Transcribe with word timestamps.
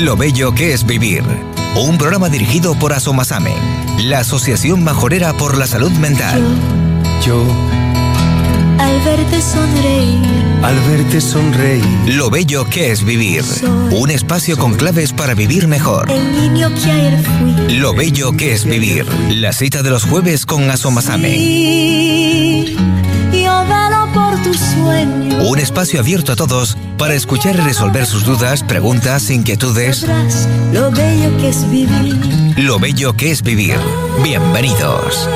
Lo 0.00 0.16
bello 0.16 0.54
que 0.54 0.72
es 0.72 0.86
vivir. 0.86 1.22
Un 1.76 1.98
programa 1.98 2.30
dirigido 2.30 2.74
por 2.74 2.94
Asomasame, 2.94 3.52
la 3.98 4.20
Asociación 4.20 4.82
Majorera 4.82 5.34
por 5.34 5.58
la 5.58 5.66
Salud 5.66 5.90
Mental. 5.92 6.42
Yo, 7.22 7.44
al 8.78 9.00
verte 9.02 9.42
sonreír, 9.42 10.26
al 10.62 10.80
verte 10.88 11.20
sonreír, 11.20 11.84
Lo 12.06 12.30
bello 12.30 12.64
que 12.64 12.90
es 12.90 13.04
vivir. 13.04 13.44
Un 13.90 14.10
espacio 14.10 14.56
con 14.56 14.74
claves 14.74 15.12
para 15.12 15.34
vivir 15.34 15.68
mejor. 15.68 16.10
el 16.10 16.32
niño 16.32 16.72
que 16.74 16.90
ayer 16.90 17.22
fui. 17.22 17.76
Lo 17.76 17.92
bello 17.92 18.32
que 18.32 18.54
es 18.54 18.64
vivir. 18.64 19.06
La 19.28 19.52
cita 19.52 19.82
de 19.82 19.90
los 19.90 20.04
jueves 20.04 20.46
con 20.46 20.70
Asomasame. 20.70 21.36
Un 25.48 25.58
espacio 25.60 26.00
abierto 26.00 26.32
a 26.32 26.36
todos 26.36 26.76
para 26.98 27.14
escuchar 27.14 27.54
y 27.54 27.60
resolver 27.60 28.04
sus 28.04 28.24
dudas, 28.24 28.64
preguntas, 28.64 29.30
inquietudes. 29.30 30.04
Lo 30.72 30.90
bello 30.90 31.36
que 31.38 31.48
es 31.48 31.70
vivir. 31.70 32.18
Lo 32.56 32.78
bello 32.78 33.16
que 33.16 33.30
es 33.30 33.42
vivir. 33.42 33.76
Bienvenidos. 34.22 35.28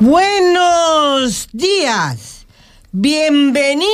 Buenos 0.00 1.48
días, 1.52 2.46
bienvenidos 2.92 3.86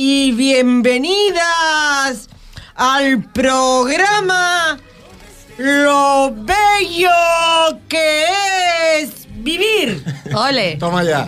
y 0.00 0.30
bienvenidas 0.30 2.28
al 2.76 3.20
programa 3.32 4.78
Lo 5.58 6.32
bello 6.32 7.10
que 7.88 8.22
es 9.00 9.26
vivir. 9.42 10.04
Ole. 10.32 10.76
Toma 10.76 11.02
ya. 11.02 11.26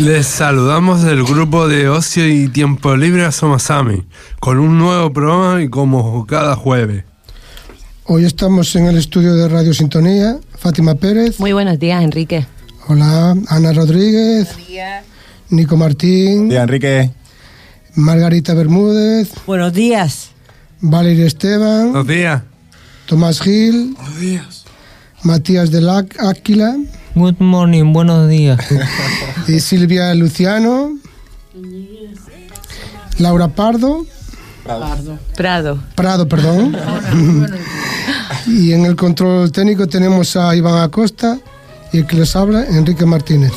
Les 0.00 0.26
saludamos 0.26 1.04
del 1.04 1.22
grupo 1.22 1.68
de 1.68 1.88
Ocio 1.88 2.26
y 2.26 2.48
Tiempo 2.48 2.96
Libre 2.96 3.24
Asomasami, 3.24 4.02
con 4.40 4.58
un 4.58 4.78
nuevo 4.78 5.12
programa 5.12 5.62
y 5.62 5.68
como 5.68 6.26
cada 6.26 6.56
jueves. 6.56 7.04
Hoy 8.06 8.24
estamos 8.24 8.74
en 8.74 8.86
el 8.86 8.96
estudio 8.96 9.36
de 9.36 9.48
Radio 9.48 9.74
Sintonía. 9.74 10.38
Fátima 10.58 10.96
Pérez. 10.96 11.38
Muy 11.38 11.52
buenos 11.52 11.78
días, 11.78 12.02
Enrique. 12.02 12.48
Hola. 12.86 13.36
Ana 13.48 13.72
Rodríguez. 13.72 14.48
Nico 15.50 15.76
Martín. 15.76 16.48
Día, 16.48 16.62
Enrique. 16.62 17.10
Margarita 17.94 18.54
Bermúdez. 18.54 19.30
Buenos 19.46 19.72
días. 19.72 20.30
Valeria 20.80 21.26
Esteban. 21.26 21.92
Buenos 21.92 22.06
días. 22.08 22.42
Tomás 23.06 23.40
Gil. 23.40 23.94
Buenos 23.96 24.20
días. 24.20 24.64
Matías 25.22 25.70
del 25.70 25.88
Ac- 25.88 26.16
Áquila. 26.20 26.76
Good 27.14 27.36
morning, 27.38 27.92
buenos 27.92 28.28
días. 28.28 28.58
y 29.48 29.60
Silvia 29.60 30.12
Luciano. 30.14 30.98
Laura 33.18 33.48
Pardo. 33.48 34.04
Prado. 35.36 35.78
Prado, 35.94 36.28
perdón. 36.28 36.76
y 38.46 38.72
en 38.72 38.84
el 38.86 38.96
control 38.96 39.52
técnico 39.52 39.86
tenemos 39.86 40.36
a 40.36 40.54
Iván 40.56 40.82
Acosta 40.82 41.38
y 41.94 41.98
el 41.98 42.06
que 42.06 42.16
les 42.16 42.34
habla, 42.34 42.64
Enrique 42.64 43.06
Martínez. 43.06 43.52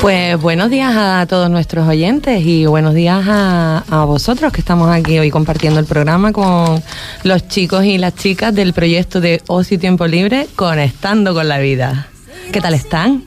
Pues 0.00 0.40
buenos 0.40 0.70
días 0.70 0.94
a 0.94 1.26
todos 1.28 1.50
nuestros 1.50 1.88
oyentes 1.88 2.40
y 2.44 2.64
buenos 2.66 2.94
días 2.94 3.24
a, 3.26 3.82
a 3.88 4.04
vosotros 4.04 4.52
que 4.52 4.60
estamos 4.60 4.90
aquí 4.90 5.18
hoy 5.18 5.30
compartiendo 5.30 5.80
el 5.80 5.86
programa 5.86 6.32
con 6.32 6.80
los 7.24 7.48
chicos 7.48 7.84
y 7.84 7.98
las 7.98 8.14
chicas 8.14 8.54
del 8.54 8.74
proyecto 8.74 9.20
de 9.20 9.42
Ocio 9.48 9.74
y 9.74 9.78
Tiempo 9.78 10.06
Libre 10.06 10.46
Conectando 10.54 11.34
con 11.34 11.48
la 11.48 11.58
Vida. 11.58 12.06
¿Qué 12.52 12.60
tal 12.60 12.74
están? 12.74 13.24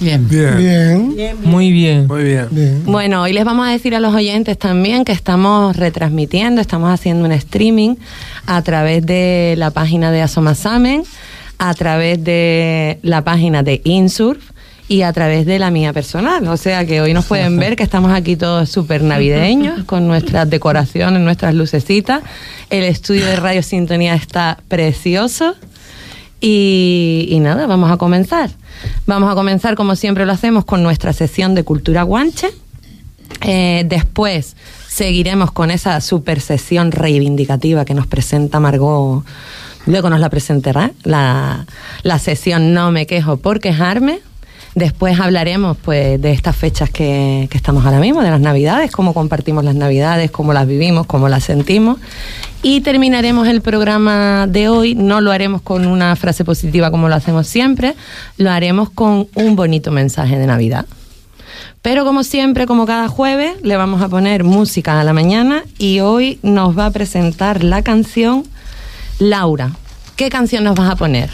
Bien. 0.00 0.28
Bien. 0.28 1.14
Bien, 1.14 1.36
Muy 1.42 1.72
bien. 1.72 2.06
Muy 2.06 2.22
bien. 2.22 2.46
bien. 2.50 2.82
Bueno, 2.84 3.22
hoy 3.22 3.32
les 3.32 3.44
vamos 3.44 3.66
a 3.66 3.70
decir 3.70 3.94
a 3.96 4.00
los 4.00 4.14
oyentes 4.14 4.56
también 4.56 5.04
que 5.04 5.12
estamos 5.12 5.76
retransmitiendo, 5.76 6.60
estamos 6.60 6.92
haciendo 6.92 7.24
un 7.24 7.32
streaming 7.32 7.96
a 8.48 8.62
través 8.62 9.04
de 9.04 9.54
la 9.58 9.70
página 9.70 10.10
de 10.10 10.22
Asomasamen, 10.22 11.04
a 11.58 11.74
través 11.74 12.24
de 12.24 12.98
la 13.02 13.22
página 13.22 13.62
de 13.62 13.82
Insurf 13.84 14.42
y 14.88 15.02
a 15.02 15.12
través 15.12 15.44
de 15.44 15.58
la 15.58 15.70
mía 15.70 15.92
personal. 15.92 16.48
O 16.48 16.56
sea 16.56 16.86
que 16.86 17.02
hoy 17.02 17.12
nos 17.12 17.26
pueden 17.26 17.58
ver 17.58 17.76
que 17.76 17.82
estamos 17.82 18.10
aquí 18.10 18.36
todos 18.36 18.70
súper 18.70 19.02
navideños 19.02 19.84
con 19.84 20.08
nuestras 20.08 20.48
decoraciones, 20.48 21.20
nuestras 21.20 21.54
lucecitas. 21.54 22.22
El 22.70 22.84
estudio 22.84 23.26
de 23.26 23.36
Radio 23.36 23.62
Sintonía 23.62 24.14
está 24.14 24.58
precioso. 24.68 25.54
Y, 26.40 27.28
y 27.30 27.40
nada, 27.40 27.66
vamos 27.66 27.90
a 27.90 27.98
comenzar. 27.98 28.48
Vamos 29.04 29.30
a 29.30 29.34
comenzar 29.34 29.74
como 29.74 29.94
siempre 29.94 30.24
lo 30.24 30.32
hacemos 30.32 30.64
con 30.64 30.82
nuestra 30.82 31.12
sesión 31.12 31.54
de 31.54 31.64
cultura 31.64 32.02
guanche. 32.02 32.48
Eh, 33.42 33.84
después 33.86 34.56
seguiremos 34.98 35.52
con 35.52 35.70
esa 35.70 36.00
super 36.00 36.40
sesión 36.40 36.90
reivindicativa 36.90 37.84
que 37.84 37.94
nos 37.94 38.08
presenta 38.08 38.58
Margot. 38.58 39.24
Luego 39.86 40.10
nos 40.10 40.18
la 40.18 40.28
presentará 40.28 40.90
la, 41.04 41.66
la 42.02 42.18
sesión 42.18 42.74
No 42.74 42.90
me 42.90 43.06
quejo 43.06 43.36
por 43.36 43.60
quejarme. 43.60 44.18
Después 44.74 45.20
hablaremos 45.20 45.76
pues 45.76 46.20
de 46.20 46.32
estas 46.32 46.56
fechas 46.56 46.90
que, 46.90 47.46
que 47.48 47.56
estamos 47.56 47.84
ahora 47.84 48.00
mismo, 48.00 48.22
de 48.22 48.30
las 48.30 48.40
navidades, 48.40 48.90
cómo 48.90 49.14
compartimos 49.14 49.62
las 49.62 49.76
navidades, 49.76 50.32
cómo 50.32 50.52
las 50.52 50.66
vivimos, 50.66 51.06
cómo 51.06 51.28
las 51.28 51.44
sentimos. 51.44 51.98
Y 52.64 52.80
terminaremos 52.80 53.46
el 53.46 53.60
programa 53.60 54.48
de 54.48 54.68
hoy, 54.68 54.96
no 54.96 55.20
lo 55.20 55.30
haremos 55.30 55.62
con 55.62 55.86
una 55.86 56.16
frase 56.16 56.44
positiva 56.44 56.90
como 56.90 57.08
lo 57.08 57.14
hacemos 57.14 57.46
siempre, 57.46 57.94
lo 58.36 58.50
haremos 58.50 58.90
con 58.90 59.28
un 59.36 59.54
bonito 59.54 59.92
mensaje 59.92 60.36
de 60.36 60.46
Navidad. 60.46 60.86
Pero 61.82 62.04
como 62.04 62.24
siempre, 62.24 62.66
como 62.66 62.86
cada 62.86 63.08
jueves, 63.08 63.52
le 63.62 63.76
vamos 63.76 64.02
a 64.02 64.08
poner 64.08 64.44
música 64.44 65.00
a 65.00 65.04
la 65.04 65.12
mañana 65.12 65.62
y 65.78 66.00
hoy 66.00 66.38
nos 66.42 66.76
va 66.78 66.86
a 66.86 66.90
presentar 66.90 67.62
la 67.64 67.82
canción 67.82 68.44
Laura. 69.18 69.72
¿Qué 70.16 70.28
canción 70.30 70.64
nos 70.64 70.74
vas 70.76 70.90
a 70.90 70.96
poner? 70.96 71.30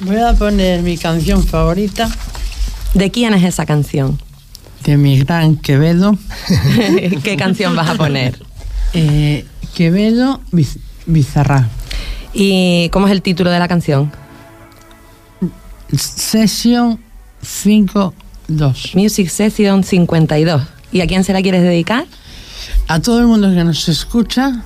Voy 0.00 0.16
a 0.16 0.32
poner 0.34 0.82
mi 0.82 0.96
canción 0.98 1.46
favorita 1.46 2.08
¿De 2.94 3.10
quién 3.10 3.32
es 3.34 3.42
esa 3.44 3.64
canción? 3.66 4.20
de 4.84 4.96
mi 4.96 5.18
gran 5.20 5.56
Quevedo. 5.56 6.18
¿Qué 7.22 7.36
canción 7.38 7.74
vas 7.76 7.88
a 7.90 7.94
poner? 7.94 8.38
Eh, 8.94 9.46
Quevedo 9.74 10.42
Biz- 10.52 10.78
Bizarra. 11.06 11.68
¿Y 12.34 12.90
cómo 12.90 13.06
es 13.06 13.12
el 13.12 13.22
título 13.22 13.50
de 13.50 13.58
la 13.58 13.66
canción? 13.68 14.12
Sesión 15.96 17.00
5-2. 18.48 18.94
Music 18.94 19.28
Session 19.28 19.82
52. 19.84 20.62
¿Y 20.92 21.00
a 21.00 21.06
quién 21.06 21.24
se 21.24 21.32
la 21.32 21.42
quieres 21.42 21.62
dedicar? 21.62 22.06
A 22.88 23.00
todo 23.00 23.18
el 23.20 23.26
mundo 23.26 23.48
que 23.50 23.64
nos 23.64 23.88
escucha 23.88 24.62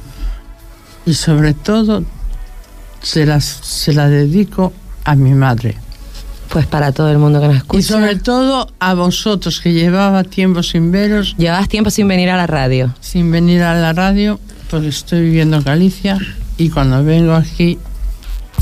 y 1.04 1.14
sobre 1.14 1.54
todo 1.54 2.04
se, 3.02 3.24
las, 3.26 3.44
se 3.44 3.92
la 3.92 4.08
dedico 4.08 4.72
a 5.04 5.14
mi 5.14 5.32
madre. 5.34 5.76
Pues 6.48 6.66
para 6.66 6.92
todo 6.92 7.10
el 7.10 7.18
mundo 7.18 7.40
que 7.40 7.48
nos 7.48 7.56
escucha. 7.58 7.78
Y 7.78 7.82
sobre 7.82 8.16
todo 8.16 8.68
a 8.80 8.94
vosotros 8.94 9.60
que 9.60 9.72
llevaba 9.72 10.24
tiempo 10.24 10.62
sin 10.62 10.90
veros, 10.92 11.34
Llevas 11.38 11.68
tiempo 11.68 11.90
sin 11.90 12.08
venir 12.08 12.30
a 12.30 12.36
la 12.36 12.46
radio. 12.46 12.94
sin 13.00 13.30
venir 13.30 13.62
a 13.62 13.74
la 13.74 13.92
radio, 13.92 14.40
porque 14.70 14.88
estoy 14.88 15.22
viviendo 15.22 15.56
en 15.58 15.62
Galicia 15.64 16.18
y 16.56 16.70
cuando 16.70 17.04
vengo 17.04 17.34
aquí 17.34 17.78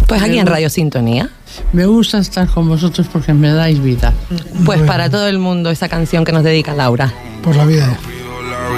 Pues 0.07 0.23
aquí 0.23 0.39
en 0.39 0.47
Radio 0.47 0.69
Sintonía. 0.71 1.31
Me 1.73 1.87
gusta 1.87 2.19
estar 2.19 2.49
con 2.49 2.69
vosotros 2.69 3.07
porque 3.13 3.33
me 3.33 3.51
dais 3.51 3.83
vida. 3.83 4.13
Pues 4.65 4.81
para 4.83 5.11
todo 5.11 5.29
el 5.29 5.39
mundo 5.39 5.71
esa 5.71 5.89
canción 5.89 6.25
que 6.25 6.33
nos 6.33 6.45
dedica 6.45 6.75
Laura. 6.75 7.13
Por 7.43 7.57
la 7.57 7.65
vida. 7.65 7.97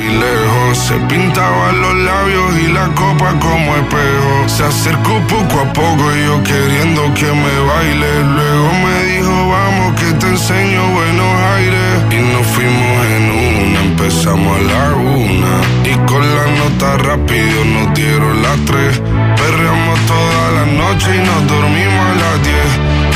y 0.03 0.09
lejos 0.09 0.79
se 0.79 0.95
pintaban 1.09 1.81
los 1.81 1.95
labios 1.97 2.59
y 2.65 2.73
la 2.73 2.87
copa 2.95 3.39
como 3.39 3.77
espejo. 3.77 4.49
Se 4.49 4.65
acercó 4.65 5.21
poco 5.29 5.61
a 5.61 5.73
poco 5.73 6.05
y 6.17 6.27
yo 6.27 6.43
queriendo 6.43 7.03
que 7.15 7.27
me 7.27 7.59
baile. 7.71 8.25
Luego 8.25 8.71
me 8.85 9.05
dijo, 9.05 9.49
vamos 9.49 10.01
que 10.01 10.13
te 10.15 10.27
enseño 10.27 10.93
buenos 10.93 11.35
aires. 11.57 12.05
Y 12.11 12.33
nos 12.33 12.47
fuimos 12.47 13.07
en 13.07 13.31
una, 13.31 13.81
empezamos 13.81 14.59
a 14.59 14.63
la 14.63 14.95
una. 14.95 15.66
Con 16.05 16.21
la 16.21 16.47
nota 16.47 16.99
rápido 16.99 17.65
nos 17.65 17.95
dieron 17.95 18.43
las 18.43 18.59
tres. 18.67 19.01
Perreamos 19.37 19.99
toda 20.07 20.51
la 20.53 20.67
noche 20.67 21.17
y 21.17 21.19
nos 21.19 21.47
dormimos 21.49 22.07
a 22.07 22.15
las 22.15 22.43
diez. 22.43 22.71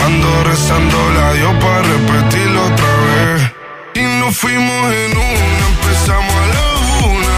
Ando 0.07 0.45
rezando 0.45 0.99
la 1.15 1.33
Dios 1.35 1.53
para 1.61 1.83
repetirlo 1.83 2.65
otra 2.65 2.93
vez. 3.07 3.53
Y 3.95 4.03
nos 4.19 4.35
fuimos 4.37 4.93
en 4.93 5.17
una, 5.17 5.67
empezamos 5.73 6.35
a 6.35 6.47
la 6.55 6.65
una. 7.13 7.37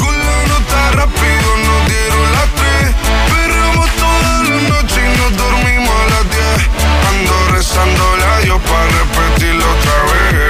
Con 0.00 0.14
la 0.16 0.38
nota 0.52 0.78
rápido 0.92 1.48
nos 1.66 1.80
dieron 1.90 2.26
las 2.36 2.48
tres. 2.58 2.84
Perramos 3.34 3.88
toda 4.02 4.32
la 4.44 4.58
noche 4.70 4.98
y 5.02 5.08
nos 5.18 5.36
dormimos 5.36 5.94
a 6.02 6.06
las 6.14 6.24
diez. 6.30 6.60
Ando 7.10 7.34
rezando 7.52 8.04
la 8.16 8.32
Dios 8.40 8.60
para 8.62 8.86
repetirlo 9.00 9.64
otra 9.64 9.96
vez. 10.10 10.46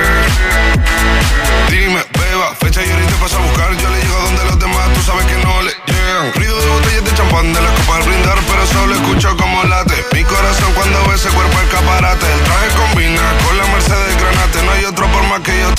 Dime, 1.70 2.00
beba, 2.12 2.54
fecha 2.60 2.80
y 2.84 2.90
ahorita 2.90 3.16
paso 3.16 3.38
a 3.38 3.40
buscar. 3.40 3.55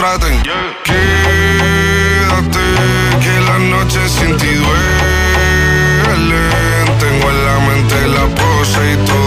Quédate, 0.07 0.31
que 3.19 3.35
la 3.41 3.57
noche 3.59 3.99
sin 4.07 4.37
ti 4.37 4.51
duelen. 4.55 6.23
Tengo 6.97 7.29
en 7.29 7.39
la 7.45 7.57
mente 7.67 8.07
la 8.07 8.25
pose 8.33 8.81
y 8.93 8.95
todo 9.05 9.26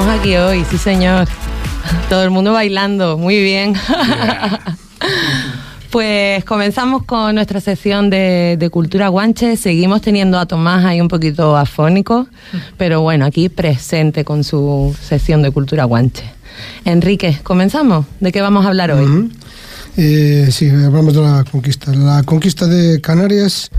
Tenemos 0.00 0.18
aquí 0.18 0.34
hoy, 0.36 0.64
sí 0.64 0.78
señor. 0.78 1.28
Todo 2.08 2.24
el 2.24 2.30
mundo 2.30 2.54
bailando, 2.54 3.18
muy 3.18 3.38
bien. 3.42 3.74
Pues 5.90 6.42
comenzamos 6.44 7.02
con 7.02 7.34
nuestra 7.34 7.60
sección 7.60 8.08
de, 8.08 8.56
de 8.58 8.70
cultura 8.70 9.08
guanche. 9.08 9.58
Seguimos 9.58 10.00
teniendo 10.00 10.38
a 10.38 10.46
Tomás 10.46 10.84
ahí 10.86 11.02
un 11.02 11.08
poquito 11.08 11.54
afónico, 11.54 12.28
pero 12.78 13.02
bueno, 13.02 13.26
aquí 13.26 13.50
presente 13.50 14.24
con 14.24 14.42
su 14.42 14.96
sección 15.02 15.42
de 15.42 15.50
cultura 15.50 15.84
guanche. 15.84 16.24
Enrique, 16.84 17.38
¿comenzamos? 17.42 18.06
¿De 18.20 18.32
qué 18.32 18.40
vamos 18.40 18.64
a 18.64 18.68
hablar 18.68 18.92
hoy? 18.92 19.30
Eh, 19.98 20.48
sí, 20.50 20.70
hablamos 20.70 21.12
de 21.12 21.20
la 21.20 21.44
conquista. 21.44 21.92
La 21.92 22.22
conquista 22.22 22.66
de 22.66 23.02
Canarias 23.02 23.70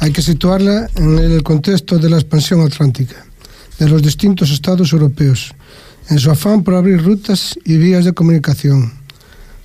hay 0.00 0.10
que 0.10 0.22
situarla 0.22 0.88
en 0.96 1.18
el 1.18 1.42
contexto 1.44 1.98
de 1.98 2.10
la 2.10 2.16
expansión 2.16 2.62
atlántica 2.62 3.28
de 3.78 3.88
los 3.88 4.02
distintos 4.02 4.50
estados 4.50 4.92
europeos, 4.92 5.54
en 6.08 6.18
su 6.18 6.30
afán 6.30 6.62
por 6.62 6.74
abrir 6.74 7.02
rutas 7.02 7.58
y 7.64 7.76
vías 7.76 8.04
de 8.04 8.12
comunicación 8.12 8.92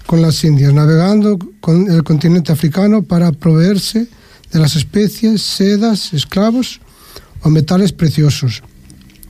con 0.06 0.22
las 0.22 0.44
Indias, 0.44 0.74
navegando 0.74 1.40
con 1.62 1.90
el 1.90 2.04
continente 2.04 2.52
africano 2.52 3.04
para 3.04 3.32
proveerse 3.32 4.08
de 4.52 4.60
las 4.60 4.76
especies, 4.76 5.42
sedas, 5.42 6.14
esclavos 6.14 6.82
o 7.42 7.50
metales 7.50 7.94
preciosos. 7.94 8.62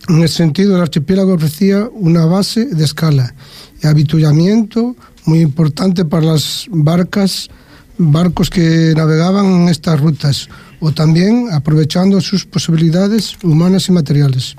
En 0.10 0.24
ese 0.24 0.36
sentido, 0.36 0.75
el 0.75 0.81
archipiélago 0.81 1.33
ofrecía 1.33 1.88
una 1.94 2.25
base 2.25 2.65
de 2.65 2.83
escala 2.83 3.33
y 3.81 3.88
habituallamiento 3.88 4.95
muy 5.25 5.39
importante 5.39 6.04
para 6.04 6.25
las 6.25 6.65
barcas, 6.69 7.50
barcos 7.98 8.50
que 8.50 8.94
navegaban 8.98 9.45
en 9.45 9.69
estas 9.69 10.00
rutas, 10.00 10.50
o 10.80 10.92
también 10.92 11.48
aprovechando 11.54 12.19
sus 12.19 12.45
posibilidades 12.45 13.38
humanas 13.44 13.88
y 13.88 13.94
materiales 13.94 14.57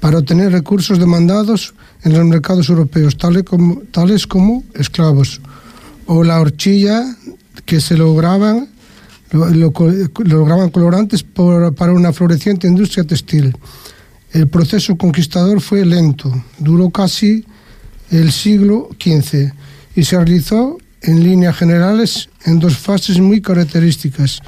para 0.00 0.18
obtener 0.18 0.52
recursos 0.52 0.98
demandados 0.98 1.74
en 2.04 2.12
los 2.12 2.24
mercados 2.24 2.68
europeos, 2.68 3.16
tales 3.16 3.42
como, 3.44 3.82
tales 3.90 4.26
como 4.26 4.64
esclavos, 4.74 5.40
o 6.06 6.22
la 6.24 6.40
horchilla 6.40 7.04
que 7.64 7.80
se 7.80 7.96
lograban, 7.96 8.68
lo- 9.32 9.50
lo- 9.50 9.72
lograban 10.24 10.70
colorantes 10.70 11.22
por- 11.22 11.74
para 11.74 11.92
una 11.92 12.12
floreciente 12.12 12.66
industria 12.68 13.04
textil. 13.04 13.56
El 14.32 14.48
proceso 14.48 14.96
conquistador 14.96 15.60
fue 15.60 15.84
lento, 15.84 16.30
duró 16.58 16.90
casi 16.90 17.44
el 18.10 18.30
siglo 18.32 18.88
XV 19.00 19.52
y 19.96 20.04
se 20.04 20.16
realizó 20.16 20.78
en 21.02 21.22
líneas 21.22 21.56
generales 21.56 22.28
en 22.44 22.58
dos 22.58 22.76
fases 22.76 23.18
muy 23.20 23.40
características. 23.40 24.40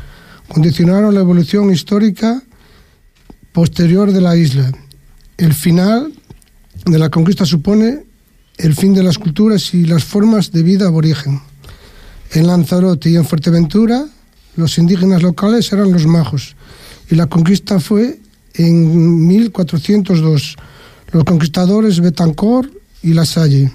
Condicionaron 0.48 1.14
la 1.14 1.20
evolución 1.20 1.70
histórica 1.72 2.42
posterior 3.52 4.12
de 4.12 4.20
la 4.20 4.36
isla. 4.36 4.70
El 5.36 5.54
final 5.54 6.12
de 6.86 6.98
la 6.98 7.10
conquista 7.10 7.44
supone 7.44 8.04
el 8.56 8.74
fin 8.74 8.94
de 8.94 9.02
las 9.02 9.18
culturas 9.18 9.74
y 9.74 9.86
las 9.86 10.04
formas 10.04 10.52
de 10.52 10.62
vida 10.62 10.86
aborigen. 10.86 11.40
En 12.32 12.46
Lanzarote 12.46 13.10
y 13.10 13.16
en 13.16 13.24
Fuerteventura, 13.24 14.06
los 14.56 14.78
indígenas 14.78 15.22
locales 15.22 15.72
eran 15.72 15.92
los 15.92 16.06
majos 16.06 16.56
y 17.10 17.14
la 17.14 17.26
conquista 17.26 17.80
fue 17.80 18.20
en 18.54 19.26
1402. 19.26 20.56
Los 21.12 21.24
conquistadores 21.24 22.00
Betancor 22.00 22.70
y 23.02 23.14
La 23.14 23.24
Salle. 23.24 23.72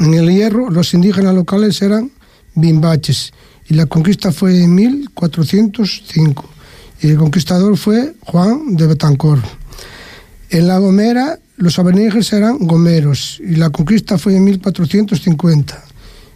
En 0.00 0.14
el 0.14 0.30
Hierro, 0.30 0.70
los 0.70 0.94
indígenas 0.94 1.34
locales 1.34 1.82
eran 1.82 2.10
bimbaches 2.54 3.32
y 3.68 3.74
la 3.74 3.86
conquista 3.86 4.32
fue 4.32 4.62
en 4.62 4.74
1405 4.74 6.48
y 7.00 7.08
el 7.08 7.16
conquistador 7.16 7.76
fue 7.76 8.14
Juan 8.20 8.76
de 8.76 8.86
Betancor. 8.86 9.40
En 10.50 10.68
La 10.68 10.78
Gomera, 10.78 11.38
los 11.56 11.78
aborígenes 11.78 12.32
eran 12.32 12.58
gomeros 12.58 13.40
y 13.40 13.56
la 13.56 13.70
conquista 13.70 14.18
fue 14.18 14.36
en 14.36 14.44
1450 14.44 15.84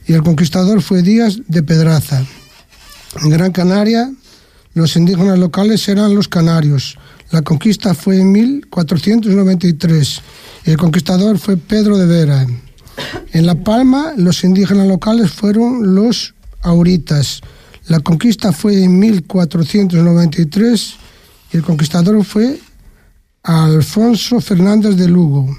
y 0.07 0.15
el 0.15 0.23
conquistador 0.23 0.81
fue 0.83 1.03
Díaz 1.03 1.41
de 1.47 1.63
Pedraza. 1.63 2.25
En 3.23 3.31
Gran 3.31 3.53
Canaria, 3.53 4.11
los 4.75 4.97
indígenas 4.97 5.39
locales 5.39 5.87
eran 5.89 6.15
los 6.15 6.29
canarios. 6.29 6.97
La 7.31 7.43
conquista 7.43 7.95
fue 7.95 8.19
en 8.21 8.33
1493 8.33 10.21
y 10.65 10.71
el 10.71 10.77
conquistador 10.77 11.39
fue 11.39 11.57
Pedro 11.57 11.99
de 11.99 12.07
Vera. 12.07 12.47
En 13.33 13.47
La 13.47 13.55
Palma, 13.57 14.15
los 14.17 14.43
indígenas 14.43 14.89
locales 14.89 15.31
fueron 15.31 15.95
los 15.95 16.35
auritas. 16.63 17.41
La 17.87 18.01
conquista 18.01 18.53
fue 18.53 18.83
en 18.83 18.99
1493 18.99 20.95
y 21.53 21.57
el 21.57 21.63
conquistador 21.63 22.25
fue 22.25 22.59
Alfonso 23.43 24.41
Fernández 24.41 24.97
de 24.97 25.09
Lugo. 25.09 25.57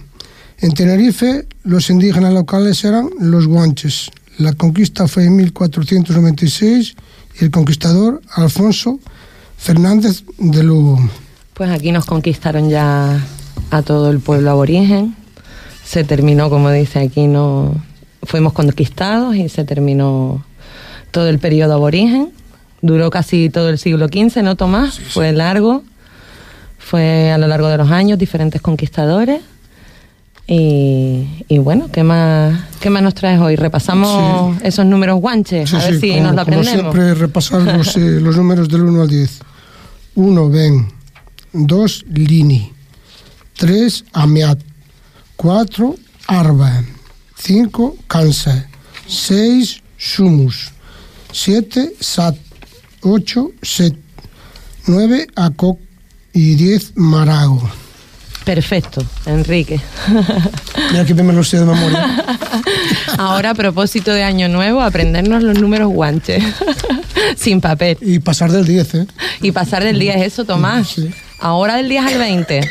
En 0.59 0.73
Tenerife, 0.73 1.47
los 1.63 1.89
indígenas 1.89 2.33
locales 2.33 2.83
eran 2.83 3.09
los 3.19 3.47
guanches. 3.47 4.11
La 4.37 4.53
conquista 4.53 5.07
fue 5.07 5.25
en 5.25 5.35
1496 5.35 6.95
y 7.39 7.43
el 7.43 7.49
conquistador 7.49 8.21
Alfonso 8.35 8.99
Fernández 9.57 10.23
de 10.37 10.63
Lugo. 10.63 10.99
Pues 11.55 11.71
aquí 11.71 11.91
nos 11.91 12.05
conquistaron 12.05 12.69
ya 12.69 13.19
a 13.71 13.81
todo 13.81 14.11
el 14.11 14.19
pueblo 14.19 14.51
aborigen. 14.51 15.15
Se 15.83 16.03
terminó, 16.03 16.49
como 16.51 16.69
dice 16.69 16.99
aquí, 16.99 17.25
no 17.25 17.73
fuimos 18.23 18.53
conquistados 18.53 19.35
y 19.35 19.49
se 19.49 19.65
terminó 19.65 20.45
todo 21.09 21.27
el 21.29 21.39
periodo 21.39 21.73
aborigen. 21.73 22.31
Duró 22.83 23.09
casi 23.09 23.49
todo 23.49 23.69
el 23.69 23.79
siglo 23.79 24.07
XV, 24.07 24.43
¿no, 24.43 24.55
Tomás? 24.55 24.99
Fue 24.99 25.31
largo. 25.31 25.83
Fue 26.91 27.31
a 27.31 27.37
lo 27.37 27.47
largo 27.47 27.69
de 27.69 27.77
los 27.77 27.89
años 27.89 28.19
diferentes 28.19 28.61
conquistadores. 28.61 29.39
Y, 30.45 31.45
y 31.47 31.57
bueno, 31.59 31.87
¿qué 31.89 32.03
más, 32.03 32.65
¿qué 32.81 32.89
más 32.89 33.01
nos 33.01 33.13
traes 33.13 33.39
hoy? 33.39 33.55
Repasamos 33.55 34.61
esos 34.61 34.85
números 34.85 35.21
guanches, 35.21 35.69
Sí, 35.69 35.75
a 35.77 35.79
ver 35.79 35.93
sí, 35.93 35.99
si 36.01 36.09
como, 36.09 36.23
nos 36.23 36.35
lo 36.35 36.43
como 36.43 36.59
aprendemos. 36.59 36.93
siempre, 36.93 37.13
repasar 37.13 37.61
los, 37.61 37.95
eh, 37.95 37.99
los 38.21 38.35
números 38.35 38.67
del 38.67 38.81
1 38.81 39.01
al 39.03 39.07
10. 39.07 39.39
1, 40.15 40.49
Ben. 40.49 40.87
2, 41.53 42.05
Lini. 42.09 42.73
3, 43.57 44.03
Amiat. 44.11 44.59
4, 45.37 45.95
Arba. 46.27 46.83
5, 47.37 47.95
Kansa. 48.07 48.67
6, 49.07 49.81
Sumus. 49.97 50.73
7, 51.31 51.93
Sat. 52.01 52.35
8, 53.03 53.51
Set. 53.61 53.95
9, 54.87 55.27
Akok. 55.37 55.79
Y 56.33 56.55
10, 56.55 56.93
Marago. 56.95 57.61
Perfecto, 58.45 59.03
Enrique. 59.25 59.79
Mira 60.91 61.05
que 61.05 61.13
me 61.13 61.31
lo 61.33 61.43
sé 61.43 61.59
de 61.59 61.65
memoria. 61.65 62.25
Ahora, 63.17 63.51
a 63.51 63.53
propósito 63.53 64.11
de 64.11 64.23
Año 64.23 64.47
Nuevo, 64.47 64.81
aprendernos 64.81 65.43
los 65.43 65.59
números 65.59 65.91
guanches. 65.91 66.43
Sin 67.37 67.61
papel. 67.61 67.97
Y 68.01 68.19
pasar 68.19 68.51
del 68.51 68.65
10, 68.65 68.95
¿eh? 68.95 69.07
Y 69.41 69.51
pasar 69.51 69.83
del 69.83 69.99
día 69.99 70.15
es 70.15 70.33
eso, 70.33 70.45
Tomás. 70.45 70.87
Sí. 70.87 71.11
Ahora 71.39 71.75
del 71.75 71.89
10 71.89 72.05
al 72.05 72.17
20. 72.17 72.61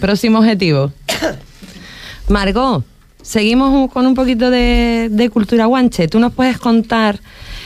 Próximo 0.00 0.38
objetivo. 0.38 0.92
Margot, 2.28 2.84
seguimos 3.20 3.90
con 3.90 4.06
un 4.06 4.14
poquito 4.14 4.50
de, 4.50 5.08
de 5.10 5.30
cultura 5.30 5.66
guanche. 5.66 6.06
¿Tú 6.06 6.20
nos 6.20 6.32
puedes 6.32 6.58
contar 6.58 7.20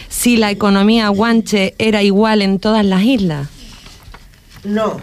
si 0.09 0.37
la 0.37 0.51
economía 0.51 1.09
guanche 1.09 1.75
era 1.79 2.03
igual 2.03 2.41
en 2.41 2.59
todas 2.59 2.85
las 2.85 3.03
islas? 3.03 3.49
No, 4.65 5.01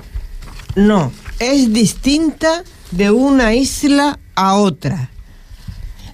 no. 0.75 1.11
Es 1.39 1.71
distinta 1.73 2.63
de 2.91 3.11
una 3.11 3.53
isla 3.53 4.19
a 4.35 4.55
otra. 4.55 5.09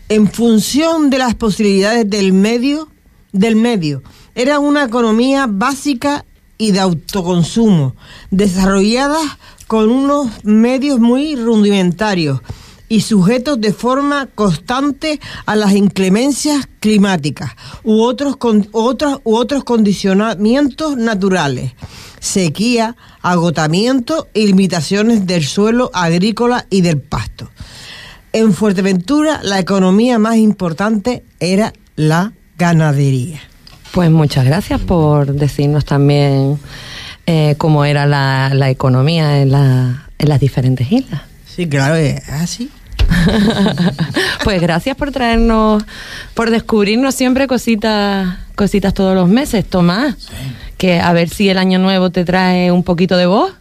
En 0.09 0.31
función 0.31 1.09
de 1.09 1.17
las 1.17 1.35
posibilidades 1.35 2.09
del 2.09 2.33
medio, 2.33 2.89
del 3.31 3.55
medio. 3.55 4.03
Era 4.35 4.59
una 4.59 4.83
economía 4.83 5.47
básica 5.49 6.25
y 6.57 6.71
de 6.71 6.79
autoconsumo, 6.79 7.95
desarrollada 8.31 9.19
con 9.67 9.89
unos 9.89 10.43
medios 10.43 10.99
muy 10.99 11.35
rudimentarios 11.35 12.41
y 12.87 13.01
sujetos 13.01 13.59
de 13.59 13.73
forma 13.73 14.27
constante 14.35 15.19
a 15.45 15.55
las 15.55 15.73
inclemencias 15.73 16.67
climáticas 16.79 17.51
u 17.83 18.01
otros, 18.01 18.37
con- 18.37 18.67
otros, 18.71 19.19
u 19.23 19.35
otros 19.35 19.63
condicionamientos 19.63 20.95
naturales, 20.97 21.73
sequía, 22.19 22.95
agotamiento 23.21 24.27
y 24.33 24.47
limitaciones 24.47 25.25
del 25.25 25.45
suelo 25.45 25.89
agrícola 25.93 26.65
y 26.69 26.81
del 26.81 26.99
pasto. 26.99 27.49
En 28.33 28.53
Fuerteventura 28.53 29.39
la 29.43 29.59
economía 29.59 30.19
más 30.19 30.35
importante 30.37 31.23
era 31.39 31.73
la 31.95 32.33
ganadería. 32.57 33.39
Pues 33.93 34.11
muchas 34.11 34.45
gracias 34.45 34.81
por 34.81 35.33
decirnos 35.33 35.85
también 35.85 36.59
eh, 37.25 37.55
cómo 37.57 37.85
era 37.85 38.05
la, 38.05 38.51
la 38.53 38.69
economía 38.69 39.41
en, 39.41 39.51
la- 39.51 40.09
en 40.17 40.29
las 40.29 40.39
diferentes 40.39 40.91
islas. 40.91 41.21
Sí, 41.55 41.67
claro, 41.67 41.95
es 41.95 42.27
así. 42.29 42.69
pues 44.43 44.61
gracias 44.61 44.95
por 44.97 45.11
traernos, 45.11 45.83
por 46.33 46.49
descubrirnos 46.49 47.15
siempre 47.15 47.47
cositas, 47.47 48.37
cositas 48.55 48.93
todos 48.93 49.15
los 49.15 49.29
meses, 49.29 49.65
Tomás. 49.65 50.15
Que 50.77 50.99
a 50.99 51.13
ver 51.13 51.29
si 51.29 51.49
el 51.49 51.57
año 51.57 51.79
nuevo 51.79 52.09
te 52.09 52.25
trae 52.25 52.71
un 52.71 52.83
poquito 52.83 53.15
de 53.15 53.25
voz. 53.25 53.53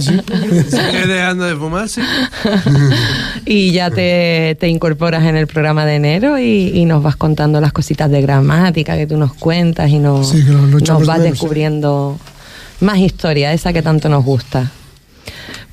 ¿Sigue 0.00 1.06
dejando 1.06 1.44
de 1.44 1.56
fumar? 1.56 1.88
Sí. 1.88 2.00
y 3.46 3.72
ya 3.72 3.90
te, 3.90 4.56
te 4.58 4.68
incorporas 4.68 5.24
en 5.24 5.36
el 5.36 5.46
programa 5.46 5.86
de 5.86 5.96
enero 5.96 6.38
y, 6.38 6.70
y 6.74 6.84
nos 6.84 7.02
vas 7.02 7.16
contando 7.16 7.60
las 7.60 7.72
cositas 7.72 8.10
de 8.10 8.22
gramática 8.22 8.96
que 8.96 9.06
tú 9.06 9.16
nos 9.16 9.34
cuentas 9.34 9.90
y 9.90 9.98
nos, 9.98 10.30
Sí, 10.30 10.42
vas 10.48 11.00
menos, 11.00 11.22
descubriendo 11.22 12.18
más 12.80 12.98
historia, 12.98 13.52
esa 13.52 13.72
que 13.72 13.82
tanto 13.82 14.08
nos 14.08 14.24
gusta. 14.24 14.70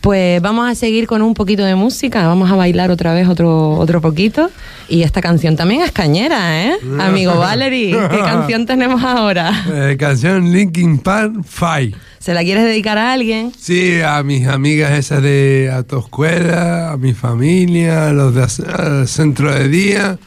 Pues 0.03 0.41
vamos 0.41 0.69
a 0.69 0.75
seguir 0.75 1.07
con 1.07 1.21
un 1.21 1.33
poquito 1.33 1.63
de 1.63 1.75
música, 1.75 2.27
vamos 2.27 2.51
a 2.51 2.55
bailar 2.55 2.91
otra 2.91 3.13
vez 3.13 3.25
otro, 3.29 3.69
otro 3.69 4.01
poquito. 4.01 4.51
Y 4.89 5.03
esta 5.03 5.21
canción 5.21 5.55
también 5.55 5.79
es 5.79 5.93
cañera, 5.93 6.61
¿eh? 6.61 6.73
Amigo 6.99 7.37
Valerie, 7.37 7.97
¿qué 8.11 8.19
canción 8.25 8.65
tenemos 8.65 9.01
ahora? 9.01 9.53
Eh, 9.71 9.95
canción 9.97 10.51
Linkin 10.51 10.97
Park 10.97 11.45
Five. 11.45 11.93
¿Se 12.19 12.33
la 12.33 12.43
quieres 12.43 12.65
dedicar 12.65 12.97
a 12.97 13.13
alguien? 13.13 13.53
Sí, 13.57 14.01
a 14.01 14.21
mis 14.23 14.45
amigas 14.45 14.91
esas 14.91 15.23
de 15.23 15.71
autoescuela, 15.73 16.91
a 16.91 16.97
mi 16.97 17.13
familia, 17.13 18.09
a 18.09 18.11
los 18.11 18.35
de 18.35 18.43
al 18.73 19.07
centro 19.07 19.53
de 19.53 19.69
día 19.69 20.17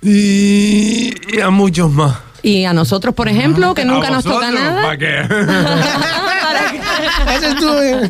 y, 0.00 1.12
y 1.30 1.40
a 1.42 1.50
muchos 1.50 1.92
más. 1.92 2.16
Y 2.42 2.64
a 2.64 2.72
nosotros, 2.72 3.14
por 3.14 3.28
ejemplo, 3.28 3.74
que 3.74 3.84
nunca 3.84 4.08
¿A 4.08 4.12
nos 4.12 4.24
toca 4.24 4.50
nada. 4.50 4.80
¿Para 4.80 4.96
qué? 4.96 5.16
¿Para 6.96 7.28
qué? 7.28 7.34
Ese 7.36 7.48
estuve. 7.48 8.08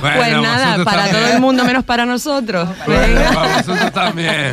Pues 0.00 0.16
Bueno, 0.16 0.42
nada, 0.42 0.84
para 0.84 1.02
también. 1.04 1.16
todo 1.24 1.32
el 1.34 1.40
mundo 1.40 1.64
menos 1.64 1.84
para 1.84 2.04
nosotros. 2.06 2.68
Bueno, 2.86 3.20
para 3.34 3.56
vosotros 3.58 3.92
también. 3.92 4.52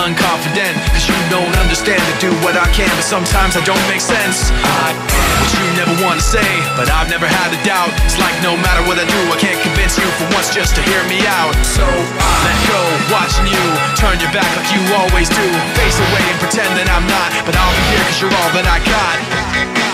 unconfident, 0.00 0.72
cause 0.96 1.04
you 1.04 1.16
don't 1.28 1.52
understand 1.60 2.00
to 2.00 2.14
do 2.16 2.32
what 2.40 2.56
I 2.56 2.64
can, 2.72 2.88
but 2.96 3.04
sometimes 3.04 3.54
I 3.56 3.62
don't 3.68 3.84
make 3.92 4.00
sense. 4.00 4.48
I 4.64 4.96
am 4.96 5.30
what 5.36 5.50
you 5.52 5.64
never 5.76 5.94
want 6.00 6.16
to 6.16 6.24
say, 6.24 6.48
but 6.74 6.88
I've 6.88 7.12
never 7.12 7.28
had 7.28 7.52
a 7.52 7.60
doubt. 7.62 7.92
It's 8.08 8.16
like 8.16 8.32
no 8.40 8.56
matter 8.56 8.80
what 8.88 8.96
I 8.96 9.04
do, 9.04 9.20
I 9.28 9.36
can't 9.36 9.60
convince 9.60 10.00
you 10.00 10.08
for 10.16 10.26
once 10.32 10.48
just 10.48 10.72
to 10.80 10.82
hear 10.88 11.04
me 11.04 11.20
out. 11.28 11.52
So 11.62 11.84
I 11.84 12.32
let 12.48 12.58
go, 12.64 12.80
watching 13.12 13.46
you 13.52 13.64
turn 14.00 14.16
your 14.24 14.32
back 14.32 14.48
like 14.56 14.72
you 14.72 14.80
always 14.96 15.28
do. 15.28 15.46
Face 15.76 15.98
away 16.00 16.24
and 16.32 16.38
pretend 16.40 16.72
that 16.80 16.88
I'm 16.88 17.04
not, 17.04 17.30
but 17.44 17.52
I'll 17.52 17.76
be 17.76 17.84
here 17.92 18.04
cause 18.08 18.18
you're 18.24 18.32
all 18.32 18.50
that 18.56 18.64
I 18.64 18.80
got. 18.88 19.89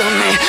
Búscame 0.00 0.39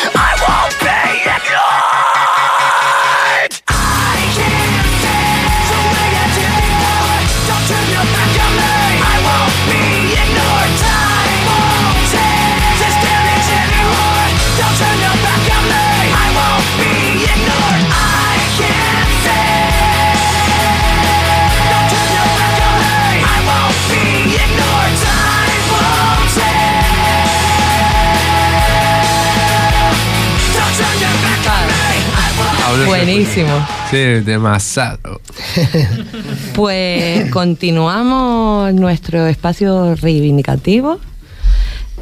Buenísimo. 33.05 33.67
Sí, 33.89 33.97
demasiado. 34.25 35.21
Pues 36.53 37.29
continuamos 37.31 38.73
nuestro 38.73 39.25
espacio 39.27 39.95
reivindicativo, 39.95 40.99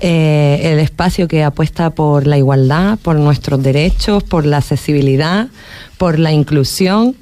eh, 0.02 0.60
el 0.64 0.80
espacio 0.80 1.28
que 1.28 1.44
apuesta 1.44 1.92
por 1.92 2.26
la 2.26 2.38
igualdad, 2.38 2.98
por 3.00 3.16
nuestros 3.18 3.62
derechos, 3.62 4.24
por 4.24 4.46
la 4.46 4.58
accesibilidad, 4.58 5.48
por 5.98 6.18
la 6.20 6.32
inclusión 6.32 7.16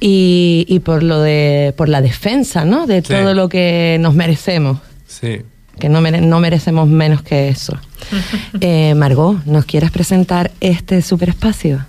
y, 0.00 0.64
y 0.68 0.80
por 0.80 1.02
lo 1.02 1.20
de 1.20 1.72
por 1.76 1.88
la 1.88 2.00
defensa, 2.02 2.64
¿no? 2.64 2.86
De 2.86 3.00
Sí. 3.02 3.08
todo 3.08 3.34
lo 3.34 3.48
que 3.48 3.98
nos 4.00 4.14
merecemos, 4.14 4.78
Sí. 5.06 5.42
que 5.78 5.88
no, 5.88 6.00
mere- 6.00 6.20
no 6.20 6.40
merecemos 6.40 6.88
menos 6.88 7.22
que 7.22 7.48
eso. 7.48 7.76
Eh, 8.60 8.94
Margot, 8.96 9.44
¿nos 9.46 9.64
quieres 9.66 9.90
presentar 9.92 10.50
este 10.60 11.00
superespacio? 11.02 11.86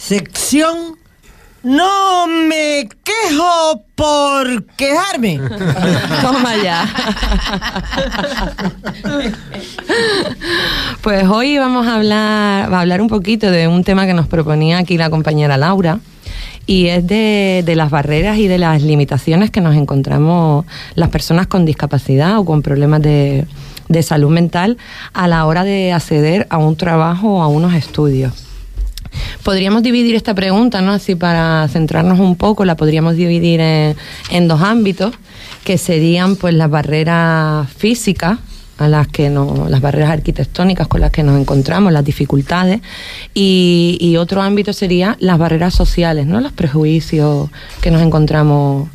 Sección 0.00 0.96
No 1.62 2.26
me 2.26 2.88
quejo 3.04 3.84
por 3.94 4.64
quejarme. 4.76 5.38
Toma 6.22 6.56
ya. 6.56 6.88
Pues 11.02 11.28
hoy 11.28 11.58
vamos 11.58 11.86
a 11.86 11.96
hablar, 11.96 12.72
a 12.72 12.80
hablar 12.80 13.02
un 13.02 13.08
poquito 13.08 13.50
de 13.50 13.68
un 13.68 13.84
tema 13.84 14.06
que 14.06 14.14
nos 14.14 14.26
proponía 14.26 14.78
aquí 14.78 14.96
la 14.96 15.10
compañera 15.10 15.58
Laura. 15.58 16.00
Y 16.66 16.86
es 16.86 17.06
de, 17.06 17.62
las 17.76 17.90
barreras 17.90 18.38
y 18.38 18.48
de 18.48 18.56
las 18.56 18.82
limitaciones 18.82 19.50
que 19.50 19.60
nos 19.60 19.76
encontramos 19.76 20.64
las 20.94 21.10
personas 21.10 21.46
con 21.46 21.66
discapacidad 21.66 22.38
o 22.38 22.46
con 22.46 22.62
problemas 22.62 23.02
de 23.02 23.46
salud 24.02 24.30
mental 24.30 24.78
a 25.12 25.28
la 25.28 25.44
hora 25.44 25.62
de 25.62 25.92
acceder 25.92 26.46
a 26.48 26.56
un 26.56 26.76
trabajo 26.76 27.36
o 27.36 27.42
a 27.42 27.48
unos 27.48 27.74
estudios. 27.74 28.49
Podríamos 29.42 29.82
dividir 29.82 30.14
esta 30.14 30.34
pregunta, 30.34 30.80
¿no? 30.80 30.92
Así 30.92 31.14
para 31.14 31.66
centrarnos 31.68 32.18
un 32.18 32.36
poco, 32.36 32.64
la 32.64 32.76
podríamos 32.76 33.16
dividir 33.16 33.60
en, 33.60 33.96
en 34.30 34.48
dos 34.48 34.60
ámbitos, 34.62 35.14
que 35.64 35.78
serían 35.78 36.36
pues 36.36 36.54
las 36.54 36.70
barreras 36.70 37.70
físicas 37.72 38.38
a 38.78 38.88
las 38.88 39.08
que 39.08 39.28
no, 39.28 39.66
las 39.68 39.82
barreras 39.82 40.10
arquitectónicas 40.10 40.88
con 40.88 41.02
las 41.02 41.10
que 41.10 41.22
nos 41.22 41.38
encontramos, 41.38 41.92
las 41.92 42.04
dificultades, 42.04 42.80
y, 43.34 43.98
y 44.00 44.16
otro 44.16 44.40
ámbito 44.40 44.72
sería 44.72 45.16
las 45.20 45.38
barreras 45.38 45.74
sociales, 45.74 46.26
¿no? 46.26 46.40
Los 46.40 46.52
prejuicios 46.52 47.50
que 47.82 47.90
nos 47.90 48.00
encontramos 48.00 48.88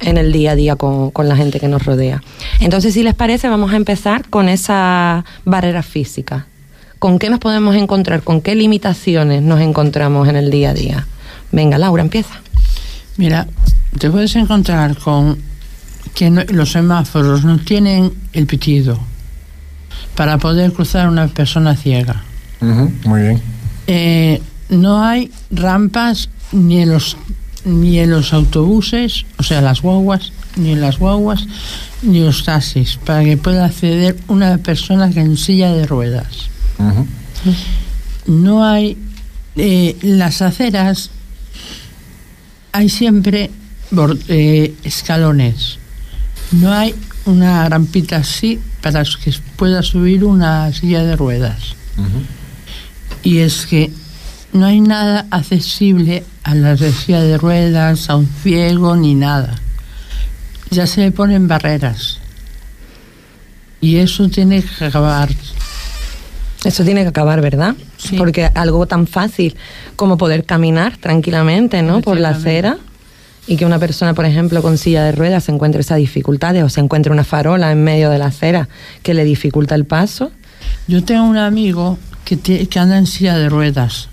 en 0.00 0.16
el 0.16 0.32
día 0.32 0.52
a 0.52 0.54
día 0.56 0.76
con, 0.76 1.10
con 1.10 1.28
la 1.28 1.36
gente 1.36 1.60
que 1.60 1.68
nos 1.68 1.84
rodea. 1.84 2.22
Entonces, 2.60 2.94
si 2.94 3.02
les 3.02 3.14
parece, 3.14 3.48
vamos 3.48 3.72
a 3.72 3.76
empezar 3.76 4.28
con 4.28 4.48
esas 4.48 5.24
barreras 5.44 5.86
físicas. 5.86 6.44
¿Con 6.98 7.18
qué 7.18 7.30
nos 7.30 7.38
podemos 7.38 7.76
encontrar? 7.76 8.22
¿Con 8.22 8.40
qué 8.40 8.54
limitaciones 8.54 9.42
nos 9.42 9.60
encontramos 9.60 10.28
en 10.28 10.36
el 10.36 10.50
día 10.50 10.70
a 10.70 10.74
día? 10.74 11.06
Venga, 11.52 11.78
Laura, 11.78 12.02
empieza. 12.02 12.34
Mira, 13.16 13.46
te 13.98 14.10
puedes 14.10 14.34
encontrar 14.36 14.96
con 14.98 15.38
que 16.14 16.30
no- 16.30 16.44
los 16.48 16.72
semáforos 16.72 17.44
no 17.44 17.58
tienen 17.58 18.12
el 18.32 18.46
pitido 18.46 18.98
para 20.14 20.38
poder 20.38 20.72
cruzar 20.72 21.08
una 21.08 21.28
persona 21.28 21.76
ciega. 21.76 22.22
muy 23.04 23.22
bien. 23.22 23.42
Eh, 23.86 24.42
no 24.68 25.02
hay 25.04 25.30
rampas 25.50 26.28
ni 26.52 26.80
en 26.82 26.90
los 26.92 27.16
ni 27.64 27.98
en 27.98 28.10
los 28.10 28.32
autobuses, 28.32 29.26
o 29.36 29.42
sea, 29.42 29.60
las 29.60 29.82
guaguas, 29.82 30.32
ni 30.56 30.72
en 30.72 30.80
las 30.80 30.98
guaguas, 30.98 31.46
ni 32.02 32.20
los 32.20 32.44
taxis, 32.44 32.98
para 33.04 33.22
que 33.24 33.36
pueda 33.36 33.66
acceder 33.66 34.16
una 34.28 34.56
persona 34.58 35.10
que 35.10 35.20
en 35.20 35.36
silla 35.36 35.72
de 35.72 35.84
ruedas. 35.86 36.48
No 38.26 38.64
hay 38.64 38.96
eh, 39.56 39.96
las 40.02 40.42
aceras, 40.42 41.10
hay 42.72 42.88
siempre 42.88 43.50
eh, 44.28 44.74
escalones. 44.84 45.78
No 46.52 46.72
hay 46.72 46.94
una 47.24 47.68
rampita 47.68 48.18
así 48.18 48.60
para 48.80 49.02
que 49.02 49.34
pueda 49.56 49.82
subir 49.82 50.24
una 50.24 50.72
silla 50.72 51.02
de 51.02 51.16
ruedas. 51.16 51.74
Y 53.22 53.38
es 53.38 53.66
que 53.66 53.90
no 54.52 54.66
hay 54.66 54.80
nada 54.80 55.26
accesible 55.30 56.24
a 56.42 56.54
la 56.54 56.76
silla 56.76 57.20
de 57.22 57.36
ruedas, 57.36 58.08
a 58.08 58.16
un 58.16 58.28
ciego, 58.42 58.96
ni 58.96 59.14
nada. 59.14 59.56
Ya 60.70 60.86
se 60.86 61.00
le 61.00 61.10
ponen 61.10 61.48
barreras. 61.48 62.18
Y 63.80 63.96
eso 63.96 64.28
tiene 64.28 64.62
que 64.62 64.84
acabar. 64.84 65.28
Eso 66.64 66.84
tiene 66.84 67.02
que 67.02 67.08
acabar, 67.08 67.40
¿verdad? 67.40 67.74
Porque 68.16 68.50
algo 68.54 68.86
tan 68.86 69.06
fácil 69.06 69.56
como 69.96 70.16
poder 70.18 70.44
caminar 70.44 70.96
tranquilamente, 70.96 71.82
¿no? 71.82 72.00
Por 72.00 72.18
la 72.18 72.30
acera 72.30 72.78
y 73.46 73.56
que 73.56 73.64
una 73.64 73.78
persona, 73.78 74.12
por 74.12 74.26
ejemplo, 74.26 74.60
con 74.60 74.76
silla 74.76 75.04
de 75.04 75.12
ruedas 75.12 75.44
se 75.44 75.52
encuentre 75.52 75.80
esas 75.80 75.98
dificultades 75.98 76.62
o 76.64 76.68
se 76.68 76.80
encuentre 76.80 77.12
una 77.12 77.24
farola 77.24 77.70
en 77.72 77.82
medio 77.84 78.10
de 78.10 78.18
la 78.18 78.26
acera 78.26 78.68
que 79.02 79.14
le 79.14 79.24
dificulta 79.24 79.74
el 79.74 79.84
paso. 79.86 80.32
Yo 80.88 81.04
tengo 81.04 81.24
un 81.24 81.36
amigo 81.38 81.96
que, 82.24 82.36
tie- 82.38 82.68
que 82.68 82.78
anda 82.78 82.98
en 82.98 83.06
silla 83.06 83.36
de 83.38 83.48
ruedas 83.48 84.08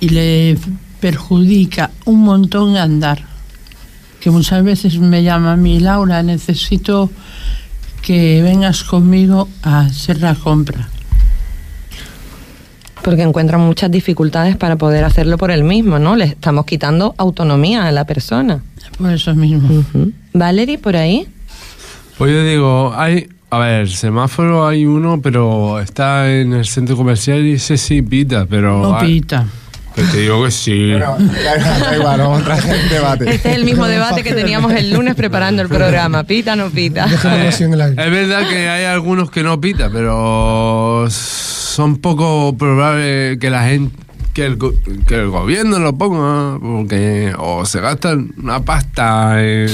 y 0.00 0.08
le 0.10 0.56
perjudica 1.00 1.90
un 2.04 2.20
montón 2.22 2.76
andar. 2.76 3.24
Que 4.20 4.30
muchas 4.30 4.64
veces 4.64 4.98
me 4.98 5.22
llama 5.22 5.52
a 5.52 5.56
mí, 5.56 5.80
Laura, 5.80 6.22
necesito 6.22 7.10
que 8.04 8.42
vengas 8.42 8.84
conmigo 8.84 9.48
a 9.62 9.80
hacer 9.80 10.20
la 10.20 10.34
compra. 10.34 10.88
Porque 13.02 13.22
encuentra 13.22 13.58
muchas 13.58 13.90
dificultades 13.90 14.56
para 14.56 14.76
poder 14.76 15.04
hacerlo 15.04 15.36
por 15.36 15.50
él 15.50 15.64
mismo, 15.64 15.98
¿no? 15.98 16.16
Le 16.16 16.24
estamos 16.24 16.64
quitando 16.64 17.14
autonomía 17.18 17.86
a 17.86 17.92
la 17.92 18.04
persona. 18.06 18.62
Por 18.98 19.12
eso 19.12 19.34
mismo. 19.34 19.84
Valerie, 20.32 20.78
por 20.78 20.96
ahí. 20.96 21.26
Pues 22.18 22.32
yo 22.32 22.44
digo, 22.44 22.92
hay. 22.94 23.28
A 23.50 23.58
ver, 23.58 23.88
semáforo 23.88 24.66
hay 24.66 24.84
uno, 24.84 25.20
pero 25.22 25.78
está 25.80 26.30
en 26.32 26.54
el 26.54 26.64
centro 26.64 26.96
comercial 26.96 27.44
y 27.44 27.52
ese 27.52 27.76
sí 27.76 28.02
pita, 28.02 28.46
pero. 28.48 28.80
No 28.82 28.96
hay- 28.96 29.20
pita. 29.20 29.46
Pues 29.94 30.10
te 30.10 30.18
digo 30.18 30.44
que 30.44 30.50
sí. 30.50 30.90
da 30.90 31.16
igual, 31.96 32.18
vamos 32.20 32.36
a 32.36 32.38
entrar 32.54 32.76
en 32.76 32.88
debate. 32.88 33.30
Este 33.32 33.50
es 33.50 33.56
el 33.56 33.64
mismo 33.64 33.86
debate 33.86 34.22
que 34.24 34.32
teníamos 34.34 34.72
el 34.72 34.92
lunes 34.92 35.14
preparando 35.14 35.62
el 35.62 35.68
programa. 35.68 36.24
¿Pita 36.24 36.54
o 36.54 36.56
no 36.56 36.70
pita? 36.70 37.06
Eh, 37.06 37.48
es 37.50 38.10
verdad 38.10 38.48
que 38.48 38.68
hay 38.68 38.84
algunos 38.86 39.30
que 39.30 39.42
no 39.44 39.60
pita, 39.60 39.90
pero 39.90 41.06
son 41.10 41.98
poco 41.98 42.56
probable 42.58 43.38
que 43.38 43.50
la 43.50 43.64
gente 43.68 43.96
que 44.32 44.44
el, 44.46 44.56
go- 44.56 44.74
que 45.06 45.14
el 45.14 45.28
gobierno 45.28 45.78
lo 45.78 45.96
ponga 45.96 46.58
porque 46.60 47.32
o 47.38 47.64
se 47.64 47.80
gastan 47.80 48.32
una 48.42 48.64
pasta 48.64 49.40
en, 49.40 49.68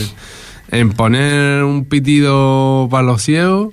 en 0.70 0.90
poner 0.92 1.62
un 1.64 1.86
pitido 1.86 2.86
para 2.90 3.02
los 3.04 3.22
ciegos 3.22 3.68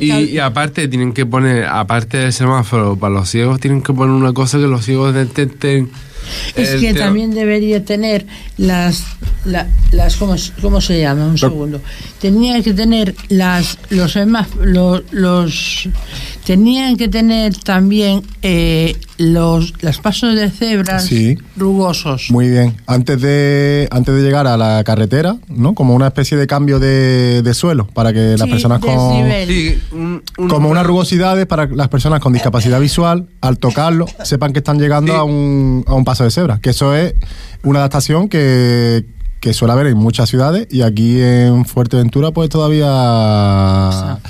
y, 0.00 0.38
aparte 0.38 0.88
tienen 0.88 1.12
que 1.12 1.26
poner 1.26 1.66
aparte 1.66 2.16
del 2.18 2.32
semáforo 2.32 2.96
para 2.96 3.12
los 3.14 3.28
ciegos 3.28 3.60
tienen 3.60 3.82
que 3.82 3.92
poner 3.92 4.14
una 4.14 4.32
cosa 4.32 4.58
que 4.58 4.66
los 4.66 4.84
ciegos 4.84 5.14
detecten 5.14 5.90
Es 6.56 6.76
que 6.76 6.94
también 6.94 7.32
debería 7.32 7.84
tener 7.84 8.26
las, 8.56 9.04
la- 9.44 9.68
las 9.92 10.16
¿cómo, 10.16 10.34
cómo 10.60 10.80
se 10.80 11.00
llama? 11.00 11.26
Un 11.26 11.38
segundo. 11.38 11.80
Tenía 12.20 12.60
que 12.62 12.74
tener 12.74 13.14
las, 13.28 13.78
los 13.90 14.16
los, 14.60 15.02
los 15.12 15.88
tenían 16.46 16.96
que 16.96 17.08
tener 17.08 17.56
también 17.56 18.22
eh, 18.40 18.96
los, 19.18 19.74
las 19.82 19.98
pasos 19.98 20.36
de 20.36 20.48
cebras 20.48 21.04
Sí. 21.04 21.36
rugosos. 21.56 22.28
Muy 22.30 22.48
bien. 22.48 22.76
Antes 22.86 23.20
de, 23.20 23.88
antes 23.90 24.14
de 24.14 24.22
llegar 24.22 24.46
a 24.46 24.56
la 24.56 24.84
carretera, 24.84 25.36
¿no? 25.48 25.74
Como 25.74 25.92
una 25.96 26.06
especie 26.06 26.36
de 26.36 26.46
cambio 26.46 26.78
de, 26.78 27.42
de 27.42 27.52
suelo 27.52 27.88
para 27.88 28.12
que 28.12 28.36
las 28.38 28.42
Sí, 28.42 28.50
personas 28.50 28.78
con. 28.78 28.92
Sí, 29.48 29.78
un- 29.90 30.22
un- 30.38 30.48
Como 30.48 30.68
unas 30.70 30.86
rugosidades 30.86 31.46
para 31.46 31.66
las 31.66 31.88
personas 31.88 32.20
con 32.20 32.32
discapacidad 32.32 32.78
visual, 32.80 33.26
al 33.40 33.58
tocarlo, 33.58 34.06
sepan 34.22 34.52
que 34.52 34.60
están 34.60 34.78
llegando 34.78 35.16
a, 35.16 35.24
un, 35.24 35.84
a 35.88 35.94
un 35.94 36.04
paso 36.04 36.22
de 36.22 36.30
cebra. 36.30 36.60
Que 36.60 36.70
eso 36.70 36.94
es 36.94 37.14
una 37.64 37.80
adaptación 37.80 38.28
que, 38.28 39.04
que 39.40 39.52
suele 39.54 39.72
haber 39.72 39.86
en 39.88 39.96
muchas 39.96 40.28
ciudades 40.28 40.66
y 40.70 40.82
aquí 40.82 41.20
en 41.20 41.64
Fuerteventura, 41.66 42.30
pues 42.32 42.48
todavía 42.48 42.86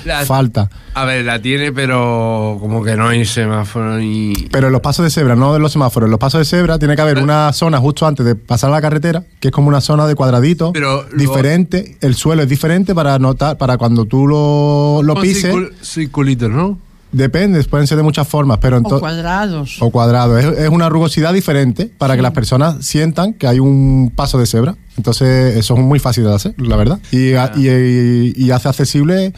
La- 0.05 0.25
falta. 0.25 0.69
A 0.93 1.05
ver, 1.05 1.25
la 1.25 1.41
tiene, 1.41 1.71
pero 1.71 2.57
como 2.59 2.83
que 2.83 2.95
no 2.95 3.07
hay 3.07 3.25
semáforo 3.25 4.01
y. 4.01 4.47
Pero 4.51 4.67
en 4.67 4.73
los 4.73 4.81
pasos 4.81 5.03
de 5.03 5.09
cebra, 5.11 5.35
no 5.35 5.55
en 5.55 5.61
los 5.61 5.71
semáforos, 5.71 6.07
en 6.07 6.11
los 6.11 6.19
pasos 6.19 6.39
de 6.39 6.45
cebra 6.45 6.79
tiene 6.79 6.95
que 6.95 7.01
haber 7.01 7.19
una 7.19 7.53
zona 7.53 7.77
justo 7.79 8.05
antes 8.07 8.25
de 8.25 8.35
pasar 8.35 8.69
la 8.71 8.81
carretera, 8.81 9.23
que 9.39 9.49
es 9.49 9.51
como 9.51 9.67
una 9.69 9.81
zona 9.81 10.07
de 10.07 10.15
cuadradito, 10.15 10.73
Pero 10.73 11.03
lo- 11.11 11.17
diferente, 11.17 11.97
el 12.01 12.15
suelo 12.15 12.43
es 12.43 12.49
diferente 12.49 12.95
para 12.95 13.17
notar, 13.19 13.57
para 13.57 13.77
cuando 13.77 14.05
tú 14.05 14.27
lo, 14.27 15.01
lo 15.03 15.15
pises, 15.21 15.53
circul- 15.53 15.71
circulitos, 15.83 16.49
¿no? 16.49 16.79
Depende, 17.17 17.63
pueden 17.65 17.87
ser 17.87 17.97
de 17.97 18.03
muchas 18.03 18.27
formas, 18.27 18.59
pero 18.59 18.75
o 18.75 18.79
entonces 18.79 18.99
cuadrados. 19.01 19.77
o 19.81 19.89
cuadrado, 19.91 20.37
es, 20.37 20.45
es 20.57 20.69
una 20.69 20.87
rugosidad 20.89 21.33
diferente 21.33 21.91
para 21.97 22.15
que 22.15 22.21
las 22.21 22.31
personas 22.31 22.85
sientan 22.85 23.33
que 23.33 23.47
hay 23.47 23.59
un 23.59 24.11
paso 24.15 24.37
de 24.39 24.45
cebra. 24.45 24.75
Entonces, 24.97 25.55
eso 25.57 25.73
es 25.75 25.79
muy 25.81 25.99
fácil 25.99 26.23
de 26.23 26.33
hacer, 26.33 26.53
la 26.57 26.75
verdad. 26.75 26.99
Y, 27.11 27.33
a- 27.33 27.51
y, 27.55 27.67
y- 27.67 28.33
y 28.35 28.51
hace 28.51 28.69
accesible 28.69 29.33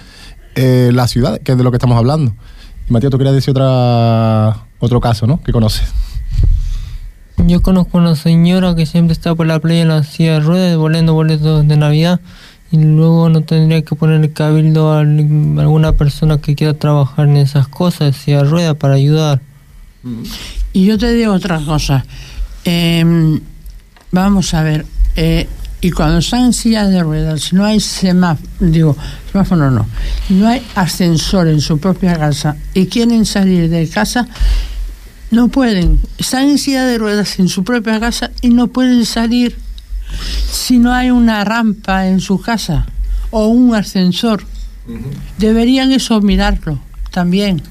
eh, 0.55 0.91
la 0.93 1.07
ciudad, 1.07 1.39
que 1.41 1.53
es 1.53 1.57
de 1.57 1.63
lo 1.63 1.71
que 1.71 1.77
estamos 1.77 1.97
hablando. 1.97 2.33
Matías, 2.89 3.11
tú 3.11 3.17
querías 3.17 3.35
decir 3.35 3.51
otra, 3.51 4.65
otro 4.79 4.99
caso, 4.99 5.25
¿no? 5.27 5.41
Que 5.43 5.51
conoces. 5.51 5.83
Yo 7.37 7.61
conozco 7.61 7.97
una 7.97 8.15
señora 8.15 8.75
que 8.75 8.85
siempre 8.85 9.13
está 9.13 9.33
por 9.33 9.47
la 9.47 9.59
playa 9.59 9.81
en 9.83 9.87
la 9.87 10.03
silla 10.03 10.33
de 10.33 10.39
ruedas 10.41 10.69
devolviendo 10.71 11.13
boletos 11.13 11.65
de 11.67 11.77
Navidad 11.77 12.19
y 12.71 12.77
luego 12.77 13.29
no 13.29 13.41
tendría 13.41 13.81
que 13.81 13.95
poner 13.95 14.21
el 14.21 14.31
cabildo 14.33 14.91
a 14.91 14.99
al- 14.99 15.55
alguna 15.59 15.93
persona 15.93 16.39
que 16.39 16.55
quiera 16.55 16.73
trabajar 16.73 17.27
en 17.27 17.37
esas 17.37 17.67
cosas, 17.67 18.15
silla 18.15 18.43
de 18.43 18.49
ruedas, 18.49 18.75
para 18.75 18.93
ayudar. 18.95 19.41
Y 20.73 20.85
yo 20.85 20.97
te 20.97 21.11
digo 21.13 21.33
otra 21.33 21.59
cosa. 21.65 22.05
Em, 22.63 23.39
vamos 24.11 24.53
a 24.53 24.63
ver. 24.63 24.85
eh, 25.15 25.47
y 25.81 25.91
cuando 25.91 26.17
están 26.19 26.45
en 26.45 26.53
silla 26.53 26.87
de 26.87 27.01
ruedas, 27.01 27.53
no 27.53 27.63
hay 27.63 27.79
semáforo, 27.79 28.49
digo, 28.59 28.97
semáforo 29.31 29.71
no, 29.71 29.87
no 30.27 30.47
hay 30.47 30.61
ascensor 30.75 31.47
en 31.47 31.61
su 31.61 31.79
propia 31.79 32.17
casa 32.17 32.57
y 32.73 32.87
quieren 32.87 33.25
salir 33.25 33.69
de 33.69 33.87
casa, 33.87 34.27
no 35.31 35.47
pueden. 35.47 35.99
Están 36.17 36.49
en 36.49 36.57
silla 36.57 36.85
de 36.85 36.97
ruedas 36.97 37.39
en 37.39 37.47
su 37.47 37.63
propia 37.63 37.97
casa 37.99 38.29
y 38.41 38.49
no 38.49 38.67
pueden 38.67 39.05
salir 39.05 39.57
si 40.51 40.79
no 40.79 40.93
hay 40.93 41.11
una 41.11 41.43
rampa 41.43 42.07
en 42.07 42.19
su 42.19 42.39
casa 42.41 42.85
o 43.31 43.47
un 43.47 43.75
ascensor. 43.75 44.43
Deberían 45.37 45.91
eso 45.91 46.19
mirarlo 46.21 46.79
también. 47.11 47.61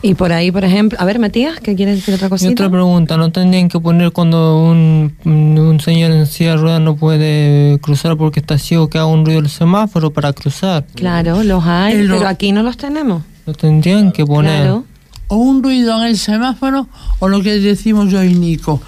Y 0.00 0.14
por 0.14 0.32
ahí, 0.32 0.52
por 0.52 0.64
ejemplo, 0.64 0.96
a 1.00 1.04
ver, 1.04 1.18
Matías, 1.18 1.58
¿qué 1.60 1.74
quieres 1.74 1.96
decir 1.96 2.14
otra 2.14 2.28
Y 2.28 2.30
cosita? 2.30 2.50
otra 2.52 2.70
pregunta, 2.70 3.16
¿no 3.16 3.32
tendrían 3.32 3.68
que 3.68 3.80
poner 3.80 4.12
cuando 4.12 4.62
un, 4.64 5.12
un 5.24 5.80
señor 5.80 6.12
en 6.12 6.26
silla 6.26 6.52
de 6.52 6.56
ruedas 6.58 6.80
no 6.80 6.94
puede 6.94 7.80
cruzar 7.80 8.16
porque 8.16 8.38
está 8.38 8.58
ciego 8.58 8.88
que 8.88 8.98
haga 8.98 9.06
un 9.06 9.24
ruido 9.26 9.40
el 9.40 9.48
semáforo 9.48 10.12
para 10.12 10.32
cruzar? 10.32 10.86
Claro, 10.94 11.42
los 11.42 11.64
hay, 11.64 11.94
El- 11.94 12.08
pero 12.10 12.28
aquí 12.28 12.52
no 12.52 12.62
los 12.62 12.76
tenemos. 12.76 13.24
Lo 13.44 13.54
tendrían 13.54 14.12
que 14.12 14.24
poner. 14.24 14.60
Claro. 14.62 14.84
o 15.28 15.36
un 15.36 15.62
ruido 15.64 16.00
en 16.00 16.06
el 16.08 16.16
semáforo 16.18 16.86
o 17.18 17.28
lo 17.28 17.42
que 17.42 17.58
decimos 17.58 18.08
yo 18.10 18.22
y 18.22 18.34
Nico, 18.34 18.80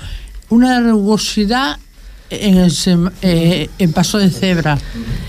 una 0.48 0.78
rugosidad 0.80 1.78
en 2.30 2.56
el 2.58 2.72
eh, 3.22 3.68
en 3.78 3.92
paso 3.92 4.18
de 4.18 4.30
cebra. 4.30 4.78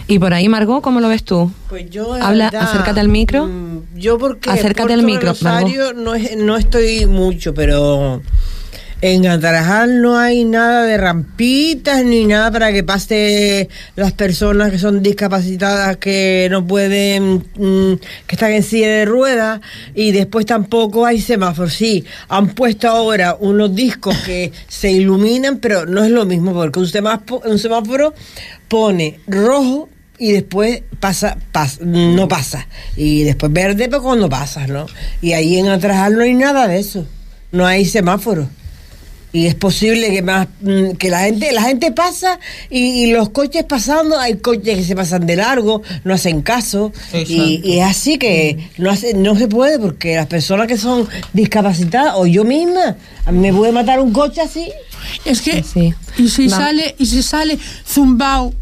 Y 0.07 0.19
por 0.19 0.33
ahí, 0.33 0.47
Margot, 0.49 0.81
¿cómo 0.81 0.99
lo 0.99 1.07
ves 1.09 1.23
tú? 1.23 1.51
Pues 1.69 1.89
yo, 1.89 2.17
la 2.17 2.27
Habla, 2.27 2.45
verdad, 2.51 2.63
acércate 2.69 2.99
al 2.99 3.09
micro. 3.09 3.47
mm, 3.47 3.79
Yo 3.95 4.17
porque 4.17 4.49
Acércate 4.49 4.93
al 4.93 5.03
micro, 5.03 5.29
Rosario 5.29 5.93
no, 5.93 6.13
es- 6.15 6.35
no 6.37 6.57
estoy 6.57 7.05
mucho, 7.05 7.53
pero 7.53 8.21
en 9.03 9.25
Atarajal 9.25 9.99
no 10.01 10.17
hay 10.19 10.45
nada 10.45 10.83
de 10.85 10.95
rampitas 10.97 12.05
ni 12.05 12.25
nada 12.25 12.51
para 12.51 12.71
que 12.71 12.83
pase 12.83 13.67
las 13.95 14.11
personas 14.11 14.69
que 14.71 14.77
son 14.77 15.01
discapacitadas 15.01 15.97
que 15.97 16.47
no 16.51 16.65
pueden, 16.67 17.43
mm, 17.55 17.93
que 18.27 18.35
están 18.35 18.51
en 18.51 18.61
silla 18.61 18.89
de 18.89 19.05
ruedas 19.05 19.59
y 19.95 20.11
después 20.11 20.45
tampoco 20.45 21.05
hay 21.05 21.19
semáforos. 21.19 21.73
Sí, 21.73 22.05
han 22.29 22.49
puesto 22.49 22.89
ahora 22.89 23.35
unos 23.39 23.73
discos 23.73 24.15
que 24.19 24.51
se 24.67 24.91
iluminan, 24.91 25.57
pero 25.57 25.87
no 25.87 26.03
es 26.03 26.11
lo 26.11 26.25
mismo 26.25 26.53
porque 26.53 26.79
un 26.79 26.87
semáforo, 26.87 28.13
pone 28.67 29.19
rojo 29.27 29.89
y 30.19 30.31
después 30.33 30.83
pasa, 30.99 31.37
pas- 31.51 31.79
no 31.79 32.27
pasa. 32.27 32.67
Y 32.95 33.23
después 33.23 33.51
verde, 33.51 33.87
pero 33.89 34.03
cuando 34.03 34.29
pasas, 34.29 34.69
¿no? 34.69 34.85
Y 35.21 35.33
ahí 35.33 35.57
en 35.57 35.69
Atrajal 35.69 36.15
no 36.17 36.21
hay 36.23 36.35
nada 36.35 36.67
de 36.67 36.77
eso. 36.79 37.07
No 37.51 37.65
hay 37.65 37.85
semáforo. 37.85 38.47
Y 39.33 39.47
es 39.47 39.55
posible 39.55 40.09
que 40.11 40.21
más 40.21 40.47
mm, 40.61 40.91
que 40.97 41.09
la 41.09 41.21
gente 41.21 41.53
la 41.53 41.61
gente 41.61 41.91
pasa 41.93 42.37
y, 42.69 42.79
y 43.03 43.11
los 43.13 43.29
coches 43.29 43.63
pasando, 43.63 44.19
hay 44.19 44.37
coches 44.37 44.77
que 44.79 44.83
se 44.83 44.93
pasan 44.95 45.25
de 45.25 45.37
largo, 45.37 45.81
no 46.03 46.13
hacen 46.13 46.41
caso. 46.41 46.91
Y, 47.13 47.61
y 47.63 47.79
es 47.79 47.85
así 47.85 48.17
que 48.17 48.69
no, 48.77 48.89
hace, 48.91 49.13
no 49.13 49.37
se 49.37 49.47
puede 49.47 49.79
porque 49.79 50.15
las 50.17 50.27
personas 50.27 50.67
que 50.67 50.77
son 50.77 51.07
discapacitadas, 51.31 52.15
o 52.17 52.25
yo 52.25 52.43
misma, 52.43 52.97
a 53.25 53.31
mí 53.31 53.39
me 53.39 53.53
puede 53.53 53.71
matar 53.71 54.01
un 54.01 54.11
coche 54.11 54.41
así. 54.41 54.69
Es 55.23 55.41
que 55.41 55.63
Sí. 55.63 55.93
y 56.17 56.27
si 56.27 56.49
sale 56.49 56.95
y 56.99 57.05
si 57.05 57.23
sale 57.23 57.57
zumbao 57.87 58.53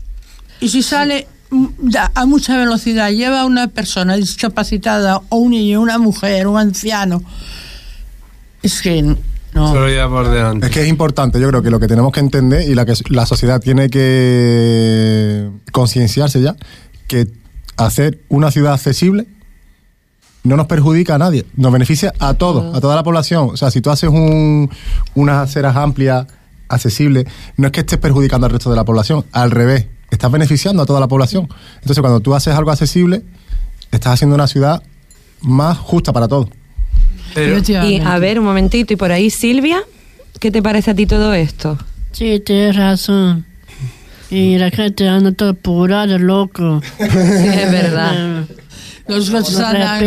y 0.61 0.69
si 0.69 0.83
sale 0.83 1.27
mm, 1.49 1.65
a 2.13 2.25
mucha 2.27 2.55
velocidad 2.57 3.09
lleva 3.11 3.41
a 3.41 3.45
una 3.45 3.69
persona 3.69 4.15
discapacitada 4.17 5.21
o 5.29 5.37
un 5.37 5.51
niño, 5.51 5.81
una 5.81 5.97
mujer, 5.97 6.45
un 6.47 6.59
anciano. 6.59 7.23
Es 8.61 8.81
que 8.81 9.15
no. 9.53 9.73
Solo 9.73 9.89
ya 9.89 10.07
por 10.07 10.29
delante. 10.29 10.67
Es 10.67 10.71
que 10.71 10.81
es 10.81 10.87
importante, 10.87 11.39
yo 11.39 11.47
creo 11.49 11.61
que 11.61 11.69
lo 11.69 11.79
que 11.79 11.87
tenemos 11.87 12.11
que 12.11 12.19
entender 12.19 12.69
y 12.69 12.75
la 12.75 12.85
que 12.85 12.93
la 13.09 13.25
sociedad 13.25 13.59
tiene 13.59 13.89
que 13.89 15.49
concienciarse 15.71 16.41
ya, 16.41 16.55
que 17.07 17.27
hacer 17.77 18.19
una 18.29 18.51
ciudad 18.51 18.73
accesible 18.73 19.27
no 20.43 20.55
nos 20.55 20.67
perjudica 20.67 21.15
a 21.15 21.17
nadie, 21.17 21.45
nos 21.55 21.71
beneficia 21.71 22.13
a 22.19 22.33
todos, 22.33 22.75
a 22.75 22.81
toda 22.81 22.95
la 22.95 23.03
población. 23.03 23.49
O 23.51 23.57
sea, 23.57 23.71
si 23.71 23.81
tú 23.81 23.89
haces 23.89 24.09
un, 24.09 24.69
unas 25.15 25.49
aceras 25.49 25.75
amplias, 25.75 26.27
accesibles, 26.69 27.25
no 27.57 27.67
es 27.67 27.73
que 27.73 27.81
estés 27.81 27.99
perjudicando 27.99 28.45
al 28.45 28.51
resto 28.51 28.69
de 28.69 28.75
la 28.75 28.85
población, 28.85 29.25
al 29.31 29.51
revés, 29.51 29.87
estás 30.11 30.31
beneficiando 30.31 30.83
a 30.83 30.85
toda 30.85 30.99
la 30.99 31.07
población. 31.07 31.49
Entonces, 31.75 31.99
cuando 31.99 32.19
tú 32.19 32.33
haces 32.35 32.55
algo 32.55 32.71
accesible, 32.71 33.23
estás 33.91 34.13
haciendo 34.13 34.35
una 34.35 34.47
ciudad 34.47 34.81
más 35.41 35.77
justa 35.77 36.13
para 36.13 36.27
todos. 36.27 36.49
Pero, 37.33 37.61
Y 37.87 37.99
a 37.99 38.17
ver, 38.19 38.39
un 38.39 38.45
momentito, 38.45 38.93
y 38.93 38.95
por 38.95 39.11
ahí, 39.11 39.29
Silvia, 39.29 39.81
¿qué 40.39 40.51
te 40.51 40.61
parece 40.61 40.91
a 40.91 40.95
ti 40.95 41.05
todo 41.05 41.33
esto? 41.33 41.77
Sí, 42.11 42.41
tienes 42.45 42.75
razón. 42.75 43.45
Y 44.31 44.57
la 44.57 44.69
gente 44.69 45.07
anda 45.07 45.31
toda 45.31 45.51
apurada, 45.51 46.17
loco. 46.17 46.81
Sí, 46.99 47.03
es 47.05 47.71
verdad. 47.71 48.45
Los 49.07 49.31
coches 49.31 49.57
No 49.57 49.65
andan 49.65 50.01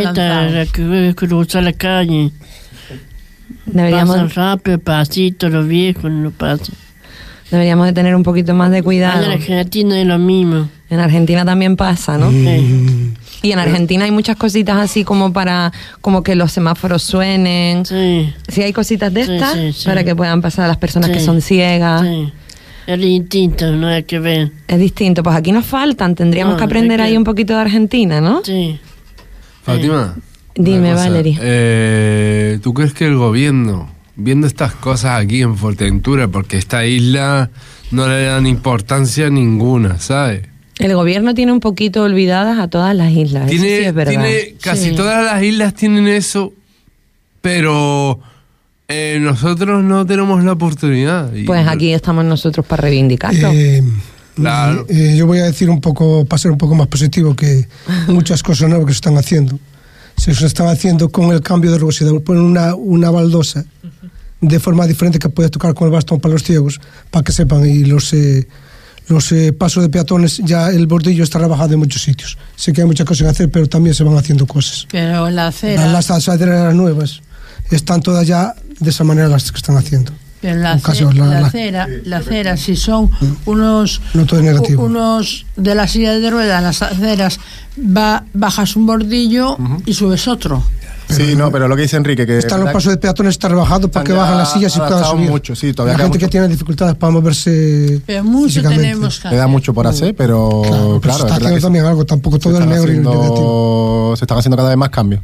respeta 0.53 1.15
cruzar 1.17 1.65
la 1.65 1.73
calle. 1.73 2.31
Deberíamos, 3.67 4.17
Pasan 4.17 4.31
rápido, 4.31 4.79
pasito, 4.79 5.49
los 5.49 5.67
viejos 5.67 6.11
no 6.11 6.31
pasan. 6.31 6.75
deberíamos 7.51 7.87
de 7.87 7.93
tener 7.93 8.15
un 8.15 8.23
poquito 8.23 8.55
más 8.55 8.71
de 8.71 8.83
cuidado. 8.83 9.25
En 9.25 9.33
Argentina 9.33 10.01
es 10.01 10.07
lo 10.07 10.19
mismo. 10.19 10.69
En 10.89 11.01
Argentina 11.01 11.45
también 11.45 11.77
pasa, 11.77 12.17
¿no? 12.17 12.31
Sí. 12.31 13.13
Y 13.43 13.53
en 13.53 13.59
Argentina 13.59 14.05
hay 14.05 14.11
muchas 14.13 14.37
cositas 14.37 14.77
así 14.79 15.05
como 15.05 15.33
para 15.33 15.73
como 16.01 16.23
que 16.23 16.35
los 16.37 16.53
semáforos 16.53 17.03
suenen. 17.03 17.85
Sí. 17.85 18.33
Sí, 18.49 18.63
hay 18.63 18.73
cositas 18.73 19.13
de 19.13 19.25
Sí, 19.27 19.33
estas 19.35 19.53
sí, 19.55 19.73
sí. 19.73 19.85
para 19.87 20.05
que 20.05 20.15
puedan 20.15 20.41
pasar 20.41 20.65
a 20.67 20.69
las 20.69 20.77
personas 20.77 21.11
que 21.11 21.21
son 21.21 21.41
ciegas. 21.41 22.03
Sí. 22.03 22.33
Es 22.87 22.99
distinto, 23.01 23.71
no 23.77 23.87
hay 23.89 24.03
que 24.05 24.19
ver. 24.19 24.51
Es 24.69 24.79
distinto. 24.79 25.23
Pues 25.23 25.37
aquí 25.37 25.53
nos 25.53 25.65
faltan. 25.67 26.15
Tendríamos 26.15 26.55
No, 26.55 26.59
que 26.59 26.65
aprender 26.65 27.01
ahí 27.01 27.17
un 27.17 27.25
poquito 27.25 27.55
de 27.55 27.61
Argentina, 27.61 28.21
¿no? 28.21 28.43
Sí. 28.45 28.79
Fátima. 29.63 30.17
Dime, 30.55 30.79
una 30.89 30.93
cosa, 30.95 31.09
Valerie. 31.09 31.39
eh, 31.41 32.59
¿Tú 32.63 32.75
crees 32.75 32.93
que 32.93 33.07
el 33.07 33.17
gobierno, 33.17 33.89
viendo 34.17 34.47
estas 34.47 34.73
cosas 34.75 35.21
aquí 35.21 35.43
en 35.43 35.57
Fuerteventura, 35.57 36.29
porque 36.29 36.59
esta 36.59 36.85
isla 36.85 37.51
no 37.91 38.07
le 38.09 38.25
dan 38.25 38.47
importancia 38.47 39.31
ninguna, 39.31 39.99
¿sabes? 39.99 40.43
El 40.79 40.95
gobierno 40.95 41.35
tiene 41.35 41.53
un 41.53 41.61
poquito 41.61 42.03
olvidadas 42.03 42.59
a 42.59 42.69
todas 42.69 42.95
las 42.97 43.13
islas. 43.13 43.51
Eso 43.51 43.63
Tiene, 43.63 43.79
sí 43.79 43.85
es 43.85 43.95
verdad. 43.95 44.11
tiene- 44.13 44.55
casi 44.61 44.91
Sí. 44.91 44.97
todas 44.97 45.25
las 45.25 45.43
islas 45.43 45.75
tienen 45.75 46.09
eso, 46.09 46.53
pero 47.41 48.19
eh, 48.89 49.19
nosotros 49.21 49.83
no 49.85 50.05
tenemos 50.07 50.43
la 50.45 50.53
oportunidad. 50.53 51.33
Y- 51.35 51.45
Pues 51.45 51.67
aquí 51.67 51.93
estamos 51.93 52.25
nosotros 52.25 52.65
para 52.67 52.83
reivindicarlo. 52.83 53.51
Eh, 53.53 53.83
Claro. 54.35 54.87
eh, 54.89 55.15
yo 55.17 55.27
voy 55.27 55.39
a 55.39 55.45
decir 55.45 55.69
un 55.71 55.81
poco, 55.81 56.25
para 56.25 56.39
ser 56.39 56.51
un 56.51 56.59
poco 56.59 56.75
más 56.75 56.87
positivo, 56.89 57.35
que 57.37 57.67
muchas 58.09 58.43
cosas 58.43 58.69
nuevas 58.69 58.87
que 58.87 58.93
se 58.93 58.97
están 58.97 59.17
haciendo. 59.19 59.59
Se 60.17 60.31
están 60.33 60.69
haciendo 60.69 61.11
con 61.11 61.33
el 61.33 61.41
cambio 61.41 61.71
de 61.73 61.79
rugosidad. 61.79 62.13
Ponen 62.21 62.43
una, 62.43 62.75
una 62.75 63.11
baldosa 63.11 63.65
de 64.41 64.61
forma 64.61 64.87
diferente 64.87 65.19
que 65.19 65.29
puede 65.29 65.49
tocar 65.49 65.75
con 65.75 65.87
el 65.87 65.93
bastón 65.93 66.21
para 66.21 66.33
los 66.35 66.43
ciegos, 66.43 66.81
para 67.11 67.25
que 67.25 67.33
sepan. 67.33 67.67
Y 67.67 67.85
los, 67.85 68.13
eh, 68.13 68.47
los 69.09 69.31
eh, 69.33 69.53
pasos 69.53 69.83
de 69.83 69.89
peatones, 69.89 70.39
ya 70.45 70.69
el 70.71 70.87
bordillo 70.87 71.25
está 71.25 71.39
rebajado 71.39 71.75
en 71.75 71.79
muchos 71.81 72.03
sitios. 72.03 72.39
Sé 72.57 72.73
que 72.73 72.83
hay 72.83 72.87
muchas 72.87 73.07
cosas 73.07 73.25
que 73.25 73.31
hacer, 73.31 73.51
pero 73.51 73.69
también 73.69 73.95
se 73.95 74.05
van 74.05 74.17
haciendo 74.17 74.47
cosas. 74.47 74.87
Pero 74.91 75.29
la 75.31 75.49
acera, 75.49 75.87
Las, 75.87 76.09
las 76.09 76.29
aceras 76.29 76.75
nuevas 76.75 77.21
están 77.71 78.01
todas 78.01 78.27
ya 78.27 78.55
de 78.81 78.91
esa 78.91 79.05
manera 79.05 79.29
las 79.29 79.51
que 79.51 79.57
están 79.59 79.77
haciendo. 79.77 80.13
pero 80.41 80.57
la, 80.61 80.73
en 80.73 80.81
caso, 80.81 81.13
la- 81.13 81.27
la 81.27 81.41
la- 81.41 81.47
acera, 81.47 81.89
la 82.05 82.17
acera, 82.19 82.57
si 82.57 82.77
son 82.77 83.11
unos 83.45 84.01
No 84.15 84.27
todo 84.27 84.41
es 84.41 84.47
negativo. 84.47 84.85
unos 84.85 85.47
de 85.57 85.75
la 85.75 85.87
silla 85.89 86.19
de 86.19 86.31
ruedas, 86.31 86.63
las 86.63 86.83
aceras, 86.83 87.39
va, 87.79 88.25
bajas 88.35 88.77
un 88.77 88.87
bordillo 88.87 89.57
y 89.87 89.95
subes 89.95 90.27
otro. 90.29 90.65
Sí, 91.13 91.35
no, 91.37 91.51
pero 91.53 91.69
lo 91.69 91.77
que 91.77 91.83
dice 91.83 91.97
Enrique, 91.97 92.27
que... 92.27 92.39
Están 92.39 92.61
los 92.61 92.73
pasos 92.73 92.93
de 92.93 92.97
peatones 92.99 93.31
está 93.33 93.49
rebajado 93.49 93.89
para 93.91 94.05
que 94.05 94.13
Están 94.13 94.17
ya 94.17 94.23
bajan 94.23 94.39
las 94.39 94.53
sillas 94.53 94.77
y 94.77 94.79
puedan 94.81 95.05
subir. 95.05 95.31
mucho, 95.31 95.55
sí, 95.55 95.73
todavía 95.73 95.93
la 95.93 95.97
queda 95.99 96.05
gente 96.07 96.19
que 96.19 96.29
tiene 96.29 96.49
dificultades 96.49 96.95
para 96.97 97.13
moverse 97.13 98.01
Pero 98.07 98.25
mucho 98.25 98.47
físicamente. 98.49 98.83
tenemos 98.85 99.21
que 99.21 99.29
Le 99.29 99.37
da 99.37 99.43
hacer. 99.43 99.51
mucho 99.53 99.75
por 99.75 99.87
hacer, 99.87 100.15
pero 100.17 100.63
Claro, 100.63 101.01
claro, 101.01 101.01
pero 101.01 101.13
se 101.13 101.19
es 101.19 101.23
está 101.25 101.35
haciendo 101.37 101.61
también 101.61 101.85
algo, 101.85 102.05
tampoco 102.05 102.39
todo 102.39 102.53
es 102.55 102.59
están 102.61 102.69
negro 102.71 102.87
y 102.89 102.97
haciendo- 102.97 103.15
negativo. 103.15 104.15
Se 104.17 104.25
están 104.25 104.39
haciendo 104.39 104.57
cada 104.57 104.69
vez 104.71 104.79
más 104.79 104.91
cambios. 104.91 105.23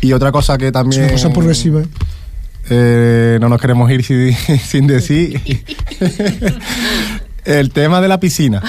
Y 0.00 0.12
otra 0.12 0.30
cosa 0.32 0.58
que 0.58 0.66
Es 0.68 0.72
también... 0.72 1.02
una 1.04 1.12
cosa 1.12 1.30
progresiva. 1.30 1.80
¿eh? 1.80 1.86
eh, 2.70 3.38
no 3.40 3.48
nos 3.48 3.60
queremos 3.60 3.90
ir 3.90 4.04
sin, 4.04 4.34
sin 4.58 4.86
decir. 4.86 5.40
El 7.48 7.70
tema 7.70 8.00
de 8.02 8.08
la 8.08 8.20
piscina. 8.20 8.62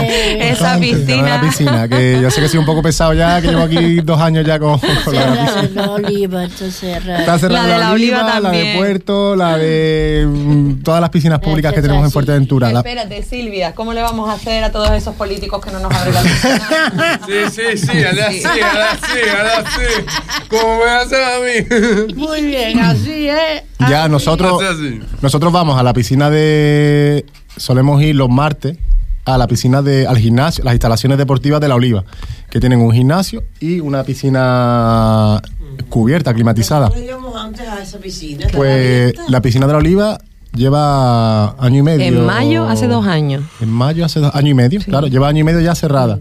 Esa 0.00 0.76
El 0.78 0.80
tema 0.80 0.80
de 0.80 0.80
piscina. 0.80 1.22
la 1.28 1.40
piscina, 1.40 1.88
que 1.88 2.18
yo 2.22 2.30
sé 2.30 2.40
que 2.40 2.48
soy 2.48 2.58
un 2.58 2.64
poco 2.64 2.82
pesado 2.82 3.12
ya, 3.12 3.40
que 3.42 3.48
llevo 3.48 3.62
aquí 3.62 4.00
dos 4.00 4.18
años 4.18 4.46
ya 4.46 4.58
con, 4.58 4.78
con 4.78 5.14
la, 5.14 5.26
piscina. 5.32 5.46
Cerrada 5.62 5.86
la 5.86 5.92
oliva, 5.92 6.44
está 6.44 6.70
cerrada. 6.70 7.20
Está 7.20 7.38
cerrada 7.38 7.66
La 7.68 7.74
de 7.74 7.80
la 7.80 7.92
Oliva 7.92 8.40
la 8.40 8.50
de. 8.50 8.74
Puerto, 8.76 9.36
la 9.36 9.58
de 9.58 10.26
mm, 10.26 10.82
todas 10.82 11.00
las 11.02 11.10
piscinas 11.10 11.38
públicas 11.40 11.72
que 11.74 11.82
tenemos 11.82 12.04
en 12.04 12.10
Fuerteventura. 12.10 12.72
La- 12.72 12.80
Espérate, 12.80 13.22
Silvia, 13.22 13.74
¿cómo 13.74 13.92
le 13.92 14.00
vamos 14.00 14.28
a 14.30 14.34
hacer 14.34 14.64
a 14.64 14.72
todos 14.72 14.90
esos 14.92 15.14
políticos 15.14 15.62
que 15.62 15.70
no 15.70 15.80
nos 15.80 15.92
abren 15.92 16.14
la 16.14 16.22
piscina? 16.22 17.20
Sí, 17.26 17.32
sí, 17.50 17.78
sí, 17.78 18.04
hazle 18.04 18.22
así, 18.22 18.44
hazle 18.44 18.82
así, 18.82 19.18
hazle 19.28 19.68
así. 19.68 20.04
Como 20.48 20.78
me 20.78 20.90
hacen 20.90 21.20
a 21.22 22.06
mí. 22.08 22.14
Muy 22.16 22.40
bien, 22.42 22.78
así, 22.80 23.28
¿eh? 23.28 23.64
Ya 23.88 24.08
nosotros, 24.08 24.62
así. 24.62 25.00
nosotros 25.20 25.52
vamos 25.52 25.78
a 25.78 25.82
la 25.82 25.92
piscina 25.92 26.30
de. 26.30 27.24
Solemos 27.56 28.02
ir 28.02 28.16
los 28.16 28.28
martes 28.28 28.78
a 29.24 29.38
la 29.38 29.46
piscina 29.46 29.82
de. 29.82 30.06
al 30.06 30.18
gimnasio, 30.18 30.64
las 30.64 30.74
instalaciones 30.74 31.18
deportivas 31.18 31.60
de 31.60 31.68
la 31.68 31.74
Oliva, 31.74 32.04
que 32.50 32.60
tienen 32.60 32.80
un 32.80 32.92
gimnasio 32.92 33.44
y 33.60 33.80
una 33.80 34.04
piscina 34.04 35.40
cubierta, 35.88 36.34
climatizada. 36.34 36.90
íbamos 36.98 37.36
antes 37.36 37.66
a 37.68 37.82
esa 37.82 37.98
piscina? 37.98 38.46
Pues 38.52 39.14
la 39.28 39.40
piscina 39.40 39.66
de 39.66 39.72
la 39.72 39.78
Oliva 39.78 40.18
lleva 40.54 41.50
año 41.62 41.78
y 41.78 41.82
medio. 41.82 42.04
En 42.04 42.26
mayo, 42.26 42.64
hace 42.68 42.86
dos 42.86 43.06
años. 43.06 43.44
En 43.60 43.70
mayo 43.70 44.04
hace 44.04 44.20
dos 44.20 44.34
año 44.34 44.50
y 44.50 44.54
medio, 44.54 44.80
claro, 44.80 45.06
lleva 45.06 45.28
año 45.28 45.40
y 45.40 45.44
medio 45.44 45.60
ya 45.60 45.74
cerrada. 45.74 46.18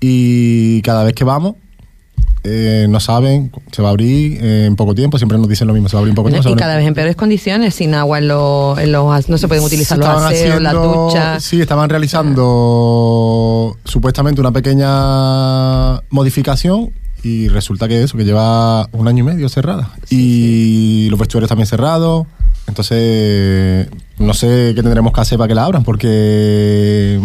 Y 0.00 0.80
cada 0.82 1.04
vez 1.04 1.14
que 1.14 1.24
vamos, 1.24 1.56
eh, 2.42 2.86
no 2.88 3.00
saben, 3.00 3.52
se 3.70 3.82
va 3.82 3.88
a 3.88 3.90
abrir 3.90 4.42
eh, 4.42 4.66
en 4.66 4.76
poco 4.76 4.94
tiempo, 4.94 5.18
siempre 5.18 5.36
nos 5.36 5.48
dicen 5.48 5.66
lo 5.68 5.74
mismo, 5.74 5.88
se 5.88 5.96
va 5.96 5.98
a 5.98 6.00
abrir 6.00 6.12
en 6.12 6.16
poco 6.16 6.30
tiempo. 6.30 6.48
Y 6.48 6.54
cada 6.54 6.76
vez 6.76 6.86
en 6.86 6.94
peores 6.94 7.16
condiciones, 7.16 7.74
sin 7.74 7.94
agua 7.94 8.18
en 8.18 8.28
los, 8.28 8.78
en 8.78 8.92
los 8.92 9.28
no 9.28 9.38
se 9.38 9.48
pueden 9.48 9.62
utilizar 9.62 9.98
los 9.98 10.08
aseos, 10.08 10.60
las 10.60 10.72
duchas. 10.72 11.44
Sí, 11.44 11.60
estaban 11.60 11.90
realizando 11.90 13.76
supuestamente 13.84 14.40
una 14.40 14.52
pequeña 14.52 16.00
modificación 16.10 16.90
y 17.22 17.48
resulta 17.48 17.88
que 17.88 18.02
eso, 18.02 18.16
que 18.16 18.24
lleva 18.24 18.88
un 18.92 19.06
año 19.06 19.24
y 19.24 19.26
medio 19.26 19.48
cerrada. 19.48 19.90
y 20.08 21.08
los 21.10 21.18
vestuarios 21.18 21.48
también 21.48 21.66
cerrados. 21.66 22.26
Entonces, 22.66 23.88
no 24.18 24.32
sé 24.32 24.72
qué 24.74 24.82
tendremos 24.82 25.12
que 25.12 25.20
hacer 25.20 25.38
para 25.38 25.48
que 25.48 25.54
la 25.54 25.64
abran, 25.64 25.82
porque 25.82 27.20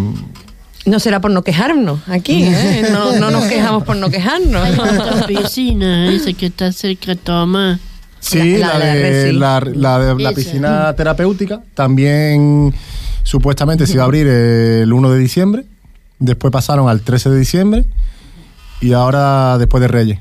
No 0.85 0.99
será 0.99 1.19
por 1.19 1.31
no 1.31 1.43
quejarnos 1.43 1.99
aquí, 2.07 2.43
¿eh? 2.43 2.87
No, 2.91 3.13
no 3.17 3.31
nos 3.31 3.45
quejamos 3.45 3.83
por 3.83 3.95
no 3.97 4.09
quejarnos. 4.09 4.61
Hay 4.63 4.73
otra 4.73 5.25
piscina, 5.27 6.11
esa 6.13 6.31
que 6.33 6.45
está 6.47 6.71
cerca 6.71 7.15
Tomás. 7.15 7.79
Sí, 8.19 8.57
La- 8.57 8.67
la, 8.67 8.73
la- 8.73 8.79
la 8.79 8.85
de, 8.93 9.01
red, 9.01 9.29
sí. 9.31 9.35
la, 9.37 9.59
la 9.73 9.99
de 9.99 10.15
la 10.23 10.29
Esa. 10.31 10.35
piscina 10.35 10.93
terapéutica 10.95 11.61
también 11.73 12.73
supuestamente 13.23 13.85
se 13.87 13.93
iba 13.93 14.03
a 14.03 14.05
abrir 14.05 14.27
el 14.27 14.91
1 14.93 15.11
de 15.11 15.19
diciembre, 15.19 15.65
después 16.19 16.51
pasaron 16.51 16.87
al 16.89 17.01
13 17.01 17.29
de 17.31 17.37
diciembre 17.39 17.85
y 18.81 18.93
ahora 18.93 19.57
después 19.57 19.81
de 19.81 19.87
Reyes. 19.87 20.19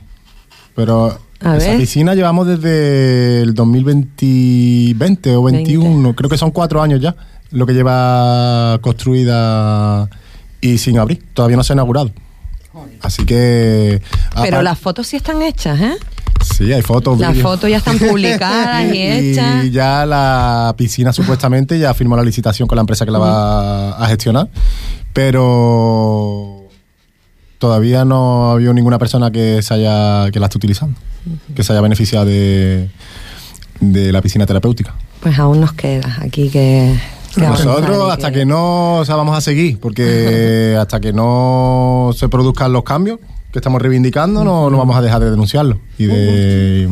Pero 0.75 1.19
A 1.41 1.57
esa 1.57 1.69
ver. 1.69 1.79
piscina 1.79 2.15
llevamos 2.15 2.47
desde 2.47 3.43
el 3.43 3.55
2020 3.55 4.95
20 4.97 5.37
o 5.37 5.43
21, 5.45 6.15
creo 6.15 6.29
que 6.31 6.39
son 6.39 6.51
cuatro 6.51 6.83
años 6.83 7.01
ya, 7.01 7.15
lo 7.53 7.65
que 7.67 7.73
lleva 7.75 8.79
construida 8.83 10.09
y 10.65 10.79
sin 10.79 10.99
abrir, 10.99 11.23
todavía 11.35 11.59
no 11.59 11.63
se 11.63 11.73
ha 11.73 11.75
inaugurado. 11.75 12.11
Así 13.03 13.27
que... 13.27 14.01
Pero 14.43 14.63
las 14.63 14.79
fotos 14.79 15.07
sí 15.07 15.17
están 15.17 15.43
hechas, 15.43 15.79
¿eh? 15.79 15.95
Sí, 16.57 16.73
hay 16.73 16.81
fotos. 16.81 17.19
Las 17.19 17.37
fotos 17.37 17.69
ya 17.69 17.77
están 17.77 17.99
publicadas 18.11 18.93
y 18.93 19.03
hechas. 19.03 19.65
Y 19.67 19.71
ya 19.71 20.07
la 20.07 20.75
piscina 20.77 21.13
supuestamente 21.13 21.79
ya 21.79 21.93
firmó 21.93 22.17
la 22.17 22.23
licitación 22.23 22.67
con 22.67 22.77
la 22.77 22.81
empresa 22.81 23.05
que 23.05 23.11
la 23.11 23.19
va 23.19 23.91
a 23.91 24.07
gestionar, 24.09 24.49
pero 25.13 26.67
todavía 27.59 28.07
no 28.07 28.49
ha 28.49 28.53
habido 28.53 28.73
ninguna 28.73 28.99
persona 28.99 29.31
que 29.31 29.61
se 29.61 29.75
haya 29.75 30.31
que 30.31 30.41
la 30.41 30.47
esté 30.47 30.57
utilizando, 30.57 30.99
que 31.55 31.63
se 31.63 31.73
haya 31.73 31.83
beneficiado 31.83 32.25
de, 32.25 32.89
de 33.81 34.13
la 34.13 34.23
piscina 34.23 34.47
terapéutica. 34.47 34.95
Pues 35.21 35.39
aún 35.39 35.61
nos 35.61 35.75
queda 35.75 36.17
aquí 36.23 36.49
que... 36.49 36.99
Nosotros 37.37 38.13
hasta 38.13 38.31
que 38.31 38.45
no, 38.45 38.99
o 38.99 39.05
sea, 39.05 39.17
vamos 39.17 39.37
a 39.37 39.41
seguir, 39.41 39.79
porque 39.81 40.77
hasta 40.81 41.01
que 41.01 41.13
no 41.13 42.11
se 42.15 42.29
produzcan 42.29 42.73
los 42.73 42.85
cambios 42.85 43.19
que 43.53 43.59
estamos 43.59 43.81
reivindicando, 43.81 44.43
no, 44.43 44.69
no 44.69 44.79
vamos 44.79 44.97
a 44.97 45.03
dejar 45.03 45.23
de 45.23 45.31
denunciarlo. 45.31 45.79
Y 45.97 46.07
de 46.07 46.89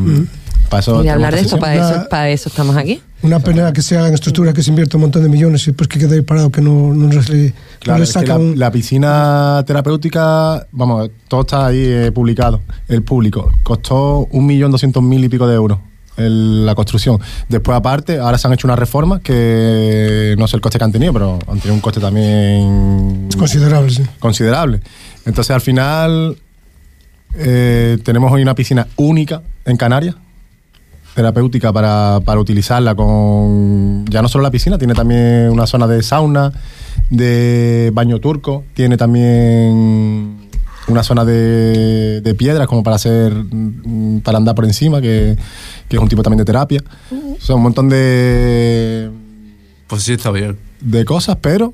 para 0.69 0.79
eso 0.79 1.03
Y 1.03 1.07
hablar 1.07 1.35
de 1.35 1.41
esto, 1.41 1.59
para 1.59 1.75
eso, 1.75 2.09
para 2.09 2.29
eso 2.29 2.49
estamos 2.49 2.75
aquí. 2.75 3.01
Una 3.21 3.39
pena 3.39 3.71
que 3.71 3.81
se 3.81 3.97
hagan 3.97 4.13
estructuras 4.13 4.53
que 4.53 4.63
se 4.63 4.69
invierta 4.69 4.97
un 4.97 5.01
montón 5.01 5.23
de 5.23 5.29
millones 5.29 5.63
y 5.63 5.67
después 5.67 5.87
que 5.87 5.99
quede 5.99 6.15
ahí 6.15 6.21
parado, 6.21 6.51
que 6.51 6.61
no, 6.61 6.93
no 6.93 7.07
le, 7.07 7.47
no 7.47 7.53
Claro, 7.79 7.99
les 7.99 8.15
es 8.15 8.23
que 8.23 8.53
la 8.55 8.71
piscina 8.71 9.63
terapéutica, 9.65 10.67
vamos, 10.71 11.09
todo 11.27 11.41
está 11.41 11.67
ahí 11.67 11.83
eh, 11.85 12.11
publicado, 12.11 12.61
el 12.87 13.03
público. 13.03 13.51
Costó 13.63 14.27
un 14.31 14.45
millón 14.45 14.71
doscientos 14.71 15.03
mil 15.03 15.23
y 15.23 15.29
pico 15.29 15.47
de 15.47 15.55
euros 15.55 15.79
el- 16.17 16.65
la 16.65 16.75
construcción. 16.75 17.19
Después, 17.49 17.77
aparte, 17.77 18.19
ahora 18.19 18.37
se 18.37 18.47
han 18.47 18.53
hecho 18.53 18.67
unas 18.67 18.79
reformas 18.79 19.21
que 19.21 20.35
no 20.37 20.47
sé 20.47 20.55
el 20.57 20.61
coste 20.61 20.77
que 20.77 20.83
han 20.85 20.91
tenido, 20.91 21.13
pero 21.13 21.39
han 21.47 21.57
tenido 21.59 21.73
un 21.73 21.81
coste 21.81 21.99
también 21.99 23.29
considerable. 23.37 23.89
sí. 23.91 24.03
considerable. 24.19 24.79
Entonces, 25.25 25.51
al 25.55 25.61
final, 25.61 26.37
eh, 27.35 27.97
tenemos 28.03 28.31
hoy 28.31 28.41
una 28.41 28.55
piscina 28.55 28.87
única 28.97 29.41
en 29.65 29.77
Canarias, 29.77 30.15
terapéutica 31.15 31.71
para, 31.71 32.19
para 32.25 32.39
utilizarla 32.39 32.95
con 32.95 34.05
ya 34.09 34.21
no 34.21 34.27
solo 34.27 34.43
la 34.43 34.51
piscina, 34.51 34.77
tiene 34.77 34.93
también 34.95 35.49
una 35.51 35.67
zona 35.67 35.85
de 35.87 36.01
sauna, 36.03 36.51
de 37.09 37.91
baño 37.93 38.19
turco, 38.19 38.63
tiene 38.73 38.97
también 38.97 40.37
una 40.87 41.03
zona 41.03 41.23
de, 41.23 42.19
de 42.21 42.35
piedras 42.35 42.67
como 42.67 42.83
para 42.83 42.95
hacer 42.97 43.31
para 44.23 44.37
andar 44.39 44.55
por 44.55 44.65
encima, 44.65 45.01
que, 45.01 45.37
que 45.89 45.95
es 45.97 46.01
un 46.01 46.07
tipo 46.09 46.23
también 46.23 46.39
de 46.39 46.45
terapia. 46.45 46.81
Son 47.39 47.57
un 47.57 47.63
montón 47.63 47.89
de, 47.89 49.09
Pues 49.87 50.03
sí, 50.03 50.13
está 50.13 50.31
bien. 50.31 50.57
de 50.81 51.05
cosas, 51.05 51.37
pero 51.41 51.73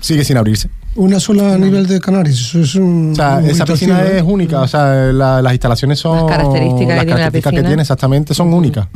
sigue 0.00 0.24
sin 0.24 0.36
abrirse. 0.36 0.68
Una 0.94 1.18
sola 1.20 1.54
a 1.54 1.58
nivel 1.58 1.86
de 1.86 2.00
Canarias. 2.00 2.36
Eso 2.38 2.60
es 2.60 2.74
un. 2.74 3.12
O 3.12 3.14
sea, 3.14 3.38
un 3.42 3.48
esa 3.48 3.64
piscina 3.64 4.02
es 4.04 4.22
única, 4.22 4.60
o 4.60 4.68
sea, 4.68 5.10
la- 5.10 5.40
las 5.40 5.52
instalaciones 5.54 5.98
son... 5.98 6.26
Las 6.26 6.36
características 6.36 6.78
que 6.78 6.86
las 6.86 6.86
tiene 6.86 6.96
la 6.96 7.04
características 7.16 7.50
que 7.50 7.56
piscina. 7.56 7.68
tiene 7.70 7.82
exactamente 7.82 8.34
son 8.34 8.52
únicas. 8.52 8.88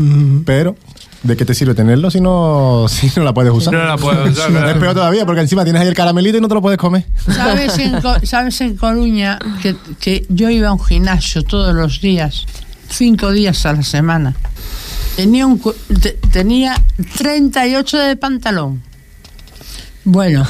Pero, 0.44 0.76
¿de 1.22 1.36
qué 1.38 1.46
te 1.46 1.54
sirve 1.54 1.74
tenerlo 1.74 2.10
si 2.10 2.20
no, 2.20 2.84
si 2.90 3.10
no 3.16 3.24
la 3.24 3.32
puedes 3.32 3.50
usar? 3.50 3.72
No 3.72 3.82
la 3.84 3.96
puedes 3.96 4.30
usar, 4.36 4.50
claro. 4.50 4.68
Es 4.72 4.76
peor 4.76 4.92
todavía, 4.94 5.24
porque 5.24 5.40
encima 5.40 5.64
tienes 5.64 5.80
ahí 5.80 5.88
el 5.88 5.94
caramelito 5.94 6.36
y 6.36 6.40
no 6.42 6.48
te 6.48 6.54
lo 6.54 6.60
puedes 6.60 6.78
comer. 6.78 7.06
¿Sabes 7.34 7.78
en, 7.78 7.98
Co- 8.02 8.20
¿Sabes 8.24 8.60
en 8.60 8.76
Coruña 8.76 9.38
que, 9.62 9.74
que 9.98 10.26
yo 10.28 10.50
iba 10.50 10.68
a 10.68 10.72
un 10.74 10.80
gimnasio 10.84 11.44
todos 11.44 11.74
los 11.74 12.02
días, 12.02 12.44
cinco 12.90 13.30
días 13.32 13.64
a 13.66 13.72
la 13.72 13.82
semana? 13.82 14.34
Tenía, 15.16 15.46
un, 15.46 15.58
cu- 15.58 15.74
te- 16.00 16.18
tenía 16.32 16.80
38 17.18 17.96
de 17.98 18.16
pantalón. 18.16 18.82
Bueno, 20.04 20.46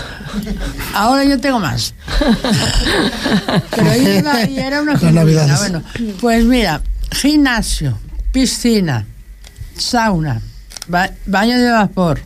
ahora 0.95 1.25
yo 1.25 1.41
tengo 1.41 1.59
más. 1.61 1.95
Pero 3.75 3.97
iba 3.97 4.45
y 4.45 4.59
era 4.59 4.83
una 4.83 4.99
gimnasia. 4.99 5.13
navidades. 5.13 5.59
Bueno, 5.59 5.83
pues 6.21 6.45
mira, 6.45 6.83
gimnasio, 7.13 7.99
piscina, 8.33 9.07
sauna, 9.77 10.43
ba- 10.89 11.11
baño 11.27 11.59
de 11.59 11.71
vapor. 11.71 12.21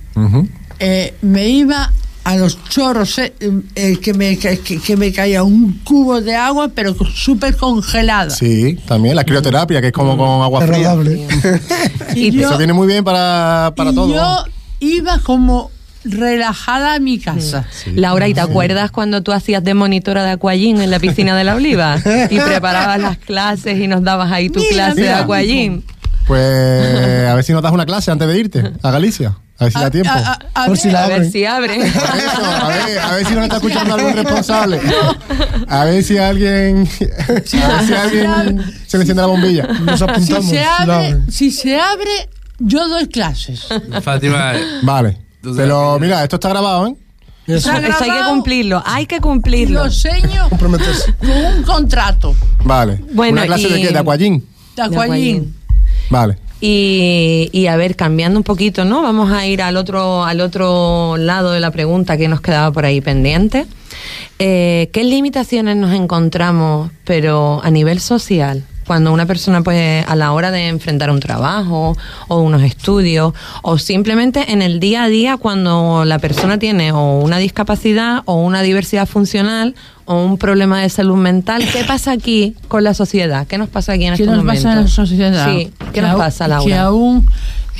Eh, 0.79 1.15
me 1.23 1.47
iba 1.49 1.93
a 2.25 2.37
los 2.37 2.63
chorros, 2.69 3.19
eh, 3.19 3.33
eh, 3.75 3.99
que, 4.01 4.13
me, 4.15 4.37
que, 4.39 4.97
me 4.97 5.13
caía 5.13 5.43
un 5.43 5.81
cubo 5.85 6.21
de 6.21 6.37
agua, 6.37 6.69
pero 6.75 6.95
súper 7.15 7.57
congelada. 7.57 8.31
Sí, 8.31 8.79
también 8.87 9.17
la 9.17 9.25
crioterapia, 9.25 9.81
que 9.81 9.89
es 9.89 9.93
como 9.93 10.17
con 10.17 10.43
agua 10.43 10.61
fría. 10.67 10.95
Y 12.15 12.31
yo, 12.33 12.49
Eso 12.49 12.59
viene 12.59 12.73
muy 12.73 12.87
bien 12.87 13.05
para, 13.05 13.73
para 13.77 13.91
y 13.91 13.95
todo. 13.95 14.13
yo 14.15 14.45
iba 14.81 15.19
como 15.21 15.71
relajada 16.05 16.95
a 16.95 16.99
mi 16.99 17.19
casa. 17.19 17.67
Laura, 17.95 18.27
¿y 18.29 18.35
te 18.35 18.41
acuerdas 18.41 18.91
cuando 18.91 19.23
tú 19.23 19.33
hacías 19.33 19.63
de 19.63 19.75
monitora 19.75 20.25
de 20.25 20.31
aquagym 20.33 20.81
en 20.81 20.91
la 20.91 20.99
piscina 20.99 21.37
de 21.37 21.45
la 21.45 21.55
Oliva? 21.55 21.99
Y 22.31 22.39
preparabas 22.39 23.01
las 23.01 23.19
clases 23.19 23.79
y 23.79 23.87
nos 23.87 24.03
dabas 24.03 24.31
ahí 24.33 24.49
tu 24.51 24.61
Mira, 24.61 24.73
clase 24.73 25.01
mira. 25.03 25.17
de 25.17 25.23
aquagym. 25.23 25.83
Pues 26.31 27.27
a 27.29 27.35
ver 27.35 27.43
si 27.43 27.53
nos 27.53 27.61
das 27.61 27.73
una 27.73 27.85
clase 27.85 28.13
antes 28.13 28.29
de 28.29 28.39
irte 28.39 28.73
a 28.85 28.91
Galicia. 28.93 29.37
A 29.59 29.65
ver 29.65 29.73
si 29.73 29.79
da 29.81 29.91
tiempo. 29.91 30.11
A, 30.13 30.39
a- 30.55 30.63
a 30.63 30.67
Por 30.67 30.79
si 30.79 30.89
la 30.89 31.05
A 31.05 31.09
ver 31.09 31.29
si 31.29 31.45
abren. 31.45 31.83
Eso, 31.83 32.01
a 32.05 32.69
ver, 32.69 32.99
a 33.01 33.15
ver 33.17 33.27
si 33.27 33.35
nos 33.35 33.43
está 33.43 33.57
escuchando 33.57 33.95
algún 33.97 34.13
responsable. 34.15 34.81
A 35.67 35.85
ver 35.87 36.05
si 36.05 36.19
alguien, 36.19 36.89
a 37.29 37.33
ver 37.33 37.49
si 37.49 37.59
alguien 37.95 38.65
se 38.87 38.97
le 38.97 39.03
enciende 39.03 39.15
la 39.23 39.27
bombilla. 39.27 39.67
Nos 39.67 39.99
si 39.99 40.05
apuntamos. 40.05 40.49
se, 40.51 40.63
abre, 40.65 41.21
si 41.33 41.51
se 41.51 41.81
abre, 41.81 42.29
yo 42.61 42.89
doy 42.89 43.09
clases. 43.09 43.67
Fátima, 44.01 44.53
Vale. 44.83 45.19
Pero 45.57 45.99
mira, 45.99 46.23
esto 46.23 46.37
está 46.37 46.51
grabado, 46.51 46.87
¿eh? 46.87 46.95
Eso. 47.49 47.73
Está 47.73 47.89
Esto 47.89 48.05
hay 48.05 48.11
que 48.13 48.29
cumplirlo, 48.29 48.83
hay 48.87 49.07
que 49.07 49.21
cumplirlo. 49.21 49.85
lo 49.87 49.91
seño 49.91 50.49
con 50.51 50.75
un 51.31 51.63
contrato 51.65 52.37
Vale. 52.63 53.03
Bueno, 53.15 53.33
¿Una 53.33 53.47
clase 53.47 53.67
y- 53.69 53.73
de 53.73 53.81
qué? 53.83 53.89
¿De 53.93 53.99
aquagym? 53.99 54.43
de 54.77 54.83
aquagym. 54.83 55.55
Vale. 56.11 56.37
Y, 56.61 57.49
y 57.53 57.69
a 57.69 57.77
ver, 57.77 57.97
cambiando 57.97 58.39
un 58.39 58.45
poquito, 58.45 58.85
¿no? 58.85 59.01
Vamos 59.03 59.33
a 59.33 59.47
ir 59.47 59.63
al 59.63 59.79
otro, 59.79 60.25
al 60.25 60.43
otro 60.43 61.17
lado 61.17 61.53
de 61.53 61.61
la 61.61 61.71
pregunta 61.71 62.19
que 62.19 62.29
nos 62.29 62.43
quedaba 62.43 62.71
por 62.71 62.85
ahí 62.85 63.01
pendiente. 63.01 63.67
Eh, 64.39 64.91
¿Qué 64.93 65.05
limitaciones 65.05 65.77
nos 65.77 65.95
encontramos, 65.95 66.91
pero 67.05 67.61
a 67.63 67.71
nivel 67.71 68.01
social? 68.01 68.65
Cuando 68.91 69.13
una 69.13 69.25
persona, 69.25 69.63
pues, 69.63 70.05
a 70.05 70.17
la 70.17 70.33
hora 70.33 70.51
de 70.51 70.67
enfrentar 70.67 71.13
un 71.13 71.21
trabajo 71.21 71.97
o 72.27 72.41
unos 72.41 72.63
estudios, 72.65 73.33
o 73.63 73.79
simplemente 73.79 74.51
en 74.51 74.63
el 74.63 74.81
día 74.81 75.05
a 75.05 75.09
día, 75.09 75.37
cuando 75.37 76.05
la 76.05 76.19
persona 76.19 76.59
tiene 76.59 76.91
o 76.91 77.21
una 77.21 77.39
discapacidad 77.39 78.23
o 78.25 78.43
una 78.43 78.63
diversidad 78.63 79.07
funcional 79.07 79.77
o 80.07 80.25
un 80.25 80.39
problema 80.39 80.81
de 80.83 80.89
salud 80.89 81.15
mental, 81.17 81.63
¿qué 81.73 81.85
pasa 81.85 82.11
aquí 82.11 82.57
con 82.67 82.83
la 82.83 82.93
sociedad? 82.93 83.47
¿Qué 83.47 83.59
nos 83.59 83.69
pasa 83.69 83.93
aquí 83.93 84.07
en 84.07 84.17
¿Qué 84.17 84.25
estos 84.25 84.35
nos 84.35 84.45
momentos? 84.45 84.65
pasa 84.65 84.77
en 84.77 84.83
la 84.83 84.91
sociedad? 84.91 85.55
Sí, 85.55 85.71
¿qué 85.79 85.93
Que 85.93 86.03
nos 86.03 86.17
pasa, 86.17 86.47
Que 86.47 86.51
Laura? 86.51 86.83
aún, 86.83 87.31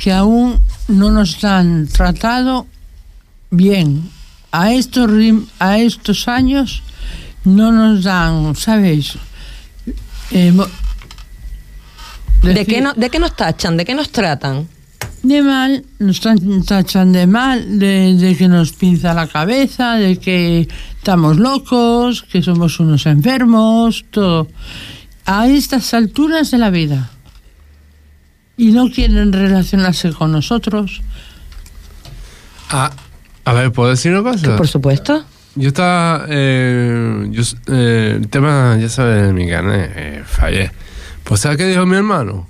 que 0.01 0.13
aún 0.13 0.61
no 0.87 1.11
nos 1.11 1.43
han 1.43 1.87
tratado 1.87 2.67
bien. 3.49 4.09
A 4.53 4.71
estos, 4.71 5.11
a 5.59 5.77
estos 5.77 6.29
años 6.29 6.83
no 7.43 7.73
nos 7.73 8.05
dan, 8.05 8.55
¿sabéis? 8.55 9.17
Eh, 10.33 10.53
¿De 12.41 12.65
qué, 12.65 12.81
no- 12.81 12.93
¿De 12.93 13.09
qué 13.09 13.19
nos 13.19 13.35
tachan? 13.35 13.77
¿De 13.77 13.85
qué 13.85 13.93
nos 13.93 14.11
tratan? 14.11 14.67
de 15.23 15.43
mal, 15.43 15.85
nos 15.99 16.19
tachan 16.65 17.11
de 17.11 17.27
mal, 17.27 17.77
de, 17.77 18.15
de 18.15 18.35
que 18.35 18.47
nos 18.47 18.71
pinza 18.71 19.13
la 19.13 19.27
cabeza, 19.27 19.93
de 19.93 20.17
que 20.17 20.67
estamos 20.97 21.37
locos, 21.37 22.23
que 22.23 22.41
somos 22.41 22.79
unos 22.79 23.05
enfermos, 23.05 24.03
todo. 24.09 24.47
A 25.25 25.47
estas 25.47 25.93
alturas 25.93 26.49
de 26.49 26.57
la 26.57 26.71
vida. 26.71 27.11
Y 28.57 28.71
no 28.71 28.89
quieren 28.89 29.31
relacionarse 29.31 30.11
con 30.11 30.31
nosotros. 30.31 31.01
Ah, 32.71 32.91
a 33.45 33.53
ver, 33.53 33.71
¿puedo 33.71 33.91
decir 33.91 34.11
una 34.13 34.23
cosa? 34.31 34.55
Por 34.55 34.67
supuesto. 34.67 35.23
Yo 35.53 35.67
estaba. 35.67 36.25
Eh, 36.29 37.27
yo, 37.29 37.43
eh, 37.67 38.17
el 38.21 38.27
tema, 38.29 38.75
ya 38.81 38.89
sabes, 38.89 39.27
de 39.27 39.33
mi 39.33 39.47
carnet, 39.47 39.91
eh, 39.95 40.23
fallé. 40.25 40.71
Pues, 41.23 41.41
¿sabes 41.41 41.57
qué 41.57 41.67
dijo 41.67 41.85
mi 41.85 41.95
hermano? 41.95 42.47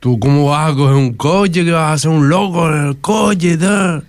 ¿Tú 0.00 0.18
cómo 0.18 0.46
vas 0.50 0.72
a 0.72 0.74
coger 0.74 0.94
un 0.96 1.14
coche? 1.14 1.64
que 1.64 1.70
vas 1.70 1.82
a 1.90 1.92
hacer 1.94 2.10
un 2.10 2.28
loco 2.28 2.68
en 2.68 2.88
el 2.88 2.96
coche? 2.98 3.56
tal? 3.56 4.04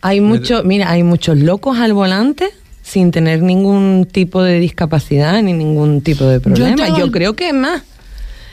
Hay 0.00 0.20
mucho, 0.20 0.62
mira, 0.64 0.90
hay 0.90 1.02
muchos 1.02 1.36
locos 1.38 1.78
al 1.78 1.92
volante 1.92 2.48
sin 2.82 3.10
tener 3.10 3.42
ningún 3.42 4.08
tipo 4.10 4.42
de 4.42 4.58
discapacidad 4.60 5.42
ni 5.42 5.52
ningún 5.52 6.00
tipo 6.00 6.24
de 6.24 6.40
problema. 6.40 6.88
Yo, 6.96 7.10
creo 7.10 7.34
que 7.34 7.48
es 7.48 7.54
más. 7.54 7.82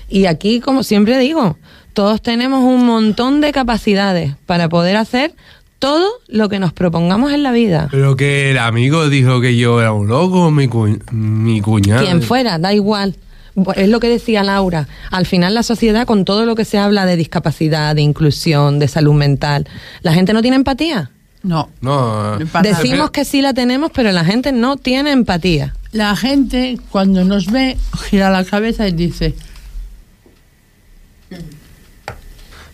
Y 0.10 0.26
aquí, 0.26 0.60
como 0.60 0.84
siempre 0.84 1.18
digo, 1.20 1.58
todos 1.94 2.22
tenemos 2.22 2.64
un 2.64 2.86
montón 2.86 3.40
de 3.42 3.52
capacidades 3.54 4.34
para 4.46 4.68
poder 4.68 4.98
hacer 4.98 5.34
todo 5.80 6.08
lo 6.28 6.50
que 6.50 6.60
nos 6.60 6.74
propongamos 6.74 7.32
en 7.32 7.44
la 7.44 7.52
vida. 7.52 7.88
Pero 7.92 8.16
que 8.18 8.52
el 8.52 8.58
amigo 8.58 9.08
dijo 9.08 9.40
que 9.40 9.56
yo 9.56 9.80
era 9.80 9.94
un 9.94 10.08
loco, 10.08 10.52
mi, 10.52 10.68
cu- 10.68 11.00
mi 11.12 11.62
cuñado. 11.62 12.04
Quien 12.04 12.22
fuera, 12.22 12.58
da 12.58 12.74
igual. 12.74 13.16
Bu- 13.56 13.74
Es 13.76 13.88
lo 13.90 14.00
que 14.00 14.10
decía 14.10 14.44
Laura. 14.44 14.88
Al 15.12 15.26
final 15.26 15.54
la 15.54 15.64
sociedad, 15.64 16.06
con 16.06 16.26
todo 16.26 16.46
lo 16.46 16.56
que 16.56 16.66
se 16.66 16.78
habla 16.78 17.06
de 17.06 17.16
discapacidad, 17.16 17.96
de 17.96 18.02
inclusión, 18.02 18.80
de 18.80 18.88
salud 18.88 19.14
mental, 19.14 19.68
la 20.02 20.14
gente 20.14 20.34
no 20.34 20.42
tiene 20.42 20.58
empatía. 20.58 21.12
No. 21.44 21.70
No, 21.80 22.38
eh, 22.40 22.46
Decimos 22.64 23.12
que 23.12 23.24
sí 23.24 23.42
la 23.42 23.54
tenemos, 23.54 23.92
pero 23.94 24.12
la 24.12 24.26
gente 24.26 24.52
no 24.52 24.78
tiene 24.78 25.12
empatía. 25.12 25.76
La 25.92 26.16
gente, 26.16 26.80
cuando 26.90 27.24
nos 27.24 27.46
ve, 27.52 27.78
gira 28.10 28.30
la 28.32 28.44
cabeza 28.44 28.88
y 28.88 28.92
dice, 28.94 29.36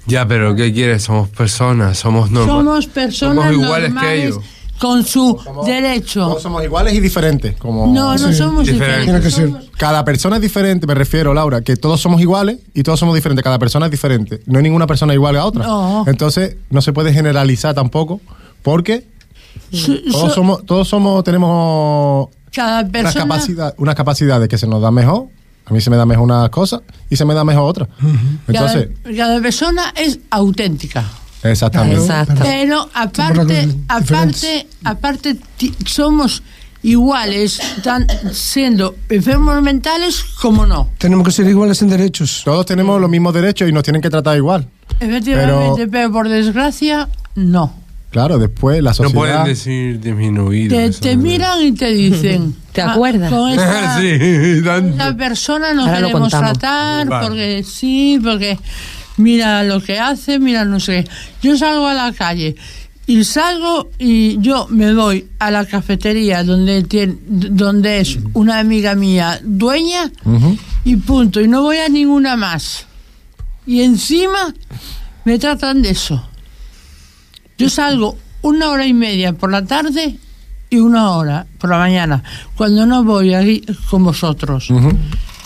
Ya, 0.08 0.28
pero 0.28 0.56
¿qué 0.56 0.74
quieres? 0.74 1.04
Somos 1.04 1.30
personas, 1.30 1.98
somos 2.00 2.32
normales. 2.32 2.56
somos 2.66 2.88
personas 2.88 3.46
Somos 3.46 3.64
iguales 3.64 3.94
que 3.94 4.24
ellos. 4.26 4.40
Con 4.82 5.06
su 5.06 5.40
derecho. 5.66 6.22
Todos 6.28 6.42
somos 6.42 6.64
iguales 6.64 6.94
y 6.96 7.00
diferentes. 7.00 7.56
Como 7.58 7.86
No, 7.94 8.18
no 8.18 8.34
somos 8.34 8.66
diferentes. 8.66 9.04
Tiene 9.06 9.22
que 9.22 9.30
ser. 9.30 9.48
somos- 9.50 9.66
Cada 9.78 10.04
persona 10.04 10.38
es 10.38 10.42
diferente, 10.42 10.88
me 10.88 10.96
refiero, 10.96 11.34
Laura, 11.34 11.62
que 11.62 11.76
todos 11.78 12.02
somos 12.02 12.20
iguales 12.20 12.58
y 12.74 12.82
todos 12.84 13.00
somos 13.00 13.14
diferentes. 13.14 13.44
Cada 13.44 13.60
persona 13.60 13.86
es 13.86 13.92
diferente. 13.92 14.42
No 14.48 14.58
hay 14.58 14.64
ninguna 14.64 14.88
persona 14.88 15.14
igual 15.14 15.36
a 15.38 15.46
otra. 15.46 15.66
No. 15.68 16.04
Entonces, 16.08 16.56
no 16.72 16.82
se 16.82 16.92
puede 16.94 17.14
generalizar 17.14 17.76
tampoco, 17.76 18.20
porque 18.64 19.06
todos 20.12 20.34
somos, 20.34 20.66
todos 20.66 20.88
somos, 20.88 21.24
tenemos 21.24 22.30
cada 22.54 22.80
unas, 22.82 22.92
persona 22.92 23.24
capacidad, 23.26 23.76
unas 23.78 23.96
capacidades 23.96 24.50
que 24.50 24.58
se 24.58 24.68
nos 24.68 24.82
da 24.82 24.92
mejor. 24.92 25.28
A 25.66 25.74
mí 25.74 25.80
se 25.80 25.90
me 25.92 25.96
da 25.96 26.06
mejor 26.08 26.24
una 26.26 26.50
cosa 26.50 26.82
y 27.10 27.16
se 27.16 27.24
me 27.24 27.34
da 27.36 27.44
mejor 27.44 27.70
otra. 27.70 27.88
Entonces, 28.48 28.90
cada, 29.04 29.16
cada 29.16 29.42
persona 29.42 29.94
es 29.96 30.20
auténtica. 30.32 31.06
Exactamente. 31.44 32.08
Pero 32.42 32.90
aparte, 32.94 33.70
aparte, 33.88 34.68
aparte 34.84 35.38
somos 35.86 36.44
iguales, 36.84 37.60
tan 37.84 38.08
siendo 38.34 38.96
enfermos 39.10 39.62
mentales 39.62 40.24
como 40.42 40.66
no. 40.66 40.90
Tenemos 40.98 41.26
que 41.26 41.32
ser 41.32 41.48
iguales 41.48 41.82
en 41.82 41.90
derechos. 41.90 42.42
Todos 42.44 42.66
tenemos 42.66 43.00
los 43.00 43.10
mismos 43.10 43.34
derechos 43.34 43.70
y 43.70 43.72
nos 43.72 43.84
tienen 43.84 44.02
que 44.02 44.10
tratar 44.10 44.36
igual. 44.38 44.68
Efectivamente, 45.00 45.88
pero, 45.88 46.12
por 46.12 46.28
desgracia, 46.30 47.08
no. 47.36 47.74
Claro, 48.10 48.38
después 48.40 48.84
la 48.84 48.90
No 48.90 48.94
sociedad. 48.96 49.16
pueden 49.16 49.44
decir 49.46 50.00
disminuido. 50.02 50.76
Te, 50.76 50.90
te 50.92 51.16
¿no? 51.16 51.22
miran 51.22 51.62
y 51.62 51.72
te 51.72 51.92
dicen. 51.94 52.56
¿Te 52.74 52.82
"Ah, 52.82 52.92
acuerdas? 52.92 53.30
Con 53.32 53.50
esta, 53.52 54.00
sí, 54.02 54.08
esta 54.10 55.16
persona 55.16 55.74
no 55.74 55.84
Ahora 55.86 56.02
queremos 56.08 56.30
tratar 56.30 57.08
Vale. 57.08 57.28
porque 57.28 57.64
sí, 57.64 58.20
porque 58.22 58.58
mira 59.18 59.64
lo 59.64 59.82
que 59.82 60.00
hace, 60.00 60.40
mira 60.40 60.66
no 60.66 60.80
sé. 60.80 61.04
qué. 61.04 61.12
Yo 61.48 61.58
salgo 61.58 61.88
a 61.88 61.94
la 61.94 62.12
calle 62.14 62.56
y 63.08 63.24
salgo 63.24 63.90
y 63.98 64.40
yo 64.40 64.68
me 64.70 64.94
voy 64.94 65.28
a 65.40 65.52
la 65.52 65.66
cafetería 65.66 66.44
donde, 66.44 66.84
tiene, 66.84 67.18
donde 67.28 68.00
es 68.00 68.20
una 68.34 68.60
amiga 68.60 68.96
mía 68.96 69.40
dueña 69.44 70.12
y 70.86 70.96
punto. 70.98 71.42
Y 71.42 71.48
no 71.48 71.62
voy 71.62 71.78
a 71.78 71.90
ninguna 71.90 72.38
más. 72.38 72.86
Y 73.66 73.82
encima 73.82 74.54
me 75.26 75.40
tratan 75.40 75.82
de 75.82 75.90
eso. 75.90 76.28
Yo 77.58 77.70
salgo 77.70 78.18
una 78.42 78.70
hora 78.70 78.86
y 78.86 78.94
media 78.94 79.34
por 79.34 79.52
la 79.52 79.66
tarde 79.66 80.18
y 80.70 80.78
una 80.78 81.12
hora 81.12 81.46
por 81.60 81.70
la 81.70 81.78
mañana, 81.78 82.24
cuando 82.56 82.86
no 82.86 83.04
voy 83.04 83.34
ahí 83.34 83.62
con 83.90 84.04
vosotros. 84.06 84.70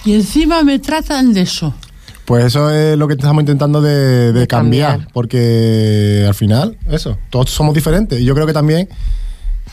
Y 0.05 0.13
encima 0.13 0.61
me 0.63 0.77
tratan 0.79 1.33
de 1.33 1.41
eso. 1.41 1.73
Pues 2.25 2.45
eso 2.45 2.71
es 2.71 2.97
lo 2.97 3.07
que 3.07 3.13
estamos 3.13 3.41
intentando 3.41 3.81
de, 3.81 4.31
de 4.33 4.39
De 4.41 4.47
cambiar, 4.47 4.91
cambiar. 4.91 5.13
porque 5.13 6.25
al 6.27 6.33
final, 6.33 6.77
eso, 6.89 7.17
todos 7.29 7.49
somos 7.51 7.73
diferentes. 7.75 8.19
Y 8.19 8.25
yo 8.25 8.33
creo 8.33 8.47
que 8.47 8.53
también 8.53 8.89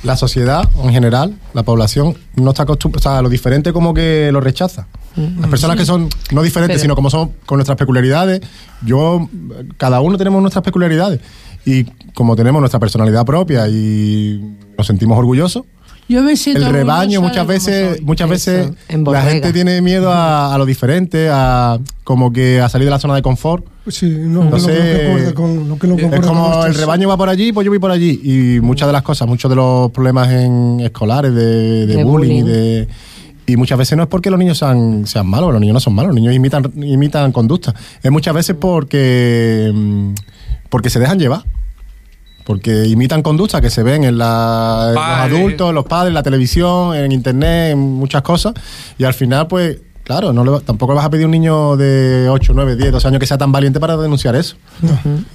la 0.02 0.16
sociedad, 0.16 0.68
en 0.82 0.90
general, 0.92 1.34
la 1.54 1.62
población, 1.62 2.16
no 2.36 2.50
está 2.50 2.64
acostumbrada, 2.64 3.10
o 3.10 3.14
sea, 3.14 3.22
lo 3.22 3.28
diferente 3.28 3.72
como 3.72 3.94
que 3.94 4.30
lo 4.32 4.40
rechaza. 4.40 4.86
Las 5.14 5.48
personas 5.50 5.76
que 5.76 5.84
son 5.84 6.08
no 6.32 6.42
diferentes, 6.42 6.76
Pero- 6.76 6.82
sino 6.82 6.94
como 6.94 7.10
son 7.10 7.32
con 7.46 7.58
nuestras 7.58 7.76
peculiaridades, 7.78 8.40
yo, 8.84 9.28
cada 9.76 10.00
uno 10.00 10.16
tenemos 10.18 10.40
nuestras 10.40 10.64
peculiaridades. 10.64 11.20
Y 11.64 11.84
como 12.14 12.34
tenemos 12.34 12.60
nuestra 12.60 12.80
personalidad 12.80 13.24
propia 13.24 13.68
y 13.68 14.56
nos 14.76 14.86
sentimos 14.86 15.16
orgullosos, 15.18 15.64
Yo 16.08 16.22
me 16.22 16.36
siento 16.36 16.66
el 16.66 16.72
rebaño 16.72 17.22
muchas 17.22 17.46
veces 17.46 18.02
muchas 18.02 18.28
veces 18.28 18.72
Eso, 18.88 19.12
la 19.12 19.22
gente 19.22 19.52
tiene 19.52 19.80
miedo 19.80 20.10
a, 20.12 20.54
a 20.54 20.58
lo 20.58 20.66
diferente 20.66 21.28
a 21.30 21.78
como 22.04 22.32
que 22.32 22.60
a 22.60 22.68
salir 22.68 22.86
de 22.86 22.90
la 22.90 22.98
zona 22.98 23.14
de 23.14 23.22
confort 23.22 23.64
Sí, 23.88 24.06
no, 24.18 24.44
No 24.44 24.50
que 24.50 24.60
lo 24.60 24.66
que 24.66 24.74
sé. 24.74 25.02
concuerda 25.04 25.34
con 25.34 25.68
lo 25.68 25.78
que 25.78 25.86
no 25.86 25.94
es 25.96 26.26
como 26.26 26.64
el 26.66 26.74
rebaño 26.74 27.08
va 27.08 27.16
por 27.16 27.28
allí 27.28 27.52
pues 27.52 27.64
yo 27.64 27.70
voy 27.70 27.78
por 27.78 27.90
allí 27.90 28.20
y 28.22 28.60
muchas 28.60 28.88
de 28.88 28.92
las 28.92 29.02
cosas 29.02 29.26
muchos 29.28 29.48
de 29.48 29.56
los 29.56 29.90
problemas 29.90 30.30
en 30.30 30.80
escolares 30.80 31.34
de, 31.34 31.86
de 31.86 31.96
De 31.96 32.04
bullying, 32.04 32.36
y 32.36 32.42
de 32.42 32.88
y 33.46 33.56
muchas 33.56 33.76
veces 33.76 33.96
no 33.96 34.04
es 34.04 34.08
porque 34.08 34.30
los 34.30 34.38
niños 34.38 34.58
sean, 34.58 35.06
sean 35.06 35.26
malos, 35.26 35.50
los 35.52 35.60
niños 35.60 35.74
no 35.74 35.80
son 35.80 35.94
malos, 35.94 36.10
los 36.10 36.14
niños 36.14 36.34
imitan, 36.34 36.62
imitan 36.76 37.32
conductas. 37.32 37.74
Es 38.02 38.10
muchas 38.10 38.34
veces 38.34 38.56
porque, 38.58 39.70
mm, 39.74 40.12
porque 40.70 40.90
se 40.90 41.00
dejan 41.00 41.18
llevar. 41.18 41.42
Porque 42.44 42.86
imitan 42.86 43.22
conductas 43.22 43.60
que 43.60 43.70
se 43.70 43.82
ven 43.82 44.04
en, 44.04 44.18
la, 44.18 44.86
en 44.88 44.94
los 44.94 45.04
adultos, 45.04 45.72
los 45.74 45.84
padres, 45.84 46.08
en 46.08 46.14
la 46.14 46.22
televisión, 46.22 46.94
en 46.96 47.12
internet, 47.12 47.72
en 47.72 47.78
muchas 47.78 48.22
cosas. 48.22 48.52
Y 48.98 49.04
al 49.04 49.14
final, 49.14 49.46
pues, 49.46 49.78
claro, 50.02 50.32
no 50.32 50.44
le 50.44 50.50
va- 50.50 50.60
tampoco 50.60 50.92
le 50.92 50.96
vas 50.96 51.06
a 51.06 51.10
pedir 51.10 51.24
a 51.24 51.26
un 51.26 51.30
niño 51.32 51.76
de 51.76 52.26
8, 52.28 52.52
9, 52.54 52.74
10, 52.76 52.92
12 52.92 53.08
años 53.08 53.20
que 53.20 53.26
sea 53.26 53.38
tan 53.38 53.52
valiente 53.52 53.78
para 53.78 53.96
denunciar 53.96 54.34
eso. 54.34 54.56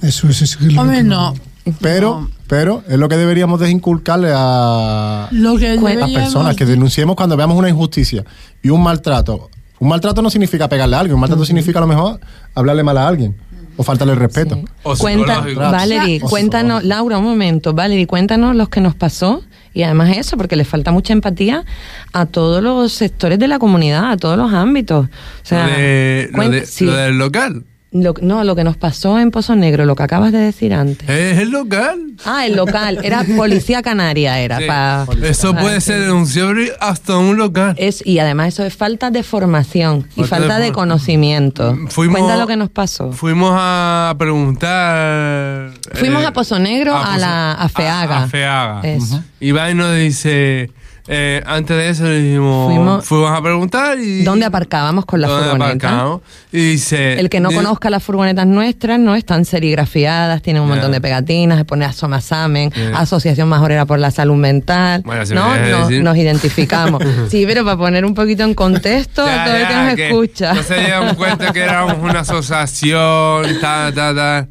Eso 0.02 0.28
es, 0.28 0.42
es 0.42 0.60
lo 0.60 0.80
Hombre, 0.82 0.98
que- 0.98 1.02
no. 1.04 1.34
Pero, 1.82 2.20
No. 2.22 2.30
pero 2.46 2.82
es 2.88 2.98
lo 2.98 3.08
que 3.10 3.16
deberíamos 3.18 3.60
de 3.60 3.70
inculcarle 3.70 4.30
a 4.34 5.28
Lo 5.32 5.56
que 5.58 5.76
las 5.76 6.10
personas, 6.10 6.56
que 6.56 6.64
de- 6.64 6.72
denunciemos 6.72 7.14
cuando 7.16 7.36
veamos 7.36 7.56
una 7.58 7.68
injusticia 7.68 8.24
y 8.62 8.70
un 8.70 8.82
maltrato. 8.82 9.50
Un 9.80 9.88
maltrato 9.88 10.22
no 10.22 10.30
significa 10.30 10.68
pegarle 10.68 10.96
a 10.96 11.00
alguien, 11.00 11.14
un 11.14 11.20
maltrato 11.20 11.44
significa 11.44 11.78
a 11.78 11.82
lo 11.82 11.86
mejor 11.86 12.20
hablarle 12.54 12.82
mal 12.82 12.98
a 12.98 13.06
alguien 13.06 13.36
o 13.78 13.82
faltarle 13.82 14.12
el 14.12 14.18
respeto. 14.18 14.60
O 14.82 14.94
Cuenta. 14.96 15.40
Valerie, 15.70 16.20
O 16.22 16.28
cuéntanos, 16.28 16.84
Laura, 16.84 17.16
un 17.16 17.24
momento, 17.24 17.72
Valerie, 17.72 18.06
cuéntanos 18.06 18.54
lo 18.54 18.66
que 18.68 18.82
nos 18.82 18.94
pasó 18.94 19.42
y 19.72 19.84
además 19.84 20.14
eso, 20.16 20.36
porque 20.36 20.56
le 20.56 20.64
falta 20.66 20.90
mucha 20.90 21.12
empatía 21.14 21.64
a 22.12 22.26
todos 22.26 22.62
los 22.62 22.92
sectores 22.92 23.38
de 23.38 23.48
la 23.48 23.58
comunidad, 23.58 24.10
a 24.10 24.16
todos 24.16 24.36
los 24.36 24.52
ámbitos. 24.52 25.06
O 25.06 25.10
sea, 25.44 25.66
lo, 25.68 25.72
de- 25.72 26.28
lo 26.32 26.38
cuen- 26.38 26.50
de- 26.50 26.66
sí. 26.66 26.84
lo 26.84 26.94
del 26.94 27.16
local. 27.18 27.64
Lo- 27.90 28.12
no, 28.20 28.44
lo 28.44 28.54
que 28.54 28.64
nos 28.64 28.76
pasó 28.76 29.18
en 29.18 29.30
Pozo 29.30 29.56
Negro, 29.56 29.86
lo 29.86 29.96
que 29.96 30.02
acabas 30.02 30.30
de 30.30 30.36
decir 30.38 30.74
antes. 30.74 31.08
Es 31.08 31.38
el 31.38 31.48
local. 31.50 31.98
Ah, 32.26 32.44
el 32.44 32.54
local, 32.54 32.98
era 33.02 33.24
Policía 33.36 33.80
Canaria, 33.80 34.38
era. 34.40 34.58
Sí. 34.58 34.64
pa- 34.66 35.06
Eso 35.22 35.54
puede 35.54 35.80
ser 35.80 36.00
denunciable 36.02 36.72
hasta 36.80 37.16
un 37.16 37.38
local. 37.38 37.74
Es, 37.78 38.04
y 38.06 38.18
además 38.18 38.48
eso 38.48 38.64
es 38.64 38.76
falta 38.76 39.10
de 39.10 39.22
formación 39.22 40.06
y 40.16 40.24
Falta 40.24 40.58
de 40.58 40.70
conocimiento. 40.72 41.78
Fuimos- 41.88 42.18
Cuenta 42.20 42.36
lo 42.36 42.46
que 42.46 42.56
nos 42.56 42.68
pasó. 42.68 43.12
Fuimos 43.12 43.52
a 43.56 44.14
preguntar. 44.18 45.70
Fuimos 45.94 46.22
eh, 46.22 46.26
a 46.26 46.32
Pozo 46.32 46.58
Negro, 46.58 46.94
a, 46.94 47.04
Pozo- 47.04 47.18
la 47.18 47.52
a 47.52 47.68
Feaga. 47.68 48.16
A, 48.18 48.24
a 48.24 48.28
Feaga. 48.28 48.80
Eso. 48.82 49.22
Y 49.40 49.52
va 49.52 49.70
y 49.70 49.74
nos 49.74 49.94
dice. 49.96 50.70
Eh, 51.10 51.42
antes 51.46 51.74
de 51.76 51.88
eso 51.88 52.04
le 52.04 52.20
dijimos. 52.20 52.66
Fuimos- 52.70 53.04
Fuimos, 53.06 53.30
a 53.30 53.42
preguntar 53.42 53.98
y. 53.98 54.22
¿Dónde 54.24 54.44
aparcábamos 54.44 55.06
con 55.06 55.20
la 55.22 55.28
¿Dónde 55.28 55.50
furgoneta? 55.50 56.18
Y 56.52 56.58
dice. 56.72 57.18
El 57.18 57.30
que 57.30 57.40
no 57.40 57.50
conozca 57.50 57.88
las 57.88 58.02
furgonetas 58.02 58.46
nuestras, 58.46 58.98
¿no? 59.00 59.14
Están 59.14 59.44
serigrafiadas, 59.44 60.42
tienen 60.42 60.62
un 60.62 60.68
Ya. 60.68 60.74
montón 60.74 60.92
de 60.92 61.00
pegatinas, 61.00 61.56
se 61.58 61.64
pone 61.64 61.84
Asomasamen, 61.86 62.70
Ya. 62.70 62.98
Asociación 62.98 63.48
Majorera 63.48 63.86
por 63.86 63.98
la 63.98 64.10
Salud 64.10 64.36
Mental. 64.36 65.02
Bueno, 65.04 65.24
si 65.24 65.34
¿no? 65.34 65.56
Nos, 65.56 65.90
nos 65.90 66.16
identificamos. 66.16 67.02
sí, 67.30 67.44
pero 67.46 67.64
para 67.64 67.76
poner 67.78 68.04
un 68.04 68.14
poquito 68.14 68.42
en 68.44 68.52
contexto 68.54 69.24
Ya, 69.24 69.42
a 69.42 69.44
todo 69.46 69.56
el 69.56 69.66
que 69.66 69.72
ya, 69.72 69.84
nos 69.86 69.94
que 69.94 70.06
escucha. 70.08 70.52
No 70.54 70.62
se 70.62 70.74
dieron 70.80 71.14
cuenta 71.14 71.52
que 71.52 71.60
éramos 71.60 71.96
una 72.02 72.20
asociación, 72.20 73.60
ta, 73.60 73.90
ta, 73.94 74.14
ta. 74.14 74.48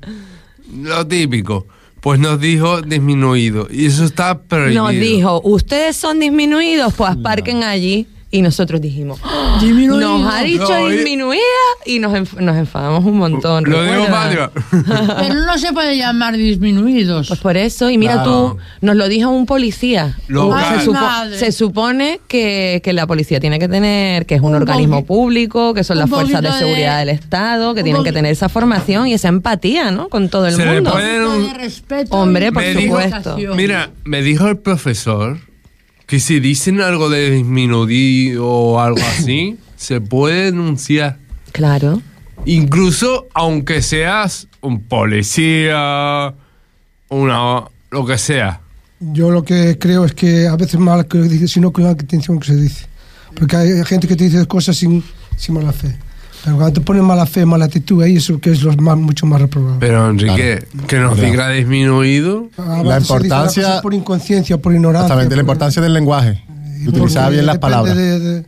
Lo 0.73 1.05
típico. 1.07 1.67
Pues 2.07 2.21
nos 2.21 2.39
dijo 2.39 2.81
disminuido. 2.81 3.67
Y 3.69 3.87
eso 3.87 4.05
está 4.05 4.39
prohibido. 4.39 4.81
Nos 4.81 4.93
dijo, 4.93 5.41
ustedes 5.43 5.97
son 5.97 6.21
disminuidos, 6.21 6.93
pues 6.93 7.11
aparquen 7.11 7.63
allí. 7.63 8.07
Y 8.29 8.41
nosotros 8.41 8.81
dijimos, 8.81 9.21
"Ah, 9.23 9.57
Disminuido. 9.61 10.17
nos 10.19 10.33
ha 10.33 10.41
dicho 10.43 10.67
No, 10.69 10.89
y- 10.91 10.95
disminuida 10.97 11.41
y 11.85 11.99
nos, 11.99 12.11
enf- 12.11 12.37
nos 12.41 12.57
enfadamos 12.57 13.05
un 13.05 13.17
montón. 13.17 13.63
Lo 13.63 13.81
digo. 13.83 14.05
Patria. 14.07 14.51
Pero 15.19 15.33
no 15.45 15.57
se 15.57 15.71
puede 15.71 15.95
llamar 15.97 16.35
disminuidos. 16.35 17.29
Pues 17.29 17.39
por 17.39 17.55
eso, 17.55 17.89
y 17.89 17.97
mira 17.97 18.15
Claro. 18.15 18.57
tú, 18.81 18.85
nos 18.85 18.97
lo 18.97 19.07
dijo 19.07 19.29
un 19.29 19.45
policía. 19.45 20.17
Local. 20.27 20.79
Se, 20.79 20.85
supo- 20.85 20.99
Madre. 20.99 21.37
se 21.39 21.51
supone 21.53 22.19
que, 22.27 22.81
que 22.83 22.91
la 22.91 23.07
policía 23.07 23.39
tiene 23.39 23.59
que 23.59 23.69
tener, 23.69 24.25
que 24.25 24.35
es 24.35 24.41
un, 24.41 24.47
Un 24.49 24.55
organismo 24.55 25.05
público, 25.05 25.73
que 25.73 25.85
son 25.85 25.97
las 25.97 26.09
fuerzas 26.09 26.41
de 26.41 26.51
seguridad 26.51 26.99
del 26.99 27.09
Estado, 27.09 27.73
que 27.75 27.79
un 27.79 27.85
tienen 27.85 28.03
que 28.03 28.11
tener 28.11 28.33
esa 28.33 28.49
formación 28.49 29.07
y 29.07 29.13
esa 29.13 29.29
empatía, 29.29 29.89
¿no? 29.91 30.09
Con 30.09 30.27
todo 30.27 30.47
el 30.47 30.55
Se 30.55 30.65
le 30.65 30.81
mundo. 30.81 30.93
Un 30.95 31.47
de 31.47 31.53
respeto 31.53 32.13
Hombre, 32.17 32.51
por 32.51 32.61
Me 32.61 32.73
dijo- 32.75 32.99
supuesto. 33.01 33.37
Mira, 33.55 33.91
me 34.03 34.21
dijo 34.21 34.47
el 34.49 34.57
profesor 34.57 35.37
que 36.07 36.19
si 36.21 36.39
dicen 36.39 36.81
algo 36.81 37.09
de 37.09 37.29
disminuido 37.29 38.47
o 38.47 38.79
algo 38.79 38.99
así, 38.99 39.57
se 39.75 40.01
puede 40.01 40.45
denunciar. 40.45 41.19
Claro. 41.51 42.01
Incluso 42.45 43.27
aunque 43.33 43.81
seas 43.81 44.47
un 44.61 44.81
policía, 44.81 46.33
una 47.09 47.63
lo 47.91 48.05
que 48.05 48.17
sea. 48.17 48.61
Yo 48.99 49.29
lo 49.29 49.43
que 49.43 49.77
creo 49.77 50.05
es 50.05 50.13
que 50.13 50.47
a 50.47 50.55
veces 50.55 50.79
mal 50.79 51.07
que 51.07 51.19
dice, 51.19 51.47
sino 51.47 51.71
con 51.71 51.83
la 51.83 51.91
intención 51.91 52.39
que 52.39 52.47
se 52.47 52.55
dice. 52.55 52.85
Porque 53.35 53.55
hay 53.55 53.85
gente 53.85 54.07
que 54.07 54.15
te 54.15 54.23
dice 54.23 54.45
cosas 54.47 54.77
sin, 54.77 55.03
sin 55.35 55.55
mala 55.55 55.73
fe. 55.73 55.95
Pero 56.47 56.57
cuando 56.59 56.79
te 56.79 56.81
ponen 56.85 57.03
mala 57.03 57.25
fe, 57.25 57.45
mala 57.45 57.65
actitud, 57.65 58.01
ahí 58.01 58.15
eso 58.15 58.39
que 58.39 58.51
es 58.51 58.63
lo 58.63 58.71
más, 58.77 58.97
mucho 58.97 59.25
más 59.25 59.41
reprobable. 59.41 59.77
Pero 59.81 60.09
Enrique, 60.09 60.65
que 60.87 60.97
nos 60.97 61.15
Claro. 61.15 61.29
diga 61.31 61.49
disminuido. 61.49 62.47
A 62.57 62.83
La 62.83 62.99
importancia- 62.99 63.63
cosas 63.63 63.81
por 63.81 63.93
inconsciencia, 63.93 64.57
por 64.57 64.73
ignorancia. 64.73 65.07
Exactamente, 65.07 65.35
la 65.35 65.41
por- 65.41 65.45
importancia 65.45 65.81
del 65.81 65.93
lenguaje. 65.93 66.41
utilizar 66.87 67.31
bien 67.33 67.45
las 67.45 67.57
palabras. 67.57 67.97
de- 67.97 68.19
de- 68.19 68.45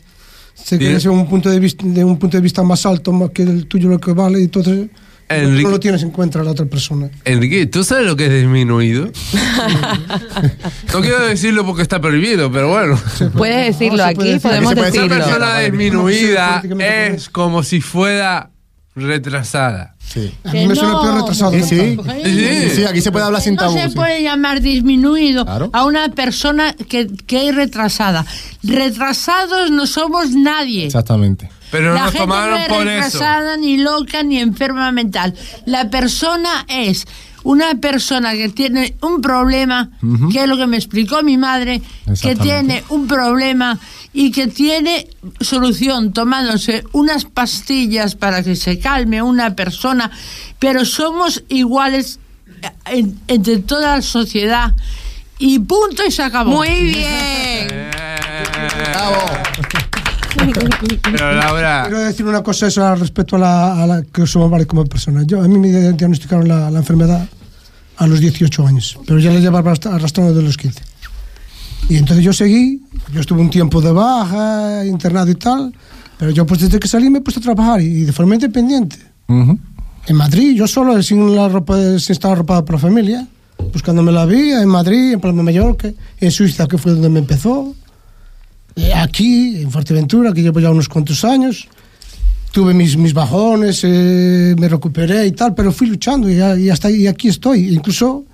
se 0.55 0.77
cree 0.77 1.09
un 1.09 1.27
punto 1.27 1.49
de 1.49 1.59
vista 1.59 1.83
de 1.85 2.05
un 2.05 2.17
punto 2.17 2.37
de 2.37 2.41
vista 2.41 2.63
más 2.63 2.85
alto 2.85 3.11
más 3.11 3.31
que 3.31 3.41
el 3.43 3.65
tuyo 3.65 3.89
lo 3.89 3.99
que 3.99 4.13
vale 4.13 4.39
y 4.39 4.43
entonces 4.43 4.87
Enrique- 5.29 5.63
no 5.63 5.69
lo 5.69 5.79
tienes 5.79 6.01
en 6.03 6.09
cuenta 6.11 6.41
la 6.43 6.51
otra 6.51 6.65
persona. 6.65 7.09
Enrique, 7.25 7.65
¿tú 7.67 7.83
sabes 7.83 8.05
lo 8.07 8.15
que 8.15 8.25
es 8.25 8.33
disminuido? 8.33 9.11
no 10.93 11.01
quiero 11.01 11.25
decirlo 11.27 11.65
porque 11.65 11.81
está 11.83 11.99
prohibido, 12.01 12.51
pero 12.51 12.69
bueno. 12.69 12.99
Puedes 13.37 13.77
decirlo 13.77 13.97
No, 13.97 14.03
se 14.03 14.09
aquí, 14.09 14.15
puede 14.15 14.29
decir. 14.33 14.41
podemos 14.41 14.69
Se 14.69 14.75
puede 14.75 14.85
decir 14.91 15.01
Esa 15.03 15.15
decirlo. 15.15 15.37
persona- 15.37 15.59
disminuida 15.59 16.63
es 17.13 17.29
como 17.29 17.63
si 17.63 17.81
fuera 17.81 18.49
retrasada. 18.95 19.95
Sí. 19.99 20.33
A 20.43 20.51
mí 20.51 20.67
me 20.67 20.75
suena 20.75 20.99
peor 21.01 21.15
retrasado. 21.19 21.51
Sí, 21.51 21.61
sí. 21.63 21.97
Sí. 22.23 22.69
Sí, 22.77 22.83
aquí 22.85 22.99
se 22.99 23.11
puede 23.11 23.25
hablar 23.25 23.41
sin 23.43 23.53
no 23.55 23.61
tabú. 23.61 23.77
se 23.77 23.89
sí. 23.89 23.95
puede 23.95 24.23
llamar 24.23 24.59
disminuido 24.61 25.45
Claro. 25.45 25.69
a 25.71 25.85
una 25.85 26.09
persona 26.09 26.73
que, 26.73 27.07
que 27.27 27.49
es 27.49 27.55
retrasada. 27.55 28.25
Retrasados 28.63 29.69
no 29.69 29.85
somos 29.85 30.31
nadie. 30.31 30.87
Exactamente. 30.87 31.49
Pero 31.71 31.93
la 31.93 32.01
nos 32.01 32.11
gente 32.11 32.19
tomaron 32.19 32.51
no 32.51 32.57
es 32.57 32.67
por 32.67 32.87
eso. 32.87 33.05
retrasada, 33.05 33.57
ni 33.57 33.77
loca, 33.77 34.23
ni 34.23 34.39
enferma 34.39 34.91
mental. 34.91 35.33
La 35.65 35.89
persona 35.89 36.65
es 36.67 37.05
una 37.43 37.75
persona 37.75 38.33
que 38.33 38.49
tiene 38.49 38.95
un 39.01 39.21
problema, 39.21 39.89
que 40.31 40.41
es 40.41 40.47
lo 40.47 40.57
que 40.57 40.67
me 40.67 40.75
explicó 40.77 41.23
mi 41.23 41.37
madre, 41.37 41.81
que 42.21 42.35
tiene 42.35 42.83
un 42.89 43.07
problema 43.07 43.79
y 44.11 44.31
que 44.31 44.47
tiene 44.47 45.07
solución 45.39 46.11
tomándose 46.11 46.83
unas 46.91 47.23
pastillas 47.25 48.15
para 48.15 48.43
que 48.43 48.55
se 48.55 48.77
calme 48.79 49.21
una 49.21 49.55
persona, 49.55 50.11
pero 50.59 50.83
somos 50.83 51.43
iguales 51.47 52.19
eh, 52.61 52.71
en- 52.87 53.19
entre 53.27 53.59
toda 53.59 53.95
la 53.97 54.01
sociedad 54.01 54.73
y 55.37 55.59
punto 55.59 56.03
y 56.05 56.11
se 56.11 56.23
acabó. 56.23 56.51
Muy 56.51 56.83
bien. 56.83 57.89
Pero 61.03 61.33
Laura, 61.33 61.83
Quiero 61.87 61.99
decir 62.03 62.25
una 62.25 62.43
cosa 62.43 62.67
eso 62.67 62.95
respecto 62.95 63.35
a 63.35 63.39
la, 63.39 63.83
a 63.83 63.87
la 63.87 64.01
que 64.03 64.25
somos 64.27 64.49
vale 64.49 64.65
como 64.65 64.85
persona. 64.85 65.23
Yo, 65.23 65.41
a 65.41 65.47
mí 65.47 65.57
me 65.57 65.69
diagnosticaron 65.69 66.47
la, 66.47 66.69
la 66.69 66.79
enfermedad 66.79 67.27
a 67.97 68.07
los 68.07 68.19
18 68.19 68.67
años, 68.67 68.97
pero 69.05 69.19
ya 69.19 69.31
la 69.31 69.39
llevaba 69.39 69.71
arrastra- 69.71 69.93
arrastrando 69.95 70.33
de 70.33 70.41
los 70.43 70.55
15. 70.57 70.81
Y 71.89 71.97
entonces 71.97 72.23
yo 72.23 72.31
seguí, 72.33 72.81
yo 73.11 73.19
estuve 73.21 73.41
un 73.41 73.49
tiempo 73.49 73.81
de 73.81 73.91
baja, 73.91 74.85
internado 74.85 75.29
y 75.31 75.35
tal, 75.35 75.73
pero 76.17 76.31
yo 76.31 76.45
pues 76.45 76.61
desde 76.61 76.79
que 76.79 76.87
salí 76.87 77.09
me 77.09 77.17
he 77.19 77.21
puesto 77.21 77.39
a 77.39 77.43
trabajar 77.43 77.81
y, 77.81 77.85
y 77.85 78.01
de 78.03 78.11
forma 78.13 78.35
independiente. 78.35 78.97
Ujú. 79.27 79.57
En 80.07 80.15
Madrid, 80.15 80.55
yo 80.55 80.67
solo, 80.67 81.01
sin, 81.03 81.35
la 81.35 81.49
ropa, 81.49 81.75
sin 81.99 82.13
estar 82.13 82.31
arropado 82.31 82.63
por 82.65 82.75
la 82.75 82.81
familia, 82.81 83.27
buscándome 83.73 84.11
la 84.11 84.25
vida 84.25 84.61
en 84.61 84.69
Madrid, 84.69 85.13
en 85.13 85.19
Palma 85.19 85.37
de 85.39 85.43
Mallorca, 85.43 85.91
en 86.19 86.31
Suiza, 86.31 86.67
que 86.67 86.77
fue 86.77 86.93
donde 86.93 87.09
me 87.09 87.19
empezó, 87.19 87.75
eh, 88.85 88.93
aquí, 88.93 89.61
en 89.61 89.71
Fuerteventura, 89.71 90.33
que 90.33 90.41
llevo 90.41 90.59
ya 90.59 90.71
unos 90.71 90.87
cuantos 90.89 91.23
años. 91.25 91.67
Tuve 92.51 92.73
mis, 92.73 92.97
mis 92.97 93.13
bajones, 93.13 93.81
eh, 93.83 94.55
me 94.57 94.67
recuperé 94.67 95.27
y 95.27 95.31
tal, 95.33 95.53
pero 95.53 95.71
fui 95.71 95.87
luchando 95.87 96.29
y, 96.29 96.35
y 96.63 96.69
hasta 96.69 96.89
y 96.89 97.05
aquí 97.05 97.27
estoy. 97.27 97.73
Incluso 97.73 98.25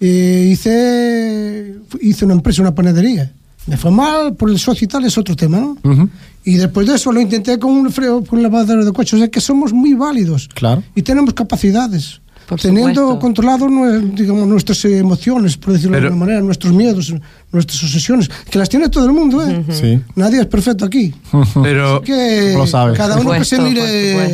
eh, 0.00 0.48
hice, 0.52 1.74
hice 2.00 2.24
una 2.24 2.34
empresa, 2.34 2.60
una 2.62 2.74
panadería. 2.74 3.32
Me 3.66 3.78
fue 3.78 3.90
mal 3.90 4.34
por 4.34 4.50
el 4.50 4.58
socio 4.58 4.84
y 4.84 4.88
tal, 4.88 5.06
es 5.06 5.16
otro 5.16 5.34
tema, 5.34 5.58
¿no? 5.58 5.78
Ujú. 5.82 6.10
Y 6.44 6.56
después 6.56 6.86
de 6.86 6.96
eso 6.96 7.10
lo 7.10 7.20
intenté 7.22 7.58
con 7.58 7.72
un 7.72 7.90
freo, 7.90 8.22
con 8.22 8.38
un 8.38 8.42
lavadero 8.42 8.84
de 8.84 8.92
coches. 8.92 9.14
O 9.14 9.18
sea 9.18 9.28
que 9.28 9.40
somos 9.40 9.72
muy 9.72 9.94
válidos 9.94 10.48
Claro. 10.52 10.82
y 10.94 11.00
tenemos 11.00 11.32
capacidades. 11.32 12.20
Por 12.48 12.60
teniendo 12.60 13.00
supuesto. 13.00 13.18
controlado 13.20 13.66
digamos, 14.14 14.46
nuestras 14.46 14.84
emociones, 14.84 15.56
por 15.56 15.72
decirlo 15.72 15.92
Pero- 15.92 16.02
de 16.02 16.06
alguna 16.08 16.26
manera, 16.26 16.40
nuestros 16.42 16.72
miedos, 16.72 17.14
nuestras 17.52 17.82
obsesiones, 17.84 18.30
que 18.50 18.58
las 18.58 18.68
tiene 18.68 18.88
todo 18.88 19.06
el 19.06 19.12
mundo, 19.12 19.46
¿eh? 19.46 19.64
Sí. 19.70 20.00
Nadie 20.16 20.40
es 20.40 20.46
perfecto 20.46 20.84
aquí. 20.84 21.14
pero, 21.62 22.02
Que 22.02 22.54
Lo 22.56 22.66
sabes. 22.66 22.98
cada 22.98 23.16
uno 23.18 23.32
que 23.32 23.44
se 23.44 23.58
mire. 23.60 23.80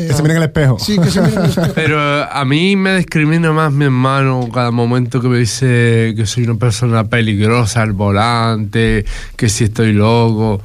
Que 0.08 0.12
se 0.14 0.22
mire 0.22 0.34
en 0.34 0.42
el 0.42 0.48
espejo. 0.48 0.78
Sí, 0.78 0.98
que 0.98 1.10
se 1.10 1.20
mire 1.20 1.34
en 1.34 1.42
el 1.44 1.48
espejo. 1.50 1.72
pero 1.74 2.00
a 2.00 2.44
mí 2.44 2.76
me 2.76 2.96
discrimina 2.96 3.52
más 3.52 3.72
mi 3.72 3.84
hermano 3.84 4.48
cada 4.52 4.70
momento 4.70 5.20
que 5.20 5.28
me 5.28 5.38
dice 5.38 6.14
que 6.16 6.24
soy 6.26 6.44
una 6.44 6.56
persona 6.56 7.04
peligrosa 7.04 7.82
al 7.82 7.92
volante, 7.92 9.04
que 9.36 9.48
si 9.48 9.64
estoy 9.64 9.92
loco, 9.92 10.60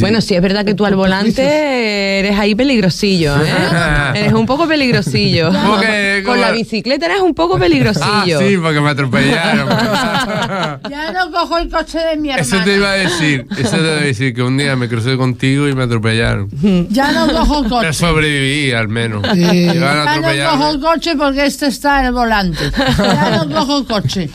Bueno, 0.00 0.20
sí 0.20 0.34
es 0.34 0.40
verdad 0.42 0.64
que 0.64 0.74
tú 0.74 0.86
al 0.86 0.96
volante 0.96 2.20
eres 2.20 2.38
ahí 2.38 2.54
peligrosillo, 2.54 3.36
¿eh? 3.36 3.48
eres 4.14 4.32
un 4.32 4.46
poco 4.46 4.66
peligrosillo. 4.66 5.50
Porque 5.66 6.22
Con 6.24 6.40
la 6.40 6.52
bicicleta 6.52 7.06
eres 7.06 7.20
un 7.20 7.34
poco 7.34 7.56
Ah, 7.56 7.58
peligrosillo. 7.60 8.38
sí, 8.40 8.56
porque 8.56 8.80
me 8.80 8.90
atropellaron. 8.90 9.68
Ya 10.90 11.12
no 11.12 11.30
cojo 11.30 11.58
el 11.58 11.68
coche 11.70 11.98
de 11.98 12.16
mi 12.16 12.30
hermana. 12.30 12.42
Eso 12.56 12.64
te 12.64 12.76
iba 12.76 12.90
a 12.90 12.94
decir, 12.94 13.46
eso 13.58 13.76
te 13.76 13.82
iba 13.82 13.92
a 13.92 14.00
decir, 14.00 14.34
que 14.34 14.42
un 14.42 14.56
día 14.56 14.76
me 14.76 14.88
crucé 14.88 15.16
contigo 15.16 15.68
y 15.68 15.74
me 15.74 15.84
atropellaron. 15.84 16.48
Ya 16.90 17.12
no 17.12 17.26
cojo 17.32 17.62
Pero 17.62 17.76
coche. 17.76 17.92
sobreviví, 17.92 18.72
al 18.72 18.88
menos. 18.88 19.22
Ya 19.22 19.74
no 19.74 20.04
cojo 20.04 20.10
atropellarme. 20.10 20.80
coche 20.80 21.16
porque 21.16 21.46
este 21.46 21.66
está 21.66 22.00
en 22.00 22.06
el 22.06 22.12
volante. 22.12 22.58
Ya 22.98 23.44
no 23.44 23.54
cojo 23.54 23.84
coche. 23.86 24.30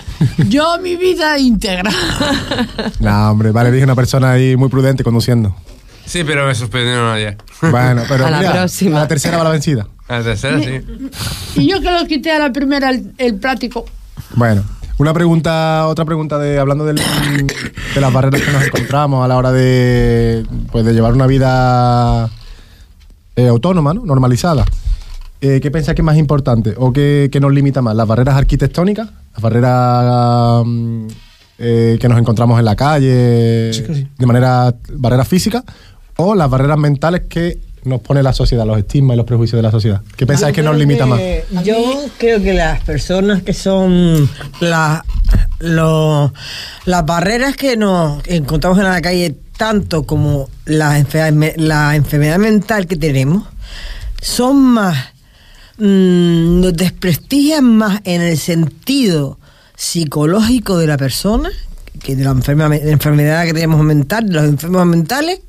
Yo 0.49 0.77
mi 0.81 0.95
vida 0.95 1.37
íntegra. 1.37 1.91
No, 2.99 3.31
hombre, 3.31 3.51
vale, 3.51 3.71
dije 3.71 3.83
una 3.85 3.95
persona 3.95 4.31
ahí 4.31 4.55
muy 4.57 4.67
prudente 4.69 5.03
conduciendo. 5.03 5.38
Sí, 6.05 6.23
pero 6.23 6.45
me 6.47 6.55
suspendieron 6.55 7.07
ayer. 7.11 7.37
Bueno, 7.61 8.03
pero 8.07 8.25
A 8.27 8.31
la 8.31 8.39
mira, 8.39 8.51
próxima. 8.53 8.97
a 8.97 9.01
la 9.01 9.07
tercera 9.07 9.37
va 9.37 9.43
la 9.43 9.49
vencida. 9.51 9.87
A 10.07 10.17
la 10.19 10.23
tercera, 10.23 10.59
sí. 10.59 10.81
Y 11.55 11.69
yo 11.69 11.79
que 11.81 11.91
lo 11.91 12.05
quité 12.07 12.31
a 12.31 12.39
la 12.39 12.51
primera 12.51 12.89
el, 12.89 13.13
el 13.19 13.35
plático. 13.35 13.85
Bueno, 14.35 14.63
una 14.97 15.13
pregunta, 15.13 15.85
otra 15.87 16.05
pregunta 16.05 16.37
de 16.39 16.57
hablando 16.59 16.83
del- 16.85 16.97
de 17.95 18.01
las 18.01 18.11
barreras 18.11 18.41
que 18.41 18.51
nos 18.51 18.63
encontramos 18.65 19.23
a 19.23 19.27
la 19.27 19.37
hora 19.37 19.51
de, 19.51 20.45
pues, 20.71 20.83
de 20.85 20.93
llevar 20.93 21.13
una 21.13 21.27
vida 21.27 22.29
eh, 23.35 23.47
autónoma, 23.47 23.93
¿no? 23.93 24.03
normalizada. 24.05 24.65
eh, 25.41 25.59
¿qué 25.61 25.69
pensáis 25.71 25.95
que 25.95 26.01
es 26.01 26.05
más 26.05 26.17
importante 26.17 26.73
o 26.77 26.91
qué, 26.91 27.29
qué 27.31 27.39
nos 27.39 27.53
limita 27.53 27.81
más? 27.83 27.95
¿Las 27.95 28.07
barreras 28.07 28.35
arquitectónicas? 28.35 29.09
¿Las 29.33 29.41
barreras 29.41 30.63
mm, 30.65 31.07
eh, 31.59 31.97
que 31.99 32.07
nos 32.07 32.17
encontramos 32.17 32.57
en 32.57 32.65
la 32.65 32.75
calle 32.75 33.73
Sí 33.73 33.83
que 33.83 33.93
sí. 33.93 34.07
de 34.17 34.25
manera 34.25 34.73
barreras 34.93 35.27
físicas? 35.27 35.63
¿O 36.15 36.35
las 36.35 36.49
barreras 36.49 36.77
mentales 36.77 37.23
que 37.29 37.59
nos 37.83 38.01
pone 38.01 38.23
la 38.23 38.33
sociedad, 38.33 38.65
los 38.65 38.77
estigmas 38.77 39.15
y 39.15 39.17
los 39.17 39.25
prejuicios 39.25 39.57
de 39.57 39.63
la 39.63 39.71
sociedad? 39.71 40.01
¿Qué 40.15 40.25
pensáis 40.25 40.55
que 40.55 40.61
nos 40.61 40.77
limita 40.77 41.05
más? 41.05 41.19
Yo 41.63 41.75
creo 42.17 42.41
que 42.41 42.53
las 42.53 42.81
personas 42.81 43.41
que 43.43 43.53
son 43.53 44.29
las 44.59 45.01
las 45.59 47.05
barreras 47.05 47.55
que 47.55 47.75
nos 47.75 48.25
encontramos 48.27 48.77
en 48.79 48.85
la 48.85 49.01
calle, 49.01 49.35
tanto 49.57 50.03
como 50.03 50.49
la, 50.65 51.05
la 51.57 51.95
enfermedad 51.95 52.37
mental 52.37 52.87
que 52.87 52.95
tenemos, 52.95 53.43
son 54.21 54.61
más, 54.61 54.97
mm, 55.77 56.61
nos 56.61 56.73
desprestigian 56.73 57.65
más 57.65 58.01
en 58.05 58.21
el 58.21 58.37
sentido 58.37 59.38
psicológico 59.79 60.77
de 60.77 60.87
la 60.87 60.97
persona, 60.97 61.49
que 62.03 62.13
de 62.15 62.25
la 62.25 62.31
enferma- 62.31 62.67
de 62.69 62.83
la 62.85 62.91
enfermedad 62.91 63.45
que 63.45 63.53
tenemos 63.53 63.81
mental, 63.81 64.27
de 64.27 64.33
los 64.33 64.43
enfermos 64.43 64.85
mentales, 64.85 65.39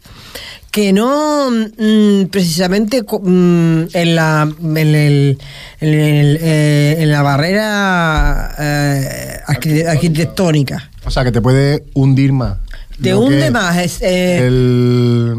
que 0.71 0.93
no 0.93 1.51
mm, 1.51 2.27
precisamente 2.31 3.03
mm, 3.03 3.83
en 3.93 4.15
la 4.15 4.49
en, 4.63 4.77
el- 4.77 5.39
en, 5.81 5.89
el, 5.95 6.39
eh, 6.41 6.97
en 7.01 7.11
la 7.11 7.23
barrera 7.23 8.55
eh, 8.57 9.41
arqui- 9.49 9.85
arquitectónica. 9.89 10.91
O 11.05 11.11
sea, 11.11 11.25
que 11.25 11.33
te 11.33 11.41
puede 11.41 11.85
hundir 11.95 12.33
más. 12.33 12.59
te 13.03 13.15
hunde 13.17 13.51
más 13.51 13.79
es, 13.79 14.01
eh, 14.01 14.47
el, 14.47 15.35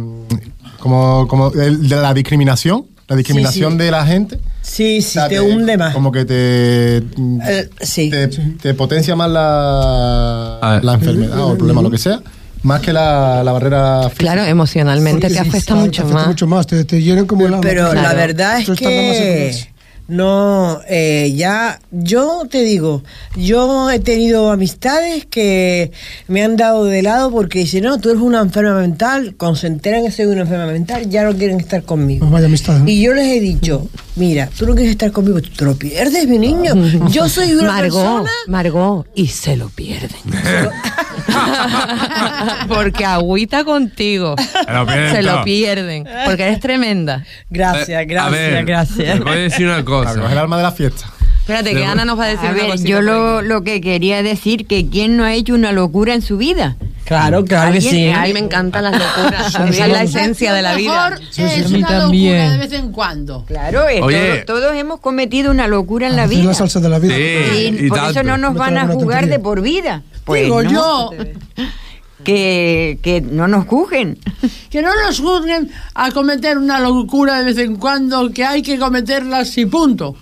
como, 0.80 1.28
como 1.30 1.54
el 1.54 1.88
de 1.88 1.96
la 1.96 2.14
discriminación, 2.14 2.88
la 3.12 3.18
discriminación 3.18 3.74
sí. 3.74 3.78
de 3.80 3.92
la 3.92 4.06
gente. 4.06 4.40
sí 4.62 5.02
sí 5.02 5.10
O 5.10 5.12
sea, 5.12 5.28
te 5.28 5.40
hunde 5.42 5.78
más 5.78 5.94
Como 5.94 6.12
que 6.12 6.26
te, 6.26 6.98
Eh, 6.98 7.70
sí 7.82 8.10
te, 8.10 8.28
te 8.28 8.74
potencia 8.74 9.16
más 9.16 9.30
la, 9.30 10.60
ver. 10.76 10.84
la 10.86 10.94
enfermedad 10.94 11.40
o 11.46 11.52
el 11.52 11.58
problema, 11.58 11.82
lo 11.82 11.92
que 11.92 11.98
sea, 11.98 12.22
más 12.64 12.80
que 12.82 12.94
la, 12.94 13.44
la 13.44 13.52
barrera 13.52 14.04
física. 14.10 14.18
Claro, 14.34 14.44
emocionalmente 14.44 15.28
te 15.28 15.34
Sí, 15.34 15.40
afecta 15.40 15.74
te 15.74 15.80
mucho 15.80 16.02
afecta 16.04 16.20
más. 16.20 16.28
mucho 16.28 16.48
más, 16.48 16.68
te, 16.68 16.84
te 16.86 17.02
llenan 17.02 17.26
como 17.26 17.42
el 17.48 17.54
alma. 17.54 17.62
pero 17.62 17.86
la 17.94 18.02
Claro. 18.02 18.18
verdad 18.18 18.60
es 18.60 18.70
que. 18.80 19.71
No 20.12 20.82
eh, 20.88 21.34
ya 21.36 21.80
yo 21.92 22.44
te 22.50 22.64
digo 22.64 23.04
yo 23.36 23.90
he 23.90 24.00
tenido 24.00 24.52
amistades 24.52 25.26
que 25.26 25.92
me 26.28 26.44
han 26.44 26.58
dado 26.58 26.86
de 26.86 27.02
lado 27.02 27.32
porque 27.32 27.60
dicen 27.60 27.86
no 27.86 28.00
tú 28.00 28.10
eres 28.10 28.22
una 28.22 28.42
enferma 28.42 28.80
mental 28.80 29.36
cuando 29.38 29.56
se 29.56 29.68
enteran 29.68 30.04
que 30.04 30.12
soy 30.12 30.26
una 30.26 30.42
enferma 30.42 30.68
mental 30.68 31.10
ya 31.10 31.24
no 31.24 31.34
quieren 31.34 31.60
estar 31.60 31.84
conmigo 31.84 32.28
vaya 32.30 32.48
amistad. 32.48 32.86
Y 32.86 33.02
yo 33.02 33.14
les 33.14 33.28
he 33.28 33.40
dicho, 33.40 33.88
mira, 34.16 34.50
tú 34.58 34.66
no 34.66 34.74
quieres 34.76 34.92
estar 34.92 35.12
conmigo, 35.12 35.42
tú 35.42 35.50
te 35.50 35.66
lo 35.66 35.76
pierdes, 35.76 36.28
mi 36.28 36.38
niño. 36.38 36.74
Yo 37.10 37.28
soy 37.30 37.54
una 37.54 37.72
Margot, 37.74 38.02
persona... 38.04 38.30
Margot, 38.48 39.08
y 39.16 39.28
se 39.28 39.56
lo 39.58 39.70
pierden. 39.70 40.12
porque 42.68 43.06
agüita 43.06 43.64
contigo. 43.64 44.36
Se 44.38 44.74
lo 44.74 44.86
pierden 44.86 45.16
Se 45.16 45.22
lo 45.24 45.34
todo. 45.36 45.44
pierden. 45.44 46.08
Porque 46.26 46.44
eres 46.44 46.60
tremenda. 46.60 47.26
Gracias, 47.50 47.90
Eh, 47.90 47.96
a 47.98 48.04
gracias, 48.06 48.32
ver, 48.32 48.66
gracias. 48.66 49.18
Te 49.18 49.24
voy 49.24 49.34
a 49.34 49.36
decir 49.36 49.66
una 49.68 49.84
Claro, 49.84 50.04
es 50.10 50.16
el 50.16 50.22
cosa. 50.22 50.42
alma 50.42 50.58
de 50.58 50.64
la 50.64 50.72
fiesta. 50.72 51.06
Espérate, 51.54 51.76
que 51.78 51.86
Ana 51.86 52.06
nos 52.06 52.18
va 52.20 52.26
a 52.26 52.28
decir 52.28 52.48
A 52.48 52.52
una 52.52 52.62
ver, 52.62 52.72
cosita 52.72 52.90
yo 52.90 53.02
lo, 53.02 53.42
lo 53.42 53.64
que 53.64 53.82
quería 53.82 54.24
decir 54.24 54.68
que 54.68 54.88
quién 54.90 55.18
no 55.18 55.24
ha 55.24 55.34
hecho 55.34 55.54
una 55.54 55.72
locura 55.72 56.14
en 56.14 56.22
su 56.22 56.38
vida. 56.38 56.76
Claro, 57.06 57.44
claro 57.44 57.74
que 57.74 57.82
sí. 57.82 58.10
A 58.10 58.22
mí 58.24 58.34
me 58.34 58.40
encantan 58.40 58.84
las 58.86 58.94
locuras. 58.94 59.48
Esa 59.56 59.68
es 59.68 59.88
la 59.92 60.04
esencia 60.04 60.54
de 60.54 60.62
la 60.62 60.76
vida. 60.76 61.10
Mejor 61.10 61.26
sí, 61.30 61.42
es 61.44 61.70
una 61.72 61.88
también. 61.88 62.36
locura 62.38 62.52
de 62.52 62.58
vez 62.58 62.74
en 62.74 62.92
cuando. 62.94 63.44
Claro, 63.46 63.88
es 63.90 64.02
Oye. 64.02 64.44
todo- 64.46 64.62
todos 64.62 64.76
hemos 64.76 65.00
cometido 65.02 65.52
una 65.52 65.68
locura 65.68 66.08
en 66.08 66.16
la 66.16 66.24
Hacer 66.24 66.38
vida. 66.38 66.48
la 66.50 66.54
salsa 66.54 66.80
de 66.80 66.90
la 66.90 67.00
vida. 67.00 67.16
Sí. 67.16 67.22
Y 67.82 67.86
y 67.86 67.90
por 67.90 68.00
eso 68.10 68.24
no 68.24 68.38
nos 68.38 68.54
No 68.54 68.60
van 68.60 68.78
a 68.78 68.88
jugar 68.88 69.28
de 69.28 69.40
por 69.40 69.62
vida. 69.62 70.04
Pues 70.24 70.44
Digo 70.44 70.64
no, 70.64 70.72
yo 70.72 71.10
que, 72.24 73.00
que 73.02 73.22
no 73.22 73.48
nos 73.48 73.66
juzguen. 73.66 74.18
que 74.70 74.82
no 74.82 74.90
nos 75.06 75.20
juzguen 75.20 75.70
a 75.96 76.12
cometer 76.12 76.58
una 76.58 76.80
locura 76.80 77.40
de 77.40 77.46
vez 77.46 77.58
en 77.58 77.76
cuando, 77.78 78.30
que 78.32 78.46
hay 78.46 78.62
que 78.62 78.78
cometerlas 78.78 79.58
y 79.58 79.66
punto. 79.66 80.16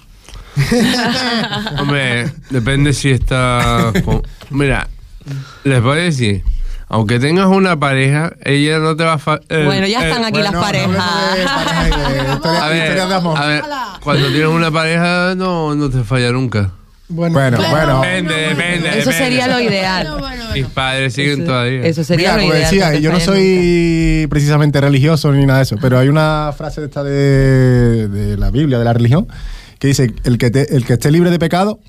Hombre, 1.80 2.32
depende 2.50 2.94
si 2.94 3.12
está. 3.12 3.92
con- 4.04 4.22
Mira, 4.50 4.88
les 5.64 5.82
voy 5.82 6.00
a 6.00 6.02
decir. 6.04 6.44
Aunque 6.92 7.20
tengas 7.20 7.46
una 7.46 7.80
pareja, 7.80 8.34
ella 8.44 8.80
no 8.80 8.96
te 8.96 9.04
va 9.04 9.14
a. 9.14 9.18
fa- 9.20 9.40
eh, 9.48 9.64
Bueno, 9.64 9.86
ya 9.86 10.02
eh, 10.04 10.10
están 10.10 10.26
aquí 10.26 10.40
las 10.42 10.54
parejas. 10.54 10.90
de 11.36 12.50
A 12.50 12.68
ver, 12.70 12.78
historias 12.84 13.10
de 13.10 13.16
amor. 13.16 13.38
a 13.38 13.46
ver, 13.46 13.64
cuando 14.04 14.28
tienes 14.30 14.48
una 14.48 14.72
pareja, 14.72 15.36
no, 15.36 15.76
no 15.76 15.90
te 15.92 16.04
falla 16.04 16.32
nunca. 16.32 16.72
Bueno, 17.12 17.34
Bueno, 17.34 17.58
bueno. 17.72 18.02
Depende, 18.02 18.34
depende. 18.36 18.88
Eso 18.90 19.10
depende. 19.12 19.14
sería 19.14 19.48
lo 19.48 19.60
ideal. 19.60 20.22
Mis 20.54 20.66
padres 20.68 21.14
siguen 21.14 21.46
todavía. 21.46 21.82
Eso 21.86 22.04
sería 22.04 22.30
Mira, 22.30 22.38
lo 22.38 22.42
como 22.42 22.54
ideal. 22.54 22.72
decía, 22.72 22.92
te 22.92 23.02
yo 23.02 23.12
no 23.12 23.20
fallen 23.20 23.34
nunca. 23.36 23.40
soy 23.40 24.28
precisamente 24.30 24.82
religioso 24.82 25.32
ni 25.32 25.46
nada 25.46 25.58
de 25.60 25.64
eso, 25.64 25.76
pero 25.82 25.98
hay 26.00 26.08
una 26.08 26.52
frase 26.58 26.82
de 26.82 26.88
esta 26.88 27.04
de, 27.04 28.08
de 28.08 28.38
la 28.38 28.50
Biblia, 28.52 28.78
de 28.80 28.86
la 28.86 28.94
religión, 28.94 29.28
que 29.80 29.88
dice, 29.88 30.14
el 30.24 30.38
que, 30.38 30.52
te- 30.52 30.76
el 30.76 30.86
que 30.86 30.94
esté 30.94 31.10
libre 31.12 31.30
de 31.32 31.40
pecado, 31.40 31.80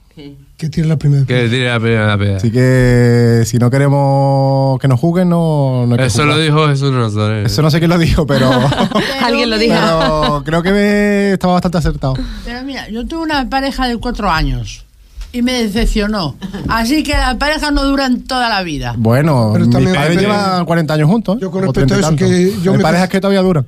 que 0.57 0.69
tiene 0.69 0.89
la 0.89 0.97
primera. 0.99 1.25
Que 1.25 1.49
tire 1.49 1.69
la 1.71 1.81
primera 1.81 2.19
piedra. 2.19 2.37
así 2.37 2.51
que 2.51 3.43
si 3.47 3.57
no 3.59 3.71
queremos 3.71 4.79
que 4.79 4.89
nos 4.89 5.01
juzguen, 5.01 5.29
no, 5.31 5.87
no 5.87 5.95
hay 5.95 5.99
que 6.01 6.07
Eso 6.07 6.25
lo 6.27 6.39
dijo 6.39 6.69
Jesús 6.69 6.93
Nazaret. 6.93 7.47
Eso 7.47 7.63
no 7.63 7.71
sé 7.71 7.79
quién 7.79 7.91
lo 7.91 7.99
dijo, 7.99 8.27
pero, 8.27 8.51
Alguien 9.25 9.49
lo 9.51 9.59
dijo. 9.59 9.75
pero 9.75 10.43
creo 10.45 10.63
que 10.63 10.71
me- 10.73 11.33
estaba 11.33 11.55
bastante 11.55 11.79
acertado. 11.79 12.15
Pero 12.45 12.63
mira, 12.65 12.89
yo 12.91 13.07
tuve 13.07 13.23
una 13.23 13.49
pareja 13.49 13.89
de 13.89 13.97
cuatro 13.97 14.31
años 14.31 14.85
y 15.33 15.41
me 15.43 15.53
decepcionó. 15.63 16.37
Así 16.69 17.03
que 17.03 17.13
las 17.13 17.37
parejas 17.37 17.73
no 17.73 17.83
duran 17.85 18.23
toda 18.25 18.49
la 18.51 18.63
vida. 18.63 18.95
Bueno, 18.99 19.51
Pero 19.55 19.71
padres 19.71 19.95
pero- 20.09 20.21
llevan 20.21 20.65
40 20.67 20.95
años 20.95 21.09
juntos. 21.09 21.39
Yo 21.41 21.51
con 21.51 21.63
o 21.65 21.67
respecto 21.73 21.95
a 21.95 21.99
30 21.99 22.25
y 22.25 22.29
eso, 22.29 22.57
que 22.57 22.63
yo 22.63 22.73
Hay 22.73 22.77
me 22.79 22.83
parejas 22.83 23.09
que 23.09 23.21
todavía 23.21 23.41
duran. 23.43 23.67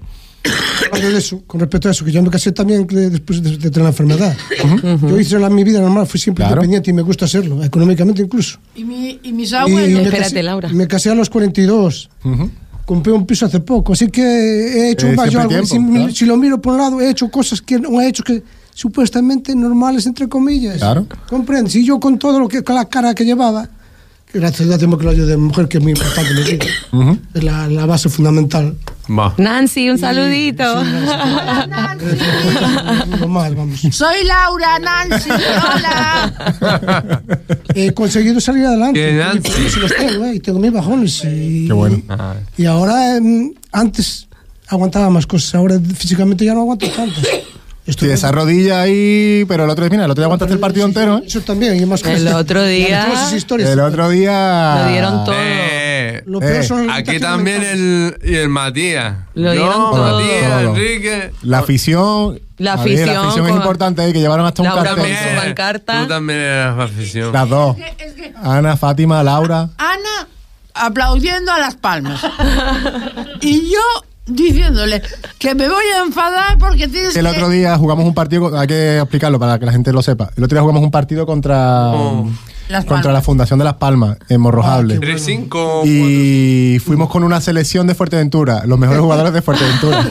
Hablando 0.90 1.12
de 1.12 1.18
eso, 1.18 1.42
con 1.46 1.60
respecto 1.60 1.88
a 1.88 1.92
eso, 1.92 2.04
que 2.04 2.12
yo 2.12 2.22
me 2.22 2.28
casé 2.30 2.52
también 2.52 2.86
que 2.86 2.96
después 2.96 3.42
de, 3.42 3.50
de 3.52 3.70
tener 3.70 3.82
la 3.84 3.88
enfermedad. 3.90 4.36
Yo 5.02 5.18
hice 5.18 5.38
la, 5.38 5.48
mi 5.48 5.62
vida 5.64 5.80
normal, 5.80 6.06
fui 6.06 6.18
siempre 6.20 6.42
Claro. 6.42 6.56
independiente 6.56 6.90
y 6.90 6.94
me 6.94 7.02
gusta 7.02 7.26
serlo, 7.28 7.62
económicamente 7.62 8.22
incluso. 8.22 8.58
Y, 8.74 8.84
mi- 8.84 9.20
y 9.22 9.32
mis 9.32 9.52
Y 9.52 9.54
abuelos. 9.54 9.88
me 9.90 10.02
Espérate, 10.02 10.22
casé, 10.22 10.42
Laura. 10.42 10.68
Me 10.70 10.86
casé 10.88 11.10
a 11.10 11.14
los 11.14 11.30
42. 11.30 12.10
Compré 12.84 13.12
un 13.12 13.24
piso 13.26 13.46
hace 13.46 13.60
poco, 13.60 13.92
así 13.92 14.08
que 14.08 14.20
he 14.22 14.90
hecho 14.90 15.06
Eh, 15.06 15.14
más 15.14 15.26
yo 15.30 15.38
siempre 15.38 15.56
algo. 15.58 15.68
tiempo, 15.68 15.88
si, 15.92 15.96
claro. 15.98 16.12
si 16.14 16.24
lo 16.26 16.36
miro 16.36 16.60
por 16.60 16.72
un 16.74 16.80
lado, 16.80 17.00
he 17.00 17.08
hecho 17.10 17.30
cosas 17.30 17.62
que 17.62 17.78
no 17.78 18.00
he 18.00 18.08
hecho 18.08 18.24
que 18.24 18.42
supuestamente 18.74 19.54
normales, 19.54 20.04
entre 20.06 20.28
comillas. 20.28 20.78
Claro. 20.78 21.06
¿Comprendes? 21.28 21.76
Y 21.76 21.84
yo 21.84 22.00
con 22.00 22.18
todo 22.18 22.40
lo 22.40 22.48
que, 22.48 22.62
con 22.64 22.74
la 22.74 22.86
cara 22.86 23.14
que 23.14 23.24
llevaba, 23.24 23.68
gracias 24.32 24.60
a 24.62 24.64
Dios 24.64 24.78
tengo 24.80 24.98
que 24.98 25.04
lo 25.04 25.10
ayude 25.10 25.26
de 25.26 25.36
mujer, 25.36 25.68
que 25.68 25.78
es 25.78 25.82
muy 25.82 25.92
importante 25.92 26.34
mi 26.34 26.42
vida. 26.42 26.64
Ujú. 26.92 27.18
Es 27.34 27.42
la, 27.44 27.66
la 27.68 27.86
base 27.86 28.08
fundamental. 28.08 28.76
Va. 29.10 29.34
Nancy, 29.36 29.90
un 29.90 29.98
saludito. 29.98 30.62
Lo 33.18 33.28
mal, 33.28 33.54
vamos. 33.54 33.80
Soy 33.90 34.24
Laura, 34.24 34.78
Nancy, 34.78 35.30
hola. 35.30 37.22
He 37.74 37.92
conseguido 37.92 38.40
salir 38.40 38.64
adelante. 38.66 39.00
¿Qué, 39.00 39.06
Tengo 39.18 39.24
Nancy? 39.34 39.52
y 39.76 39.80
los 39.80 39.94
tengo, 39.96 40.24
¿eh? 40.26 40.34
Y 40.36 40.40
tengo 40.40 40.58
mis 40.58 40.72
bajones. 40.72 41.24
Y, 41.24 41.66
Qué 41.66 41.72
bueno. 41.72 42.00
Ah, 42.08 42.34
Y 42.56 42.64
ahora, 42.66 43.16
em, 43.16 43.52
antes 43.72 44.28
aguantaba 44.68 45.10
más 45.10 45.26
cosas, 45.26 45.54
ahora 45.56 45.78
físicamente 45.94 46.44
ya 46.44 46.54
no 46.54 46.60
aguanto 46.60 46.88
tanto. 46.90 47.20
Sí, 47.84 48.08
esa 48.08 48.30
rodilla 48.30 48.80
ahí, 48.82 49.44
pero 49.48 49.64
el 49.64 49.70
otro 49.70 49.84
día, 49.84 49.90
mira, 49.90 50.04
el 50.04 50.10
otro 50.12 50.20
día 50.22 50.26
aguantaste 50.26 50.54
el 50.54 50.60
partido 50.60 50.86
entero, 50.86 51.18
¿eh? 51.18 51.22
Eso 51.26 51.40
también, 51.40 51.76
y 51.76 51.84
más 51.84 52.00
El 52.04 52.22
cosas. 52.24 52.34
otro 52.34 52.64
día-. 52.64 53.06
El 53.58 53.80
otro 53.80 54.08
día. 54.08 54.82
Lo 54.84 54.88
dieron 54.92 55.24
todo. 55.24 55.34
Eh, 55.36 56.22
Lo 56.26 56.38
peor 56.38 56.52
Eh, 56.52 56.62
son 56.62 56.86
los 56.86 56.96
aquí 56.96 57.18
también 57.18 57.58
mentales. 57.60 58.14
el, 58.22 58.30
y 58.30 58.36
el 58.36 58.48
Matías. 58.48 59.14
Lo 59.34 59.52
Yo, 59.52 59.62
dieron 59.62 59.72
todo. 59.90 60.16
Matías, 60.20 60.50
Todo. 60.50 60.60
Enrique. 60.76 61.30
La 61.42 61.58
afición. 61.58 62.40
La 62.58 62.76
ver, 62.76 62.80
afición 62.84 63.06
la 63.14 63.20
afición 63.22 63.46
es 63.48 63.56
importante, 63.56 64.08
¿eh? 64.08 64.12
que 64.12 64.20
llevaron 64.20 64.46
hasta 64.46 64.62
un 64.62 64.68
Laura 64.68 64.84
cartel. 64.84 65.04
con 65.04 65.12
su 65.16 65.40
pancarta. 65.40 66.02
Tú 66.02 66.08
también 66.08 66.38
eres 66.38 66.78
afición. 66.78 67.32
Las 67.32 67.48
dos. 67.48 67.76
Es 67.98 68.12
que 68.12 68.32
Ana, 68.40 68.76
Fátima, 68.76 69.22
Laura. 69.24 69.70
Ana 69.76 70.28
aplaudiendo 70.74 71.50
a 71.50 71.58
las 71.58 71.74
palmas. 71.74 72.20
Y 73.40 73.72
yo 73.72 73.80
diciéndole 74.26 75.02
que 75.38 75.54
me 75.54 75.68
voy 75.68 75.84
a 75.96 76.04
enfadar 76.04 76.58
porque 76.58 76.88
tienes 76.88 77.12
Que 77.12 77.20
el 77.20 77.26
que... 77.26 77.32
otro 77.32 77.48
día 77.48 77.76
jugamos 77.76 78.04
un 78.04 78.14
partido, 78.14 78.56
hay 78.58 78.66
que 78.66 78.98
explicarlo 78.98 79.38
para 79.38 79.58
que 79.58 79.66
la 79.66 79.72
gente 79.72 79.92
lo 79.92 80.02
sepa. 80.02 80.30
El 80.36 80.44
otro 80.44 80.56
día 80.56 80.62
jugamos 80.62 80.82
un 80.82 80.90
partido 80.90 81.26
contra. 81.26 81.90
Oh. 81.92 82.30
Las 82.72 82.84
contra 82.84 83.02
Palmas. 83.04 83.14
la 83.14 83.22
Fundación 83.22 83.58
de 83.58 83.64
Las 83.66 83.74
Palmas, 83.74 84.16
en 84.28 84.40
Morrojable. 84.40 84.98
3-5. 85.00 85.82
y 85.84 86.78
fuimos 86.80 87.08
con 87.08 87.22
una 87.24 87.40
selección 87.40 87.86
de 87.86 87.94
Fuerteventura, 87.94 88.62
los 88.66 88.78
mejores 88.78 89.00
jugadores 89.02 89.32
de 89.32 89.42
Fuerteventura. 89.42 90.10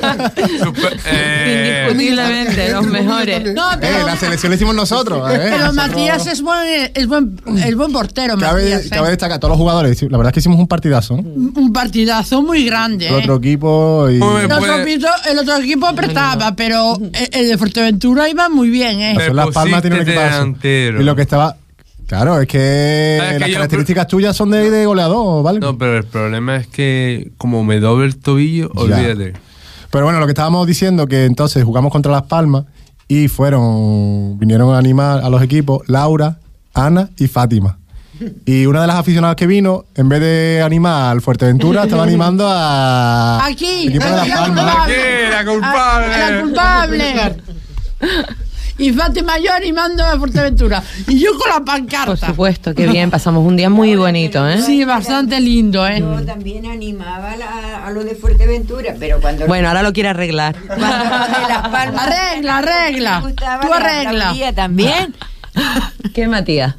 Eh, 1.05 1.87
Indiscutiblemente, 1.91 2.71
los 2.71 2.85
mejores. 2.87 3.53
No, 3.53 3.73
Eh, 3.73 3.77
pero, 3.79 4.05
la 4.05 4.15
selección 4.15 4.49
la 4.51 4.55
hicimos 4.55 4.75
nosotros. 4.75 5.29
eh. 5.31 5.37
pero 5.37 5.57
Nosotros- 5.57 5.75
Matías 5.75 6.27
es 6.27 6.41
buen, 6.41 6.91
es 6.93 7.07
buen, 7.07 7.41
es 7.57 7.75
buen 7.75 7.91
portero, 7.91 8.37
Cabe, 8.37 8.61
Matías. 8.63 8.85
¿eh? 8.85 8.89
cabe 8.89 9.09
destacar 9.09 9.37
a 9.37 9.39
todos 9.39 9.51
los 9.51 9.57
jugadores. 9.57 10.01
La 10.03 10.17
verdad 10.17 10.29
es 10.29 10.33
que 10.33 10.39
hicimos 10.39 10.59
un 10.59 10.67
partidazo. 10.67 11.17
¿no? 11.17 11.23
Un 11.23 11.73
partidazo 11.73 12.41
muy 12.41 12.65
grande. 12.65 13.07
El 13.07 13.13
¿eh? 13.15 13.17
otro 13.17 13.35
equipo 13.37 14.09
y... 14.09 14.21
Hombre, 14.21 14.45
El 14.45 14.51
otro, 14.51 14.59
puede- 14.59 14.93
equipo, 14.93 15.07
el 15.29 15.39
otro 15.39 15.57
equipo 15.57 15.85
apretaba, 15.87 16.55
pero 16.55 16.95
el, 16.97 17.29
el 17.31 17.47
de 17.49 17.57
Fuerteventura 17.57 18.29
iba 18.29 18.49
muy 18.49 18.69
bien, 18.69 18.99
¿eh? 19.01 19.15
Las 19.33 19.49
Palmas 19.49 19.81
tiene 19.81 19.97
un 19.97 20.01
pusiste 20.01 20.11
equipazo. 20.19 20.39
delantero. 20.39 21.01
Y 21.01 21.03
lo 21.03 21.15
que 21.15 21.21
estaba... 21.23 21.55
Claro, 22.11 22.41
es 22.41 22.47
que 22.47 23.15
¿Sabes 23.19 23.33
que 23.35 23.39
las 23.39 23.49
yo- 23.49 23.53
características 23.55 24.07
tuyas 24.07 24.35
son 24.35 24.51
de, 24.51 24.69
de 24.69 24.85
goleador, 24.85 25.43
¿vale? 25.43 25.61
No, 25.61 25.77
pero 25.77 25.97
el 25.97 26.03
problema 26.03 26.57
es 26.57 26.67
que 26.67 27.31
como 27.37 27.63
me 27.63 27.79
doble 27.79 28.05
el 28.05 28.17
tobillo, 28.17 28.69
Ya. 28.75 28.81
olvídate. 28.81 29.33
Pero 29.89 30.03
bueno, 30.03 30.19
lo 30.19 30.25
que 30.25 30.31
estábamos 30.31 30.67
diciendo 30.67 31.07
que 31.07 31.23
entonces 31.23 31.63
jugamos 31.63 31.89
contra 31.91 32.11
Las 32.11 32.23
Palmas 32.23 32.65
y 33.07 33.29
fueron, 33.29 34.37
vinieron 34.39 34.73
a 34.75 34.77
animar 34.77 35.19
a 35.23 35.29
los 35.29 35.41
equipos 35.41 35.87
Laura, 35.87 36.37
Ana 36.73 37.09
y 37.17 37.27
Fátima. 37.27 37.77
Y 38.45 38.65
una 38.65 38.81
de 38.81 38.87
las 38.87 38.97
aficionadas 38.97 39.35
que 39.37 39.47
vino, 39.47 39.85
en 39.95 40.07
vez 40.09 40.19
de 40.19 40.61
animar 40.63 41.11
al 41.13 41.21
Fuerteventura, 41.21 41.83
estaba 41.85 42.03
animando 42.03 42.45
a 42.47 43.45
Aquí, 43.45 43.87
equipo 43.87 44.03
de 44.05 44.11
la 44.11 44.45
culpable. 44.45 44.61
Aquí, 44.93 45.31
la 45.31 45.45
culpable. 45.45 46.13
Ah, 46.13 46.29
La 46.29 46.41
culpable. 46.41 47.35
Y 48.81 48.91
Fátima 48.93 49.37
yo 49.39 49.53
animando 49.53 50.03
a 50.03 50.17
Fuerteventura. 50.17 50.83
Y 51.07 51.19
yo 51.19 51.31
con 51.37 51.49
la 51.49 51.55
Por 51.57 51.65
pancarta. 51.65 52.27
supuesto, 52.27 52.73
qué 52.73 52.87
bien, 52.87 53.09
pasamos 53.11 53.45
un 53.45 53.55
día 53.55 53.69
muy 53.69 53.95
bonito, 53.95 54.47
¿eh? 54.49 54.61
Sí, 54.61 54.83
bastante 54.85 55.39
lindo, 55.39 55.85
¿eh? 55.87 55.99
Yo 55.99 56.25
también 56.25 56.65
animaba 56.65 57.35
la- 57.37 57.85
a 57.85 57.91
lo 57.91 58.03
de 58.03 58.15
Fuerteventura, 58.15 58.95
pero 58.99 59.21
cuando 59.21 59.45
Bueno, 59.47 59.67
ahora 59.67 59.83
lo 59.83 59.93
quiere 59.93 60.09
arreglar. 60.09 60.55
cuando 60.67 60.85
lo 60.85 61.41
de 61.41 61.47
Las 61.47 61.67
Palmas 61.69 62.07
Arregla, 62.07 62.57
arregla. 62.57 63.21
Tú 63.21 63.35
la 63.69 63.75
arregla. 63.77 64.09
aplaudía 64.09 64.53
también. 64.53 65.15
¿Qué, 66.13 66.27
Matías? 66.27 66.75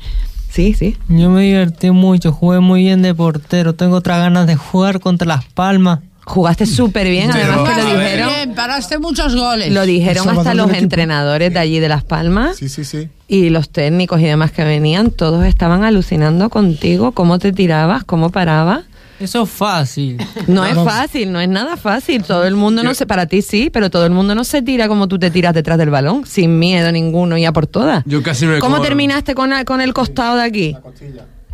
Sí, 0.51 0.75
sí. 0.75 0.97
Yo 1.09 1.31
me 1.31 1.43
divertí 1.43 1.91
mucho, 1.93 2.33
jugué 2.33 2.61
muy 2.61 2.83
bien 2.83 3.01
de 3.03 3.15
portero. 3.15 3.75
Tengo 3.75 3.97
otras 3.97 4.19
ganas 4.19 4.47
de 4.47 4.57
jugar 4.57 5.01
contra 5.01 5.27
Las 5.27 5.45
Palmas. 5.47 6.01
Jugaste 6.25 6.67
súper 6.67 7.09
bien, 7.09 7.31
Pero, 7.33 7.53
además 7.55 7.75
que 7.77 7.83
lo 7.83 7.99
dijeron, 8.01 8.29
Bien, 8.29 8.55
paraste 8.55 8.99
muchos 8.99 9.35
goles. 9.35 9.73
lo 9.73 9.83
dijeron 9.85 10.25
Salvador 10.25 10.39
hasta 10.41 10.55
los 10.55 10.67
equipo. 10.69 10.83
entrenadores 10.85 11.53
de 11.53 11.59
allí 11.59 11.81
de 11.81 11.89
Las 11.89 12.05
Palmas 12.05 12.57
Sí, 12.57 12.69
sí, 12.69 12.85
sí. 12.85 13.09
y 13.27 13.51
los 13.51 13.71
técnicos 13.71 14.21
y 14.21 14.25
demás 14.25 14.53
que 14.53 14.63
venían, 14.65 15.11
todos 15.11 15.45
estaban 15.45 15.83
alucinando 15.83 16.49
contigo, 16.49 17.11
cómo 17.13 17.39
te 17.41 17.53
tirabas, 17.53 18.05
cómo 18.05 18.31
parabas. 18.31 18.85
Eso 19.19 19.43
es 19.45 19.51
fácil. 19.51 20.19
No 20.49 20.65
es 20.67 20.75
fácil, 20.75 21.31
no 21.31 21.41
es 21.41 21.49
nada 21.49 21.77
fácil. 21.77 22.25
Todo 22.25 22.45
el 22.45 22.57
mundo 22.57 22.83
no 22.83 22.93
se, 22.93 23.07
para 23.07 23.27
ti 23.27 23.41
sí, 23.43 23.71
pero 23.73 23.89
todo 23.89 24.05
el 24.05 24.11
mundo 24.11 24.35
no 24.35 24.43
se 24.43 24.63
tira 24.63 24.89
como 24.89 25.07
tú 25.07 25.17
te 25.19 25.31
tiras 25.31 25.55
detrás 25.55 25.79
del 25.79 25.91
balón, 25.91 26.27
sin 26.27 26.59
miedo 26.59 26.91
ninguno 26.91 27.37
y 27.39 27.45
a 27.45 27.53
por 27.53 27.69
todas. 27.69 28.03
Yo 28.05 28.21
casi 28.23 28.47
me 28.47 28.59
¿Cómo 28.59 28.77
como- 28.77 28.85
terminaste 28.87 29.35
con, 29.37 29.53
el- 29.53 29.65
con 29.65 29.81
el 29.81 29.93
costado 29.93 30.37
de 30.37 30.43
aquí? 30.43 30.77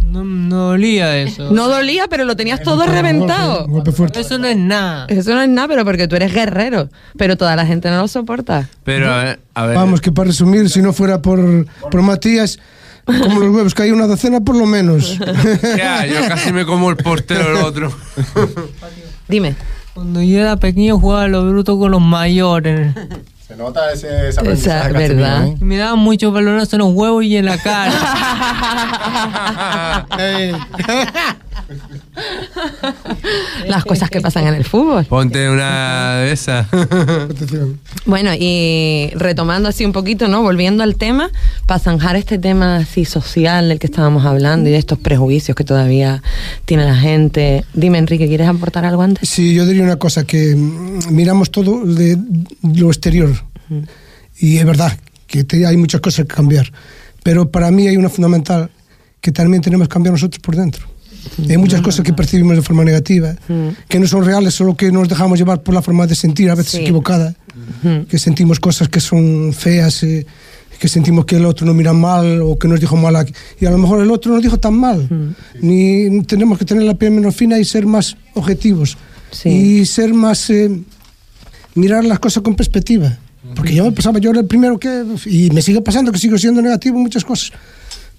No, 0.08 0.24
no 0.24 0.68
dolía 0.68 1.18
eso. 1.18 1.52
No 1.52 1.68
dolía, 1.68 2.06
pero 2.08 2.24
lo 2.24 2.34
tenías 2.34 2.62
todo 2.62 2.86
reventado. 2.86 3.66
Un 3.66 3.72
golpe 3.72 3.92
fuerte. 3.92 4.20
Eso 4.20 4.38
no 4.38 4.46
es 4.46 4.56
nada. 4.56 5.06
Eso 5.08 5.34
no 5.34 5.42
es 5.42 5.48
nada, 5.48 5.68
pero 5.68 5.84
porque 5.84 6.08
tú 6.08 6.16
eres 6.16 6.32
guerrero. 6.32 6.88
Pero 7.16 7.36
toda 7.36 7.54
la 7.56 7.66
gente 7.66 7.90
no 7.90 7.98
lo 7.98 8.08
soporta. 8.08 8.68
Pero 8.84 9.12
a 9.12 9.22
ver, 9.22 9.40
a 9.54 9.66
ver. 9.66 9.76
Vamos, 9.76 10.00
que 10.00 10.10
para 10.10 10.28
resumir, 10.28 10.70
si 10.70 10.80
no 10.80 10.92
fuera 10.92 11.20
por, 11.20 11.66
por 11.90 12.02
Matías, 12.02 12.58
como 13.04 13.40
los 13.40 13.54
huevos 13.54 13.74
que 13.74 13.82
hay 13.82 13.90
una 13.90 14.06
docena 14.06 14.40
por 14.40 14.56
lo 14.56 14.66
menos. 14.66 15.18
Ya, 15.76 16.06
yo 16.06 16.26
casi 16.26 16.52
me 16.52 16.64
como 16.64 16.90
el 16.90 16.96
portero 16.96 17.50
el 17.50 17.64
otro. 17.64 17.92
Dime. 19.28 19.54
Cuando 19.94 20.22
yo 20.22 20.38
era 20.38 20.56
pequeño 20.56 20.98
jugaba 20.98 21.24
a 21.24 21.28
lo 21.28 21.48
bruto 21.48 21.78
con 21.78 21.90
los 21.90 22.00
mayores. 22.00 22.94
Se 23.48 23.56
nota 23.56 23.90
ese, 23.90 24.28
esa 24.28 24.42
Esa, 24.42 24.88
¿verdad? 24.90 25.46
Y 25.58 25.64
me 25.64 25.78
daban 25.78 25.98
muchos 26.00 26.30
balones 26.34 26.70
en 26.70 26.80
los 26.80 26.92
huevos 26.92 27.24
y 27.24 27.34
en 27.38 27.46
la 27.46 27.56
cara. 27.62 27.92
Las 33.66 33.84
cosas 33.84 34.10
que 34.10 34.20
pasan 34.20 34.46
en 34.46 34.54
el 34.54 34.64
fútbol. 34.64 35.04
Ponte 35.06 35.48
una 35.48 36.16
de 36.18 36.32
esas. 36.32 36.66
Bueno, 38.06 38.30
y 38.38 39.10
retomando 39.14 39.68
así 39.68 39.84
un 39.84 39.92
poquito, 39.92 40.28
¿no? 40.28 40.42
Volviendo 40.42 40.82
al 40.82 40.96
tema, 40.96 41.30
para 41.66 41.78
zanjar 41.80 42.16
este 42.16 42.38
tema 42.38 42.76
así 42.76 43.04
social 43.04 43.68
del 43.68 43.78
que 43.78 43.86
estábamos 43.86 44.24
hablando 44.24 44.68
y 44.68 44.72
de 44.72 44.78
estos 44.78 44.98
prejuicios 44.98 45.54
que 45.56 45.64
todavía 45.64 46.22
tiene 46.64 46.84
la 46.84 46.96
gente. 46.96 47.64
Dime, 47.74 47.98
Enrique, 47.98 48.26
¿quieres 48.28 48.48
aportar 48.48 48.84
algo 48.84 49.02
antes? 49.02 49.28
Sí, 49.28 49.54
yo 49.54 49.66
diría 49.66 49.82
una 49.82 49.96
cosa, 49.96 50.24
que 50.24 50.54
mm, 50.56 51.10
miramos 51.10 51.50
todo 51.50 51.84
de 51.84 52.18
lo 52.62 52.88
exterior. 52.88 53.30
Y 54.38 54.56
es 54.58 54.64
verdad 54.64 54.96
que 55.26 55.44
te- 55.44 55.66
hay 55.66 55.76
muchas 55.76 56.00
cosas 56.00 56.26
que 56.26 56.34
cambiar. 56.34 56.72
Pero 57.22 57.50
para 57.50 57.70
mí 57.70 57.86
hay 57.88 57.96
una 57.96 58.08
fundamental 58.08 58.70
que 59.20 59.32
también 59.32 59.62
tenemos 59.62 59.88
que 59.88 59.92
cambiar 59.92 60.12
nosotros 60.12 60.40
por 60.40 60.56
dentro. 60.56 60.86
Hay 61.48 61.56
muchas 61.56 61.80
cosas 61.82 62.04
que 62.04 62.12
percibimos 62.12 62.56
de 62.56 62.62
forma 62.62 62.84
negativa, 62.84 63.34
que 63.88 63.98
no 63.98 64.06
son 64.06 64.24
reales, 64.24 64.54
solo 64.54 64.76
que 64.76 64.90
nos 64.92 65.08
dejamos 65.08 65.38
llevar 65.38 65.62
por 65.62 65.74
la 65.74 65.82
forma 65.82 66.06
de 66.06 66.14
sentir, 66.14 66.50
a 66.50 66.54
veces 66.54 66.72
Sí. 66.72 66.78
equivocada, 66.78 67.34
que 68.08 68.18
sentimos 68.18 68.58
cosas 68.60 68.88
que 68.88 69.00
son 69.00 69.52
feas, 69.52 70.02
eh, 70.02 70.26
que 70.78 70.88
sentimos 70.88 71.24
que 71.24 71.36
el 71.36 71.44
otro 71.44 71.66
nos 71.66 71.74
mira 71.74 71.92
mal 71.92 72.40
o 72.42 72.56
que 72.58 72.68
nos 72.68 72.80
dijo 72.80 72.96
mal, 72.96 73.16
aquí. 73.16 73.32
y 73.60 73.66
a 73.66 73.70
lo 73.70 73.78
mejor 73.78 74.00
el 74.00 74.10
otro 74.10 74.32
nos 74.32 74.42
dijo 74.42 74.58
tan 74.58 74.74
mal. 74.74 75.08
Ni 75.60 76.22
tenemos 76.22 76.58
que 76.58 76.64
tener 76.64 76.84
la 76.84 76.94
piel 76.94 77.12
menos 77.12 77.34
fina 77.34 77.58
y 77.58 77.64
ser 77.64 77.86
más 77.86 78.16
objetivos 78.34 78.96
Sí. 79.30 79.48
y 79.48 79.86
ser 79.86 80.14
más 80.14 80.48
eh, 80.50 80.70
mirar 81.74 82.04
las 82.04 82.18
cosas 82.18 82.42
con 82.42 82.54
perspectiva. 82.54 83.18
Porque 83.54 83.74
yo 83.74 83.84
me 83.84 83.92
pasaba, 83.92 84.18
yo 84.18 84.30
era 84.30 84.40
el 84.40 84.46
primero 84.46 84.78
que, 84.78 85.04
y 85.26 85.50
me 85.50 85.62
sigue 85.62 85.80
pasando 85.80 86.12
que 86.12 86.18
sigo 86.18 86.36
siendo 86.38 86.60
negativo 86.62 86.96
en 86.96 87.02
muchas 87.02 87.24
cosas, 87.24 87.52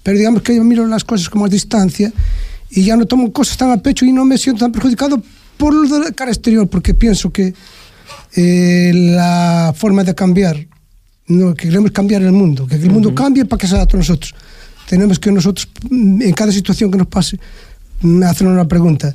pero 0.02 0.18
digamos 0.18 0.42
que 0.42 0.56
yo 0.56 0.64
miro 0.64 0.86
las 0.86 1.04
cosas 1.04 1.28
con 1.28 1.42
más 1.42 1.50
distancia 1.50 2.12
y 2.70 2.84
ya 2.84 2.96
no 2.96 3.06
tomo 3.06 3.32
cosas 3.32 3.56
tan 3.56 3.70
a 3.70 3.76
pecho 3.78 4.04
y 4.04 4.12
no 4.12 4.24
me 4.24 4.38
siento 4.38 4.60
tan 4.60 4.72
perjudicado 4.72 5.22
por 5.56 5.74
lo 5.74 5.86
de 5.88 6.04
la 6.04 6.12
cara 6.12 6.30
exterior, 6.30 6.68
porque 6.68 6.94
pienso 6.94 7.30
que 7.30 7.52
eh, 8.36 8.92
la 8.94 9.74
forma 9.76 10.04
de 10.04 10.14
cambiar, 10.14 10.56
no, 11.26 11.54
que 11.54 11.68
queremos 11.68 11.90
cambiar 11.90 12.22
el 12.22 12.32
mundo, 12.32 12.66
que 12.66 12.76
el 12.76 12.90
mundo 12.90 13.14
cambie 13.14 13.44
para 13.44 13.60
que 13.60 13.66
se 13.66 13.74
adapte 13.74 13.96
a 13.96 13.98
nosotros. 13.98 14.34
Tenemos 14.88 15.18
que 15.18 15.30
nosotros, 15.30 15.68
mm, 15.88 16.22
en 16.22 16.32
cada 16.32 16.52
situación 16.52 16.90
que 16.90 16.98
nos 16.98 17.08
pase, 17.08 17.38
mm, 18.00 18.22
hacernos 18.22 18.54
una 18.54 18.68
pregunta. 18.68 19.14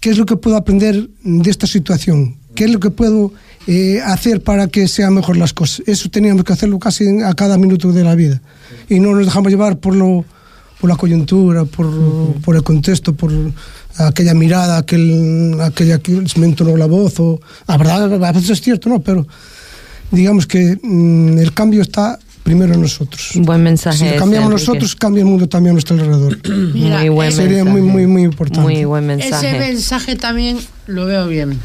¿Qué 0.00 0.10
es 0.10 0.18
lo 0.18 0.26
que 0.26 0.36
puedo 0.36 0.56
aprender 0.56 1.08
de 1.22 1.50
esta 1.50 1.66
situación? 1.66 2.36
¿Qué 2.54 2.64
es 2.64 2.72
lo 2.72 2.80
que 2.80 2.90
puedo 2.90 3.32
eh, 3.66 4.00
hacer 4.04 4.42
para 4.42 4.66
que 4.66 4.88
sean 4.88 5.14
mejor 5.14 5.36
las 5.36 5.52
cosas? 5.52 5.82
Eso 5.86 6.08
teníamos 6.08 6.44
que 6.44 6.52
hacerlo 6.52 6.78
casi 6.78 7.20
a 7.22 7.34
cada 7.34 7.56
minuto 7.58 7.92
de 7.92 8.02
la 8.02 8.14
vida. 8.14 8.42
Y 8.88 8.98
no 8.98 9.14
nos 9.14 9.26
dejamos 9.26 9.50
llevar 9.50 9.78
por, 9.78 9.94
lo, 9.94 10.24
por 10.82 10.90
la 10.90 10.96
coyuntura, 10.96 11.64
por, 11.64 11.86
por 12.44 12.56
el 12.56 12.64
contexto, 12.64 13.12
por 13.14 13.30
aquella 13.98 14.34
mirada, 14.34 14.78
aquel, 14.78 15.56
aquella 15.62 16.00
que 16.00 16.26
se 16.28 16.40
me 16.40 16.46
entonó 16.46 16.76
la 16.76 16.86
voz. 16.86 17.20
O, 17.20 17.40
la 17.68 17.76
verdad, 17.76 18.24
a 18.24 18.32
veces 18.32 18.50
es 18.50 18.60
cierto, 18.62 18.88
¿no? 18.88 18.98
Pero 19.00 19.24
digamos 20.10 20.48
que 20.48 20.76
mm, 20.82 21.38
el 21.38 21.54
cambio 21.54 21.82
está 21.82 22.18
primero 22.42 22.74
en 22.74 22.80
nosotros. 22.80 23.36
Un 23.36 23.44
buen 23.44 23.62
mensaje. 23.62 23.96
Si 23.98 24.06
ese, 24.06 24.16
cambiamos 24.16 24.50
Enrique. 24.50 24.66
nosotros, 24.66 24.96
cambia 24.96 25.20
el 25.20 25.26
mundo 25.28 25.48
también 25.48 25.70
a 25.70 25.74
nuestro 25.74 25.94
alrededor. 25.94 26.36
Mira, 26.74 26.98
muy 26.98 27.08
buen 27.10 27.28
ese- 27.28 27.36
Sería 27.42 27.64
mensaje. 27.64 27.80
muy, 27.80 27.88
muy, 27.92 28.06
muy 28.08 28.22
importante. 28.24 28.60
Muy 28.62 28.84
buen 28.84 29.06
mensaje. 29.06 29.50
Ese 29.50 29.58
mensaje 29.60 30.16
también 30.16 30.58
lo 30.88 31.06
veo 31.06 31.28
bien. 31.28 31.60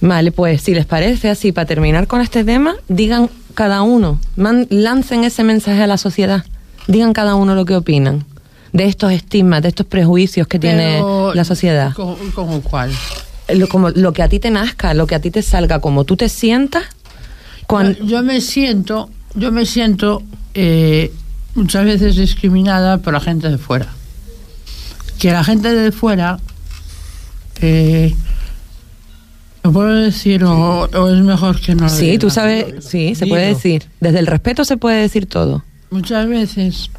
Vale, 0.00 0.30
pues 0.30 0.62
si 0.62 0.72
les 0.72 0.86
parece 0.86 1.28
así, 1.30 1.50
para 1.50 1.66
terminar 1.66 2.06
con 2.06 2.20
este 2.20 2.44
tema, 2.44 2.76
digan 2.88 3.28
cada 3.54 3.82
uno, 3.82 4.20
man- 4.36 4.68
lancen 4.70 5.24
ese 5.24 5.42
mensaje 5.42 5.82
a 5.82 5.88
la 5.88 5.98
sociedad, 5.98 6.44
digan 6.90 7.12
cada 7.12 7.34
uno 7.34 7.54
lo 7.54 7.64
que 7.64 7.74
opinan 7.76 8.24
de 8.72 8.84
estos 8.84 9.12
estigmas, 9.12 9.62
de 9.62 9.68
estos 9.68 9.86
prejuicios 9.86 10.46
que 10.46 10.58
tiene 10.58 11.02
la 11.34 11.44
sociedad. 11.44 11.92
¿Cómo, 11.94 12.16
cómo 12.34 12.60
cuál? 12.62 12.90
Lo, 13.48 13.68
como, 13.68 13.90
lo 13.90 14.12
que 14.12 14.22
a 14.22 14.28
ti 14.28 14.38
te 14.38 14.50
nazca, 14.50 14.94
lo 14.94 15.06
que 15.06 15.14
a 15.16 15.20
ti 15.20 15.30
te 15.30 15.42
salga, 15.42 15.80
como 15.80 16.04
tú 16.04 16.16
te 16.16 16.28
sientas, 16.28 16.84
cuan- 17.66 17.94
Yo, 17.96 18.04
yo 18.04 18.22
me 18.22 18.40
siento, 18.40 19.10
yo 19.34 19.50
me 19.50 19.66
siento 19.66 20.22
eh, 20.54 21.12
muchas 21.56 21.84
veces 21.84 22.14
discriminada 22.16 22.98
por 22.98 23.12
la 23.12 23.20
gente 23.20 23.48
de 23.50 23.58
fuera. 23.58 23.88
Que 25.18 25.32
la 25.32 25.42
gente 25.42 25.74
de 25.74 25.90
fuera, 25.90 26.38
eh, 27.60 28.14
lo 29.62 29.72
puedo 29.72 29.92
decir 29.94 30.44
o, 30.44 30.84
o 30.84 31.08
es 31.08 31.20
mejor 31.22 31.60
que 31.60 31.74
no. 31.74 31.82
lo 31.84 31.88
sí, 31.88 32.06
diga? 32.06 32.18
tú 32.20 32.30
sabes, 32.30 32.84
sí, 32.84 33.14
se 33.14 33.26
puede 33.26 33.48
decir. 33.48 33.84
Desde 34.00 34.20
el 34.20 34.26
respeto 34.26 34.64
se 34.64 34.76
puede 34.76 35.00
decir 35.02 35.26
todo. 35.26 35.64
Muchas 35.90 36.28
veces 36.28 36.90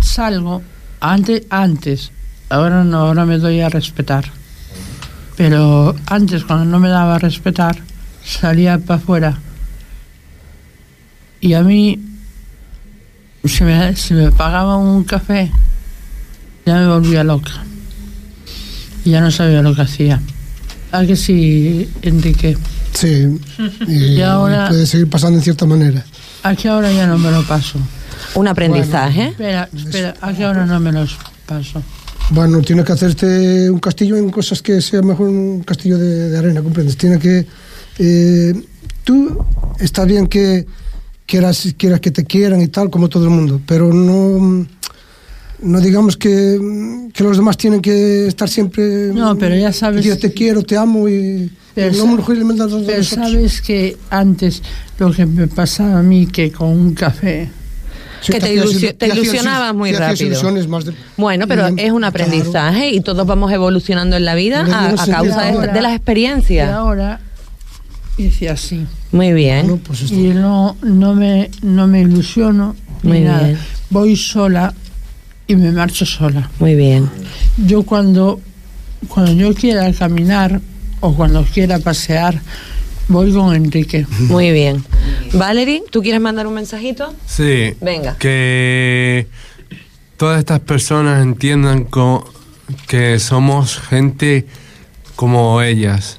salgo 0.00 0.62
antes, 1.00 1.42
antes, 1.50 2.12
ahora 2.48 2.84
no, 2.84 2.98
ahora 2.98 3.24
me 3.26 3.38
doy 3.38 3.60
a 3.60 3.68
respetar. 3.68 4.24
Pero 5.36 5.96
antes, 6.06 6.44
cuando 6.44 6.64
no 6.66 6.78
me 6.78 6.88
daba 6.88 7.16
a 7.16 7.18
respetar, 7.18 7.76
salía 8.24 8.78
para 8.78 9.00
afuera. 9.00 9.38
Y 11.40 11.54
a 11.54 11.62
mí, 11.62 11.98
si 13.44 13.64
me, 13.64 13.96
si 13.96 14.14
me 14.14 14.30
pagaban 14.30 14.78
un 14.78 15.02
café, 15.04 15.50
ya 16.64 16.74
me 16.76 16.86
volvía 16.86 17.24
loca. 17.24 17.64
Y 19.04 19.10
ya 19.10 19.20
no 19.20 19.32
sabía 19.32 19.62
lo 19.62 19.74
que 19.74 19.82
hacía. 19.82 20.20
¿A 20.92 21.04
que 21.04 21.16
sí, 21.16 21.88
Enrique? 22.02 22.56
Sí, 22.94 23.26
y, 23.88 23.92
Y 24.18 24.22
ahora- 24.22 24.68
puede 24.68 24.86
seguir 24.86 25.08
pasando 25.10 25.38
en 25.38 25.42
cierta 25.44 25.66
manera. 25.66 26.04
¿A 26.44 26.54
qué 26.54 26.68
ahora 26.68 26.92
ya 26.92 27.06
no 27.08 27.18
me 27.18 27.32
lo 27.32 27.42
paso? 27.44 27.78
Un 28.34 28.48
aprendizaje. 28.48 29.28
Espera, 29.28 29.68
espera, 29.76 30.14
¿a 30.20 30.32
qué 30.32 30.44
ahora 30.44 30.64
no 30.66 30.78
me 30.80 30.92
los 30.92 31.16
paso? 31.46 31.82
Bueno, 32.30 32.60
tiene 32.62 32.82
que 32.84 32.92
hacerte 32.92 33.68
un 33.70 33.78
castillo 33.78 34.16
en 34.16 34.30
cosas 34.30 34.62
que 34.62 34.80
sea 34.80 35.02
mejor 35.02 35.28
un 35.28 35.62
castillo 35.64 35.98
de, 35.98 36.30
de 36.30 36.38
arena, 36.38 36.62
¿comprendes? 36.62 36.96
Tiene 36.96 37.18
que... 37.18 37.46
eh, 37.98 38.54
tú, 39.04 39.44
está 39.78 40.04
bien 40.04 40.26
que 40.28 40.66
quieras, 41.26 41.74
quieras 41.76 42.00
que 42.00 42.10
te 42.10 42.24
quieran 42.24 42.60
y 42.62 42.68
tal, 42.68 42.88
como 42.90 43.08
todo 43.08 43.24
el 43.24 43.30
mundo, 43.30 43.60
pero 43.66 43.92
no... 43.92 44.66
No 45.64 45.80
digamos 45.80 46.16
que, 46.16 46.58
que 47.12 47.22
los 47.22 47.36
demás 47.36 47.56
tienen 47.56 47.80
que 47.80 48.26
estar 48.26 48.48
siempre... 48.48 49.12
No, 49.14 49.38
pero 49.38 49.54
ya 49.54 49.72
sabes- 49.72 50.04
Yo 50.04 50.18
te 50.18 50.32
quiero, 50.32 50.62
te 50.64 50.76
amo 50.76 51.08
y... 51.08 51.52
Pero 51.74 51.94
y 51.94 51.98
no 51.98 52.06
me 52.08 52.22
Pero 52.86 53.04
sabes 53.04 53.62
que 53.62 53.96
antes 54.10 54.60
lo 54.98 55.12
que 55.12 55.24
me 55.24 55.46
pasaba 55.46 56.00
a 56.00 56.02
mí, 56.02 56.26
que 56.26 56.50
con 56.50 56.68
un 56.68 56.94
café... 56.94 57.48
Sí, 58.22 58.32
que 58.32 58.40
te, 58.40 58.54
ilusio- 58.54 58.94
te 58.96 59.08
ilusionabas 59.08 59.74
muy 59.74 59.90
rápido. 59.92 60.30
de- 60.30 60.94
Bueno, 61.16 61.46
pero 61.48 61.68
y- 61.70 61.80
es 61.80 61.92
un 61.92 62.04
aprendizaje 62.04 62.90
y 62.90 63.00
todos 63.00 63.26
vamos 63.26 63.50
evolucionando 63.52 64.16
en 64.16 64.24
la 64.24 64.34
vida 64.34 64.60
a, 64.62 64.94
causa 65.06 65.42
de, 65.42 65.50
ahora- 65.50 65.72
de 65.72 65.82
las 65.82 65.92
Y 65.92 65.96
experiencias. 65.96 66.70
ahora 66.70 67.20
hice 68.16 68.48
así. 68.48 68.86
Muy 69.10 69.32
bien. 69.32 69.78
pues 69.86 70.10
y 70.10 70.28
no, 70.28 70.76
no, 70.82 71.14
me, 71.14 71.50
no 71.62 71.86
me 71.86 72.00
ilusiono 72.02 72.76
Muy 73.02 73.18
ni 73.20 73.24
nada. 73.24 73.42
bien. 73.48 73.58
Voy 73.90 74.16
sola 74.16 74.72
y 75.48 75.56
me 75.56 75.70
marcho 75.72 76.06
sola. 76.06 76.48
Muy 76.60 76.74
bien. 76.76 77.10
Yo 77.66 77.82
cuando, 77.82 78.40
cuando 79.08 79.32
yo 79.32 79.52
quiera 79.54 79.92
caminar 79.92 80.60
o 81.00 81.14
cuando 81.14 81.42
quiera 81.44 81.78
pasear, 81.80 82.40
voy 83.08 83.32
con 83.32 83.54
Enrique. 83.54 84.06
Muy 84.20 84.50
bien. 84.52 84.84
Valerie, 85.34 85.82
¿tú 85.90 86.02
quieres 86.02 86.20
mandar 86.20 86.46
un 86.46 86.54
mensajito? 86.54 87.14
Sí. 87.26 87.74
Venga. 87.80 88.16
Que 88.18 89.26
todas 90.16 90.38
estas 90.38 90.60
personas 90.60 91.22
entiendan 91.22 91.84
co- 91.84 92.30
que 92.86 93.18
somos 93.18 93.78
gente 93.78 94.46
como 95.16 95.60
ellas. 95.62 96.18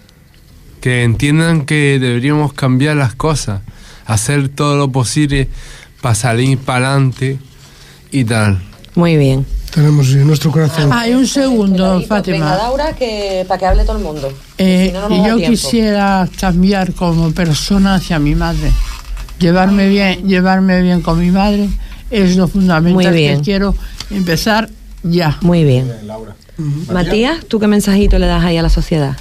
Que 0.81 1.03
entiendan 1.03 1.65
que 1.65 1.97
deberíamos 1.99 2.53
cambiar 2.53 2.97
las 2.97 3.15
cosas. 3.15 3.61
Hacer 4.05 4.49
todo 4.49 4.77
lo 4.77 4.91
posible 4.91 5.47
para 6.01 6.15
salir 6.15 6.57
para 6.57 6.89
adelante 6.89 7.38
y 8.11 8.25
tal. 8.25 8.61
Muy 8.95 9.17
bien. 9.17 9.45
Tenemos 9.73 10.11
en 10.13 10.27
nuestro 10.27 10.51
corazón. 10.51 10.91
Hay 10.93 11.13
un 11.13 11.25
segundo, 11.25 12.01
Fátima. 12.01 12.55
Laura, 12.55 12.93
que, 12.93 13.43
para 13.47 13.59
que 13.59 13.65
hable 13.65 13.83
todo 13.85 13.97
el 13.97 14.03
mundo. 14.03 14.31
Eh, 14.57 14.87
Si 14.87 14.93
no, 14.93 15.09
no 15.09 15.27
yo 15.27 15.37
quisiera 15.37 16.29
cambiar 16.39 16.93
como 16.93 17.31
persona 17.31 17.95
hacia 17.95 18.19
mi 18.19 18.35
madre. 18.35 18.71
Llevarme 19.39 19.89
bien, 19.89 20.27
llevarme 20.27 20.81
bien 20.81 21.01
con 21.01 21.19
mi 21.19 21.31
madre 21.31 21.67
es 22.11 22.37
lo 22.37 22.47
fundamental 22.47 22.93
Muy 22.93 23.07
bien. 23.07 23.37
que 23.37 23.43
quiero 23.43 23.75
empezar 24.11 24.69
ya. 25.01 25.37
Muy 25.41 25.63
bien. 25.63 25.91
Matías, 26.91 27.43
¿tú 27.47 27.59
qué 27.59 27.67
mensajito 27.67 28.19
le 28.19 28.27
das 28.27 28.43
ahí 28.43 28.57
a 28.57 28.61
la 28.61 28.69
sociedad? 28.69 29.17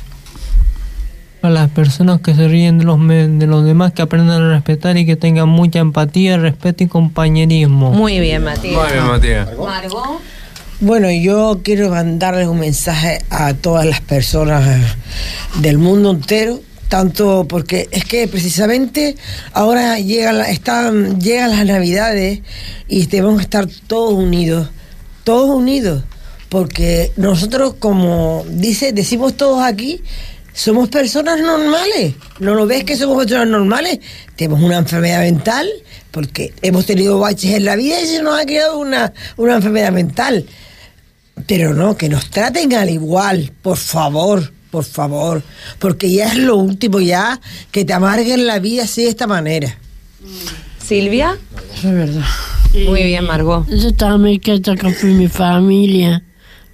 A 1.43 1.51
las 1.51 1.71
personas 1.71 2.21
que 2.21 2.35
se 2.37 2.47
ríen 2.47 2.79
de 2.79 2.85
los, 2.85 2.99
me- 3.01 3.27
de 3.27 3.47
los 3.49 3.65
demás, 3.65 3.93
que 3.93 4.03
aprendan 4.03 4.43
a 4.43 4.49
respetar 4.51 4.97
y 4.97 5.05
que 5.05 5.17
tengan 5.17 5.49
mucha 5.49 5.81
empatía, 5.81 6.37
respeto 6.39 6.85
y 6.85 6.87
compañerismo. 6.87 7.91
Muy 7.91 8.21
bien, 8.21 8.45
Matías. 8.45 8.81
Muy 8.81 8.93
bien, 8.93 9.07
Matías. 9.07 9.49
Margot. 9.59 10.21
Bueno, 10.81 11.11
yo 11.11 11.61
quiero 11.65 11.91
mandarles 11.91 12.47
un 12.47 12.61
mensaje 12.61 13.23
a 13.31 13.55
todas 13.55 13.87
las 13.87 14.01
personas 14.01 14.65
eh, 14.69 14.85
del 15.61 15.79
mundo 15.79 16.13
entero, 16.13 16.61
tanto 16.89 17.45
porque 17.49 17.89
es 17.91 18.05
que 18.05 18.29
precisamente 18.29 19.17
ahora 19.53 19.99
llegan, 19.99 20.39
la- 20.39 20.49
están, 20.51 21.21
llegan 21.21 21.51
las 21.51 21.67
navidades 21.67 22.41
y 22.89 23.07
debemos 23.07 23.41
estar 23.41 23.67
todos 23.89 24.15
unidos, 24.15 24.69
todos 25.25 25.51
unidos, 25.51 26.05
porque 26.49 27.11
nosotros, 27.17 27.75
como 27.81 28.45
dice, 28.49 28.93
decimos 28.93 29.35
todos 29.37 29.63
aquí, 29.65 30.03
somos 30.53 30.89
personas 30.89 31.41
normales. 31.41 32.15
¿No 32.39 32.55
lo 32.55 32.67
ves 32.67 32.85
que 32.85 32.97
somos 32.97 33.19
personas 33.19 33.49
normales? 33.49 34.01
Tenemos 34.37 34.63
una 34.63 34.79
enfermedad 34.79 35.21
mental, 35.21 35.69
porque 36.11 36.53
hemos 36.63 36.87
tenido 36.87 37.19
baches 37.19 37.55
en 37.55 37.65
la 37.65 37.77
vida 37.77 38.01
y 38.01 38.07
se 38.07 38.23
nos 38.23 38.39
ha 38.39 38.45
creado 38.45 38.79
una, 38.79 39.13
una 39.37 39.57
enfermedad 39.57 39.93
mental. 39.93 40.47
Pero 41.47 41.75
no, 41.75 41.97
que 41.97 42.09
nos 42.09 42.31
traten 42.31 42.75
al 42.75 42.91
igual, 42.91 43.53
por 43.63 43.79
favor, 43.79 44.53
por 44.71 44.85
favor. 44.85 45.43
Porque 45.79 46.11
ya 46.11 46.27
es 46.27 46.37
lo 46.37 46.57
último, 46.57 47.01
ya 47.01 47.41
que 47.71 47.85
te 47.85 47.93
amarguen 47.93 48.47
la 48.47 48.59
vida 48.59 48.85
así 48.85 49.05
de 49.05 49.09
esta 49.09 49.27
manera. 49.27 49.79
Silvia. 50.79 51.37
Es 51.77 51.83
verdad. 51.85 52.25
Muy 52.87 53.03
bien, 53.03 53.25
Margot. 53.25 53.67
Yo 53.69 53.93
también 53.95 54.39
quiero 54.39 54.75
con 54.77 55.19
mi 55.19 55.29
familia. 55.29 56.23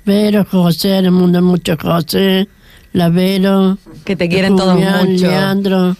Vero, 0.04 0.46
José, 0.50 0.98
el 0.98 1.10
mundo 1.10 1.42
mucho 1.42 1.76
José, 1.80 2.48
la 2.98 3.08
Vero. 3.10 3.78
Que 4.04 4.16
te 4.16 4.28
quieren 4.28 4.56
todos 4.56 4.74
mucho. 4.74 5.26
Leandro, 5.28 5.96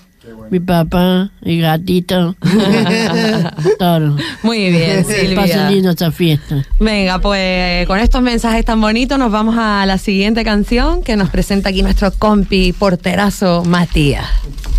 mi 0.50 0.58
papá, 0.58 1.30
mi 1.42 1.60
gatito. 1.60 2.34
Todo. 3.78 4.16
Muy 4.42 4.70
bien, 4.70 5.04
Silvia. 5.08 5.70
lindo 5.70 5.90
esta 5.90 6.10
fiesta. 6.10 6.64
Venga, 6.80 7.20
pues 7.20 7.86
con 7.86 8.00
estos 8.00 8.20
mensajes 8.20 8.64
tan 8.64 8.80
bonitos 8.80 9.16
nos 9.16 9.30
vamos 9.30 9.54
a 9.56 9.86
la 9.86 9.96
siguiente 9.98 10.42
canción 10.42 11.04
que 11.04 11.14
nos 11.14 11.30
presenta 11.30 11.68
aquí 11.68 11.82
nuestro 11.82 12.10
compi 12.10 12.72
porterazo 12.72 13.62
Matías. 13.64 14.26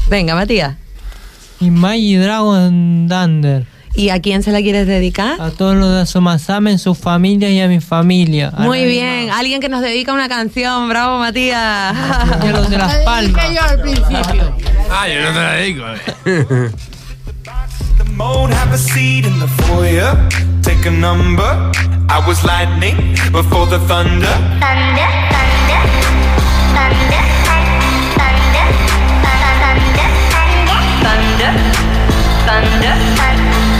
Venga, 0.09 0.35
Matías. 0.35 0.75
Y 1.61 1.71
Maggie 1.71 2.19
Dragon 2.19 3.07
Thunder. 3.09 3.65
¿Y 3.99 4.11
a 4.11 4.21
quién 4.21 4.43
se 4.43 4.51
la 4.53 4.61
quieres 4.61 4.87
dedicar? 4.87 5.41
A 5.41 5.49
todos 5.51 5.75
los 5.75 5.91
de 5.93 6.01
Asomasame, 6.01 6.77
su 6.77 6.95
familia 6.95 7.49
y 7.49 7.59
a 7.59 7.67
mi 7.67 7.81
familia. 7.81 8.49
A 8.55 8.61
Muy 8.61 8.79
la- 8.81 8.85
bien, 8.87 9.29
alguien 9.29 9.59
que 9.59 9.67
nos 9.67 9.81
dedica 9.81 10.13
una 10.13 10.29
canción, 10.29 10.87
bravo 10.87 11.19
Matías. 11.19 11.93
Y 12.43 12.47
a 12.47 12.51
los 12.51 12.69
de 12.69 12.77
Las 12.77 12.95
Palmas. 13.05 13.43
yo 13.53 13.61
al 13.61 13.81
principio. 13.81 14.55
Ah, 14.89 15.05
yo 15.09 15.21
no 15.21 15.27
te 15.33 15.39
la 15.39 15.55
digo. 15.55 15.85
The 17.97 18.03
mode, 18.15 18.53
have 18.53 18.73
a 18.73 18.77
seat 18.77 19.25
in 19.25 19.37
the 19.39 19.47
foyer. 19.65 20.15
Take 20.61 20.87
a 20.87 20.91
number. 20.91 21.43
I 22.09 22.19
was 22.25 22.41
lightning 22.45 22.95
before 23.33 23.67
the 23.67 23.79
thunder. 23.85 24.27
Thunder, 24.59 25.09
thunder, 25.29 25.81
thunder, 26.73 27.23
thunder, 28.15 28.63
thunder, 29.27 30.09
thunder, 30.39 30.79
thunder, 31.03 31.51
thunder, 32.45 32.95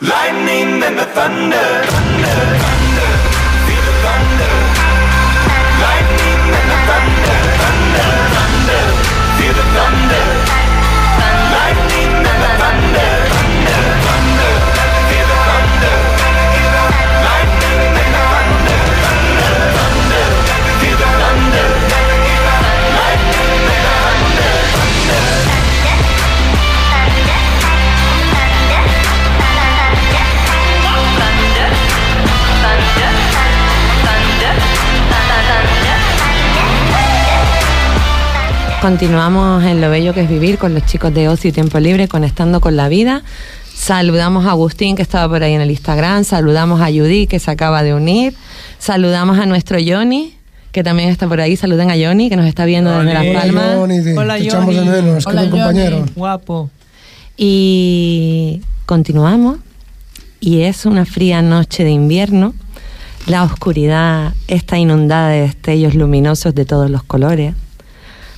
Lightning 0.00 0.82
and 0.82 0.98
the 0.98 1.04
thunder. 1.14 1.84
Thunder, 1.86 2.73
Continuamos 38.84 39.64
en 39.64 39.80
lo 39.80 39.88
bello 39.88 40.12
que 40.12 40.20
es 40.20 40.28
vivir 40.28 40.58
con 40.58 40.74
los 40.74 40.84
chicos 40.84 41.14
de 41.14 41.26
Ocio 41.30 41.48
y 41.48 41.52
Tiempo 41.54 41.80
Libre, 41.80 42.06
conectando 42.06 42.60
con 42.60 42.76
la 42.76 42.90
vida. 42.90 43.22
Saludamos 43.74 44.44
a 44.44 44.50
Agustín, 44.50 44.94
que 44.94 45.00
estaba 45.00 45.26
por 45.26 45.42
ahí 45.42 45.54
en 45.54 45.62
el 45.62 45.70
Instagram. 45.70 46.22
Saludamos 46.22 46.82
a 46.82 46.88
Judy, 46.88 47.26
que 47.26 47.38
se 47.38 47.50
acaba 47.50 47.82
de 47.82 47.94
unir. 47.94 48.34
Saludamos 48.78 49.38
a 49.38 49.46
nuestro 49.46 49.78
Johnny, 49.82 50.34
que 50.70 50.84
también 50.84 51.08
está 51.08 51.26
por 51.26 51.40
ahí. 51.40 51.56
Saluden 51.56 51.90
a 51.90 51.94
Johnny, 51.94 52.28
que 52.28 52.36
nos 52.36 52.44
está 52.44 52.66
viendo 52.66 52.90
desde 52.90 53.14
Las 53.14 53.26
Palmas. 53.42 53.74
Johnny, 53.74 54.18
Hola, 54.18 54.36
te 54.36 54.44
echamos 54.44 54.74
de 54.74 54.80
Johnny. 54.80 54.90
menos, 54.90 55.26
Hola, 55.26 55.48
compañero. 55.48 55.98
Johnny. 56.00 56.12
Guapo. 56.14 56.70
Y 57.38 58.60
continuamos. 58.84 59.60
Y 60.40 60.60
es 60.60 60.84
una 60.84 61.06
fría 61.06 61.40
noche 61.40 61.84
de 61.84 61.90
invierno. 61.90 62.52
La 63.26 63.44
oscuridad 63.44 64.34
está 64.46 64.76
inundada 64.76 65.30
de 65.30 65.40
destellos 65.40 65.94
luminosos 65.94 66.54
de 66.54 66.66
todos 66.66 66.90
los 66.90 67.02
colores. 67.02 67.54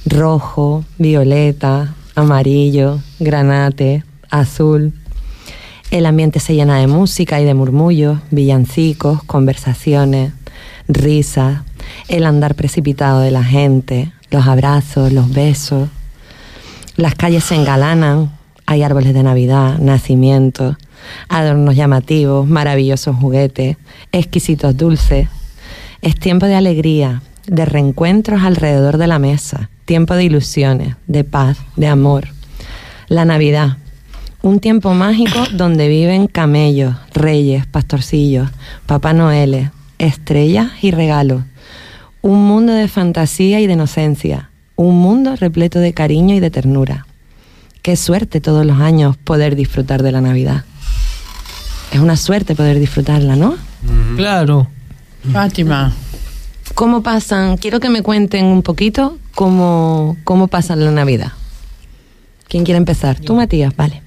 Rojo, 0.09 0.85
violeta, 0.99 1.97
amarillo, 2.15 3.01
granate, 3.19 4.05
azul. 4.31 4.93
El 5.91 6.07
ambiente 6.07 6.39
se 6.39 6.55
llena 6.55 6.79
de 6.79 6.87
música 6.87 7.41
y 7.41 7.45
de 7.45 7.55
murmullos, 7.55 8.21
villancicos, 8.31 9.25
conversaciones, 9.25 10.33
risas, 10.87 11.63
el 12.07 12.25
andar 12.25 12.55
precipitado 12.55 13.19
de 13.19 13.33
la 13.33 13.43
gente, 13.43 14.13
los 14.31 14.47
abrazos, 14.47 15.13
los 15.13 15.33
besos. 15.33 15.89
Las 16.95 17.17
calles 17.17 17.43
se 17.43 17.57
engalanan, 17.57 18.31
hay 18.65 18.85
árboles 18.85 19.13
de 19.13 19.25
Navidad, 19.25 19.81
nacimientos, 19.81 20.77
adornos 21.29 21.75
llamativos, 21.75 22.47
maravillosos 22.47 23.17
juguetes, 23.17 23.77
exquisitos 24.13 24.77
dulces. 24.77 25.29
Es 26.01 26.15
tiempo 26.15 26.47
de 26.47 26.55
alegría, 26.55 27.23
de 27.49 27.65
reencuentros 27.65 28.43
alrededor 28.43 28.99
de 28.99 29.09
la 29.09 29.19
mesa, 29.19 29.69
tiempo 29.87 30.14
de 30.14 30.24
ilusiones, 30.24 30.97
de 31.07 31.24
paz, 31.24 31.57
de 31.76 31.87
amor. 31.87 32.28
La 33.09 33.24
Navidad, 33.24 33.78
un 34.43 34.61
tiempo 34.61 34.93
mágico 34.93 35.45
donde 35.53 35.89
viven 35.89 36.26
camellos, 36.26 36.95
reyes, 37.14 37.66
pastorcillos, 37.66 38.51
Papá 38.84 39.14
Noel, 39.14 39.70
estrellas 39.99 40.72
y 40.82 40.91
regalos. 40.91 41.43
Un 42.20 42.47
mundo 42.47 42.72
de 42.74 42.89
fantasía 42.89 43.61
y 43.61 43.66
de 43.66 43.74
inocencia, 43.74 44.51
un 44.74 44.99
mundo 44.99 45.37
repleto 45.37 45.78
de 45.78 45.95
cariño 45.95 46.34
y 46.34 46.41
de 46.41 46.51
ternura. 46.51 47.07
Qué 47.82 47.95
suerte 47.97 48.41
todos 48.41 48.66
los 48.66 48.80
años 48.80 49.16
poder 49.16 49.55
disfrutar 49.55 50.03
de 50.03 50.11
la 50.11 50.20
Navidad. 50.20 50.64
Es 51.93 52.01
una 52.01 52.16
suerte 52.16 52.57
poder 52.57 52.80
disfrutarla, 52.80 53.37
¿no? 53.37 53.55
Claro. 54.16 54.66
Fátima. 55.32 55.93
¿Cómo 56.77 57.03
pasan? 57.03 57.57
Quiero 57.57 57.81
que 57.81 57.89
me 57.89 58.03
cuenten 58.03 58.45
un 58.45 58.61
poquito 58.61 59.16
cómo, 59.35 60.18
cómo 60.24 60.47
pasan 60.47 60.85
la 60.85 60.91
Navidad. 60.91 61.33
¿Quién 62.49 62.64
quiere 62.64 62.77
empezar? 62.77 63.18
Tú, 63.18 63.35
Matías, 63.35 63.74
vale. 63.74 64.03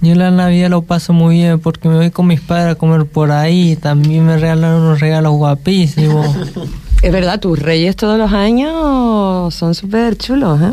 Yo 0.00 0.16
la 0.16 0.32
Navidad 0.32 0.70
lo 0.70 0.82
paso 0.82 1.12
muy 1.12 1.36
bien 1.36 1.60
porque 1.60 1.88
me 1.88 1.94
voy 1.94 2.10
con 2.10 2.26
mis 2.26 2.40
padres 2.40 2.72
a 2.72 2.74
comer 2.74 3.06
por 3.06 3.30
ahí. 3.30 3.76
También 3.76 4.26
me 4.26 4.38
regalan 4.38 4.74
unos 4.74 4.98
regalos 4.98 5.34
guapísimos. 5.34 6.26
Es 7.00 7.12
verdad, 7.12 7.38
tus 7.38 7.58
reyes 7.58 7.94
todos 7.94 8.18
los 8.18 8.32
años 8.32 9.54
son 9.54 9.74
súper 9.76 10.18
chulos, 10.18 10.60
¿eh? 10.60 10.72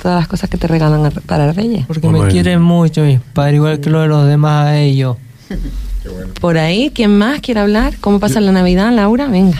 Todas 0.00 0.20
las 0.20 0.28
cosas 0.28 0.48
que 0.48 0.56
te 0.56 0.68
regalan 0.68 1.12
para 1.26 1.52
reyes. 1.52 1.84
Porque 1.84 2.08
me 2.08 2.28
quieren 2.28 2.62
mucho 2.62 3.02
mis 3.02 3.20
padres, 3.20 3.56
igual 3.56 3.80
que 3.80 3.90
lo 3.90 4.00
de 4.02 4.06
los 4.06 4.26
demás 4.26 4.68
a 4.68 4.78
ellos. 4.78 5.16
Por 6.40 6.58
ahí, 6.58 6.92
¿quién 6.94 7.18
más 7.18 7.40
quiere 7.40 7.60
hablar? 7.60 7.96
¿Cómo 8.00 8.20
pasa 8.20 8.40
la 8.40 8.52
Navidad, 8.52 8.90
Laura? 8.92 9.26
Venga. 9.26 9.58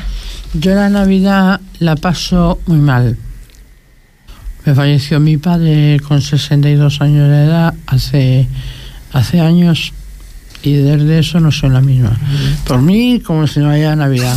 Yo 0.61 0.75
la 0.75 0.89
Navidad 0.89 1.61
la 1.81 1.97
paso 1.97 2.59
muy 2.67 2.79
mal. 2.79 3.17
Me 4.65 4.75
falleció 4.75 5.21
mi 5.21 5.37
padre 5.37 6.01
con 6.07 6.21
62 6.21 7.01
años 7.01 7.29
de 7.29 7.45
edad 7.45 7.75
hace, 7.87 8.49
hace 9.13 9.41
años 9.41 9.93
y 10.63 10.73
desde 10.73 11.21
eso 11.21 11.39
no 11.39 11.53
soy 11.53 11.71
la 11.71 11.81
misma. 11.81 12.19
Por 12.67 12.83
mí, 12.83 13.21
como 13.25 13.47
si 13.47 13.61
no 13.61 13.71
haya 13.71 13.95
Navidad. 13.95 14.37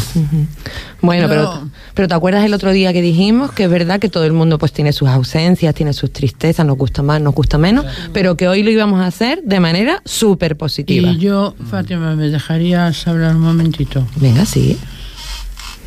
Bueno, 1.02 1.28
pero, 1.28 1.50
Pero- 1.54 1.70
pero 1.96 2.08
¿te 2.08 2.14
acuerdas 2.14 2.46
el 2.46 2.54
otro 2.54 2.72
día 2.72 2.94
que 2.94 3.02
dijimos 3.02 3.52
que 3.54 3.64
es 3.64 3.70
verdad 3.70 4.00
que 4.00 4.10
todo 4.10 4.26
el 4.26 4.34
mundo 4.34 4.60
pues 4.60 4.72
tiene 4.72 4.92
sus 4.94 5.08
ausencias, 5.10 5.74
tiene 5.74 5.94
sus 5.94 6.12
tristezas, 6.14 6.64
nos 6.66 6.78
gusta 6.78 7.02
más, 7.02 7.20
nos 7.22 7.34
gusta 7.34 7.58
menos, 7.58 7.86
pero 8.14 8.38
que 8.38 8.48
hoy 8.48 8.62
lo 8.62 8.70
íbamos 8.70 9.02
a 9.02 9.08
hacer 9.08 9.42
de 9.44 9.60
manera 9.60 10.02
súper 10.06 10.58
positiva. 10.58 11.10
Y 11.10 11.18
yo, 11.18 11.56
Fátima, 11.72 12.16
¿me 12.16 12.28
dejarías 12.30 13.08
hablar 13.08 13.36
un 13.36 13.42
momentito? 13.42 14.06
Venga, 14.18 14.46
sí. 14.46 14.78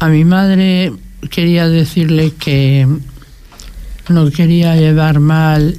A 0.02 0.08
mi 0.08 0.24
madre 0.24 0.92
quería 1.30 1.68
decirle 1.68 2.32
que 2.32 2.88
no 4.08 4.30
quería 4.32 4.74
llevar 4.74 5.20
mal 5.20 5.78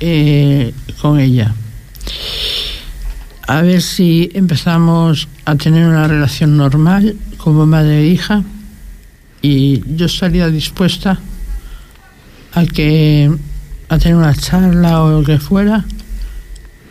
eh, 0.00 0.72
con 1.02 1.20
ella. 1.20 1.54
A 3.46 3.60
ver 3.60 3.82
si 3.82 4.30
empezamos 4.32 5.28
a 5.44 5.56
tener 5.56 5.86
una 5.86 6.08
relación 6.08 6.56
normal 6.56 7.16
como 7.36 7.66
madre 7.66 8.04
e 8.04 8.06
hija 8.06 8.42
y 9.42 9.82
yo 9.94 10.06
estaría 10.06 10.48
dispuesta 10.48 11.20
a 12.54 12.64
que 12.64 13.30
a 13.90 13.98
tener 13.98 14.16
una 14.16 14.34
charla 14.34 15.02
o 15.02 15.20
lo 15.20 15.22
que 15.22 15.38
fuera 15.38 15.84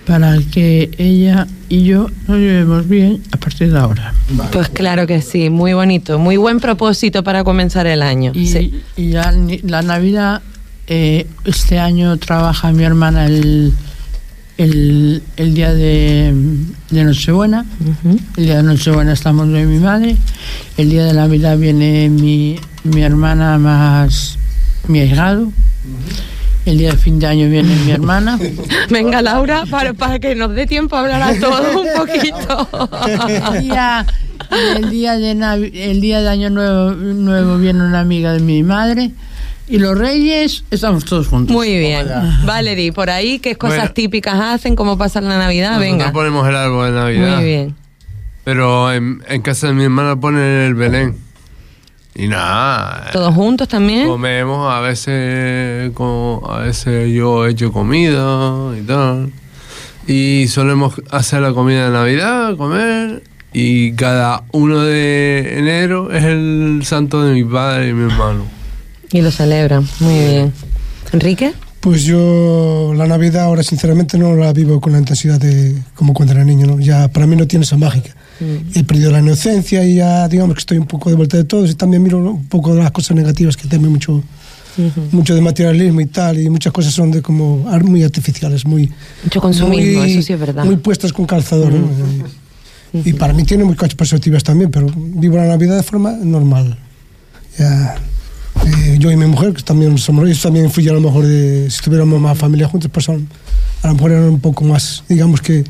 para 0.05 0.37
que 0.51 0.91
ella 0.97 1.47
y 1.69 1.83
yo 1.85 2.09
nos 2.27 2.37
llevemos 2.37 2.87
bien 2.89 3.21
a 3.31 3.37
partir 3.37 3.71
de 3.71 3.79
ahora. 3.79 4.13
Pues 4.51 4.69
claro 4.69 5.07
que 5.07 5.21
sí, 5.21 5.49
muy 5.49 5.73
bonito, 5.73 6.19
muy 6.19 6.37
buen 6.37 6.59
propósito 6.59 7.23
para 7.23 7.43
comenzar 7.43 7.87
el 7.87 8.01
año. 8.01 8.31
Y, 8.35 8.47
Sí. 8.47 8.81
y 8.97 9.09
ya 9.11 9.31
ni- 9.31 9.59
la 9.59 9.81
Navidad, 9.81 10.41
eh, 10.87 11.27
este 11.45 11.79
año 11.79 12.17
trabaja 12.17 12.71
mi 12.73 12.83
hermana 12.83 13.25
el, 13.27 13.73
el, 14.57 15.23
el 15.37 15.53
día 15.53 15.73
de, 15.73 16.33
de 16.91 17.03
Nochebuena. 17.05 17.65
El 18.37 18.45
día 18.45 18.57
de 18.57 18.63
Nochebuena 18.63 19.13
estamos 19.13 19.47
yo 19.49 19.57
y 19.59 19.65
mi 19.65 19.79
madre. 19.79 20.17
El 20.77 20.89
día 20.89 21.05
de 21.05 21.13
Navidad 21.13 21.57
viene 21.57 22.09
mi, 22.09 22.59
mi 22.83 23.01
hermana 23.01 23.57
más 23.57 24.37
mi 24.87 24.99
ahijado. 24.99 25.51
El 26.65 26.77
día 26.77 26.91
de 26.91 26.97
fin 26.97 27.19
de 27.19 27.27
año 27.27 27.49
viene 27.49 27.75
mi 27.85 27.91
hermana. 27.91 28.39
Venga, 28.89 29.21
Laura, 29.21 29.63
para, 29.69 29.93
para 29.93 30.19
que 30.19 30.33
nos 30.35 30.55
dé 30.55 30.65
tiempo 30.65 30.95
a 30.95 31.01
hablar 31.01 31.21
a 31.21 31.37
todos 31.39 31.75
un 31.75 31.87
poquito. 31.97 32.89
el 33.53 33.61
día, 33.61 34.05
el 34.77 34.89
día 34.89 35.17
de 35.17 35.91
el 35.91 36.01
día 36.01 36.21
de 36.21 36.29
año 36.29 36.49
nuevo, 36.49 36.91
nuevo 36.91 37.57
viene 37.57 37.81
una 37.83 37.99
amiga 37.99 38.31
de 38.31 38.39
mi 38.39 38.63
madre 38.63 39.11
y 39.67 39.77
los 39.79 39.97
reyes 39.97 40.63
estamos 40.71 41.05
todos 41.05 41.27
juntos. 41.27 41.55
Muy 41.55 41.77
bien. 41.77 42.07
Valerie, 42.45 42.93
por 42.93 43.09
ahí, 43.09 43.39
¿qué 43.39 43.55
cosas 43.55 43.77
Bueno. 43.77 43.93
típicas 43.93 44.39
hacen? 44.39 44.75
¿Cómo 44.75 44.97
pasan 44.97 45.27
la 45.27 45.37
Navidad? 45.37 45.79
Venga. 45.79 46.11
ponemos 46.11 46.47
el 46.47 46.55
árbol 46.55 46.87
de 46.87 46.91
Navidad. 46.93 47.35
Muy 47.37 47.45
bien. 47.45 47.75
Pero 48.43 48.91
en, 48.91 49.21
en 49.27 49.41
casa 49.41 49.67
de 49.67 49.73
mi 49.73 49.83
hermana 49.83 50.17
ponen 50.17 50.41
el 50.41 50.75
Belén. 50.75 51.15
Y 52.15 52.27
nada. 52.27 53.09
¿Todos 53.11 53.33
juntos 53.33 53.67
también? 53.67 54.07
Comemos, 54.07 54.71
a 54.71 54.81
veces, 54.81 55.91
a 55.97 56.57
veces 56.59 57.11
yo 57.11 57.47
he 57.47 57.51
hecho 57.51 57.71
comida 57.71 58.77
y 58.77 58.81
tal. 58.81 59.31
Y 60.05 60.47
solemos 60.47 61.01
hacer 61.09 61.41
la 61.41 61.53
comida 61.53 61.85
de 61.85 61.91
Navidad, 61.91 62.55
comer. 62.55 63.23
Y 63.51 63.93
cada 63.93 64.43
1 64.51 64.79
de 64.81 65.59
enero 65.59 66.11
es 66.11 66.23
el 66.23 66.81
santo 66.83 67.23
de 67.23 67.33
mi 67.33 67.43
padre 67.43 67.89
y 67.89 67.93
mi 67.93 68.11
hermano. 68.11 68.45
Y 69.11 69.21
lo 69.21 69.31
celebran. 69.31 69.87
Muy 69.99 70.13
bien. 70.13 70.53
¿Enrique? 71.11 71.53
Pues 71.79 72.03
yo 72.03 72.93
la 72.95 73.05
Navidad 73.07 73.43
ahora 73.43 73.61
sinceramente 73.61 74.17
no 74.17 74.35
la 74.35 74.53
vivo 74.53 74.81
con 74.81 74.93
la 74.93 74.99
intensidad 74.99 75.39
de 75.39 75.75
como 75.95 76.13
cuando 76.13 76.33
era 76.33 76.43
niño, 76.43 76.65
¿no? 76.65 76.79
Ya 76.79 77.07
para 77.09 77.27
mí 77.27 77.35
no 77.35 77.45
tiene 77.45 77.65
esa 77.65 77.77
mágica. 77.77 78.15
He 78.39 78.83
perdido 78.83 79.11
la 79.11 79.19
inocencia 79.19 79.85
y 79.85 79.95
ya 79.95 80.27
digamos 80.27 80.55
que 80.55 80.59
estoy 80.59 80.77
un 80.77 80.87
poco 80.87 81.09
de 81.09 81.15
vuelta 81.15 81.37
de 81.37 81.43
todo 81.43 81.65
y 81.65 81.73
también 81.75 82.03
miro 82.03 82.17
un 82.17 82.47
poco 82.47 82.73
de 82.73 82.81
las 82.81 82.91
cosas 82.91 83.15
negativas 83.15 83.55
que 83.55 83.67
también 83.67 83.93
mucho 83.93 84.23
mucho 85.11 85.35
de 85.35 85.41
materialismo 85.41 86.01
y 86.01 86.07
tal, 86.07 86.39
y 86.39 86.49
muchas 86.49 86.73
cosas 86.73 86.93
son 86.93 87.11
de 87.11 87.21
como 87.21 87.57
muy 87.83 88.03
artificiales, 88.03 88.65
muy... 88.65 88.91
Mucho 89.23 89.39
consumismo, 89.39 90.01
muy- 90.01 90.11
eso 90.13 90.21
sí 90.21 90.33
es 90.33 90.39
verdad. 90.39 90.65
Muy 90.65 90.77
puestas 90.77 91.13
con 91.13 91.25
calzador, 91.25 91.71
¿no? 91.71 91.87
Y, 93.05 93.13
para 93.13 93.33
mí 93.33 93.43
tiene 93.43 93.63
muchas 93.63 93.95
perspectivas 93.95 94.43
también, 94.43 94.69
pero 94.69 94.87
vivo 94.95 95.37
la 95.37 95.47
Navidad 95.47 95.77
de 95.77 95.83
forma 95.83 96.11
normal. 96.11 96.77
Ya, 97.57 97.95
eh, 98.65 98.97
yo 98.99 99.11
y 99.11 99.15
mi 99.15 99.25
mujer, 99.25 99.53
que 99.53 99.63
también 99.63 99.97
somos, 99.97 100.25
ellos 100.25 100.41
también 100.41 100.69
fui 100.69 100.87
a 100.87 100.93
lo 100.93 101.01
mejor 101.01 101.25
de, 101.25 101.69
si 101.71 101.81
tuviéramos 101.81 102.21
más 102.21 102.37
familia 102.37 102.67
juntos, 102.67 102.91
pues 102.93 103.09
a 103.09 103.13
lo 103.13 103.93
mejor 103.93 104.11
eran 104.11 104.25
un 104.25 104.39
poco 104.39 104.63
más, 104.63 105.03
digamos 105.09 105.41
que, 105.41 105.63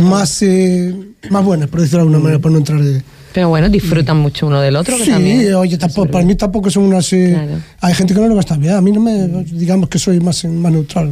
más, 0.00 0.42
eh, 0.42 0.94
más 1.30 1.44
buenas, 1.44 1.68
por 1.68 1.80
decirlo 1.80 1.98
de 2.00 2.02
alguna 2.04 2.18
manera, 2.20 2.38
por 2.40 2.52
no 2.52 2.58
entrar 2.58 2.82
de... 2.82 3.02
Pero 3.32 3.48
bueno, 3.48 3.68
disfrutan 3.68 4.16
mucho 4.18 4.46
uno 4.46 4.60
del 4.60 4.76
otro, 4.76 4.96
que 4.96 5.04
Sí, 5.04 5.10
también. 5.10 5.54
oye, 5.54 5.76
tampoco, 5.76 6.08
para 6.10 6.24
mí 6.24 6.34
tampoco 6.36 6.70
son 6.70 6.84
unas... 6.84 7.12
eh, 7.12 7.30
Claro. 7.32 7.60
Hay 7.80 7.94
gente 7.94 8.14
que 8.14 8.20
no 8.20 8.28
le 8.28 8.34
va 8.34 8.40
a 8.40 8.46
estar 8.46 8.58
bien, 8.58 8.74
a 8.74 8.80
mí 8.80 8.92
no 8.92 9.00
me... 9.00 9.44
Digamos 9.44 9.88
que 9.88 9.98
soy 9.98 10.20
más, 10.20 10.44
más 10.44 10.70
neutral. 10.72 11.10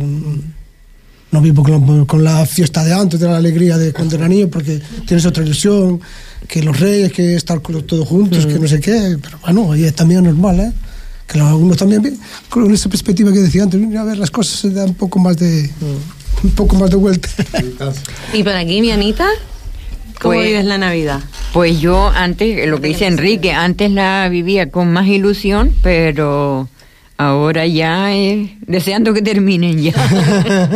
No 1.32 1.40
vivo 1.40 1.62
con 1.62 1.72
la, 1.98 2.04
con 2.06 2.22
la 2.22 2.44
fiesta 2.46 2.84
de 2.84 2.92
antes, 2.92 3.18
de 3.18 3.26
la 3.26 3.38
alegría 3.38 3.78
de 3.78 3.92
cuando 3.92 4.16
era 4.16 4.28
niño, 4.28 4.48
porque 4.48 4.80
tienes 5.06 5.24
otra 5.24 5.42
ilusión, 5.42 5.98
que 6.46 6.62
los 6.62 6.78
reyes, 6.78 7.10
que 7.12 7.34
estar 7.36 7.58
todos 7.60 8.06
juntos, 8.06 8.44
que 8.46 8.58
no 8.58 8.68
sé 8.68 8.80
qué, 8.80 9.16
pero 9.20 9.38
bueno, 9.40 9.66
oye, 9.68 9.90
también 9.92 10.20
es 10.26 10.26
normal, 10.34 10.60
¿eh? 10.60 10.72
Que 11.32 11.38
lo- 11.38 11.56
uno 11.56 11.74
también, 11.74 12.18
con 12.50 12.70
esa 12.72 12.88
perspectiva 12.90 13.32
que 13.32 13.38
decía 13.40 13.62
antes, 13.62 13.80
a 13.96 14.04
ver 14.04 14.18
las 14.18 14.30
cosas 14.30 14.60
se 14.60 14.70
da 14.70 14.84
un 14.84 14.94
poco 14.94 15.18
más 15.18 15.36
de... 15.38 15.70
Un 16.44 16.50
poco 16.50 16.76
más 16.76 16.90
de 16.90 16.96
vuelta. 16.96 17.28
¿Y 18.34 18.42
por 18.42 18.52
aquí, 18.54 18.80
mi 18.80 18.90
Anita? 18.90 19.26
¿Cómo 20.20 20.34
Pues- 20.34 20.46
vives 20.48 20.64
la 20.64 20.76
Navidad? 20.78 21.20
Pues 21.52 21.80
yo 21.80 22.08
antes, 22.08 22.66
lo 22.68 22.80
que 22.80 22.88
dice 22.88 23.06
Enrique, 23.06 23.52
antes 23.52 23.90
la 23.90 24.28
vivía 24.30 24.70
con 24.70 24.90
más 24.92 25.06
ilusión, 25.06 25.72
pero 25.82 26.68
ahora 27.18 27.66
ya 27.66 28.14
es 28.14 28.48
deseando 28.66 29.12
que 29.12 29.20
terminen 29.22 29.82
ya. 29.82 29.92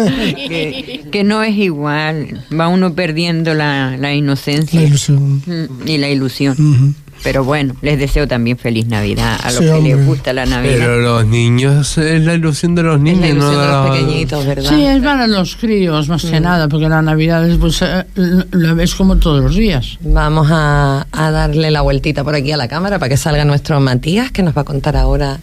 que, 0.49 1.05
que 1.11 1.25
no 1.25 1.43
es 1.43 1.57
igual, 1.57 2.45
va 2.59 2.69
uno 2.69 2.93
perdiendo 2.95 3.55
la, 3.55 3.97
la 3.97 4.15
inocencia 4.15 4.81
La 4.81 4.87
ilusión. 4.87 5.43
Mm, 5.47 5.89
y 5.89 5.99
la 5.99 6.09
ilusión. 6.11 6.53
Ujú. 6.59 6.95
Pero 7.23 7.43
bueno, 7.43 7.75
les 7.83 7.99
deseo 7.99 8.29
también 8.29 8.57
feliz 8.57 8.87
Navidad 8.87 9.39
a 9.43 9.47
los 9.51 9.59
Sí, 9.59 9.65
que 9.65 9.73
hombre. 9.73 9.97
les 9.97 10.07
gusta 10.07 10.33
la 10.33 10.47
Navidad. 10.47 10.77
Pero 10.79 11.01
los 11.01 11.27
niños, 11.27 11.99
es 11.99 12.23
la 12.23 12.35
ilusión 12.35 12.75
de 12.77 12.83
los 12.85 13.01
niños, 13.01 13.35
no 13.35 13.51
de 13.51 13.57
los 13.57 14.47
¿verdad? 14.47 14.71
Sí, 14.71 14.85
es 14.85 15.03
para 15.03 15.27
los 15.27 15.57
críos, 15.57 16.09
más 16.09 16.25
que 16.25 16.39
nada, 16.41 16.69
porque 16.69 16.89
la 16.89 17.03
Navidad 17.03 17.49
es, 17.49 17.57
pues, 17.59 17.83
eh, 17.83 18.05
la 18.15 18.75
ves 18.75 18.95
como 18.95 19.17
todos 19.17 19.43
los 19.43 19.57
días. 19.57 19.99
Vamos 20.01 20.49
a, 20.53 21.07
a 21.11 21.31
darle 21.31 21.71
la 21.73 21.81
vueltita 21.81 22.23
por 22.23 22.35
aquí 22.35 22.53
a 22.53 22.57
la 22.57 22.69
cámara 22.69 22.99
para 22.99 23.09
que 23.09 23.17
salga 23.17 23.45
nuestro 23.45 23.81
Matías, 23.81 24.31
que 24.31 24.43
nos 24.43 24.57
va 24.57 24.61
a 24.61 24.65
contar 24.65 24.97
ahora 24.97 25.39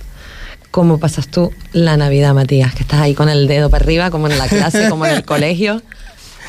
cómo 0.71 0.99
pasas 0.99 1.27
tú 1.27 1.51
la 1.73 1.97
Navidad, 1.97 2.33
Matías, 2.33 2.73
que 2.73 2.83
estás 2.83 3.01
ahí 3.01 3.13
con 3.13 3.29
el 3.29 3.47
dedo 3.47 3.69
para 3.69 3.83
arriba, 3.83 4.09
como 4.09 4.27
en 4.27 4.37
la 4.37 4.47
clase, 4.47 4.89
como 4.89 5.05
en 5.05 5.15
el 5.15 5.23
colegio, 5.25 5.81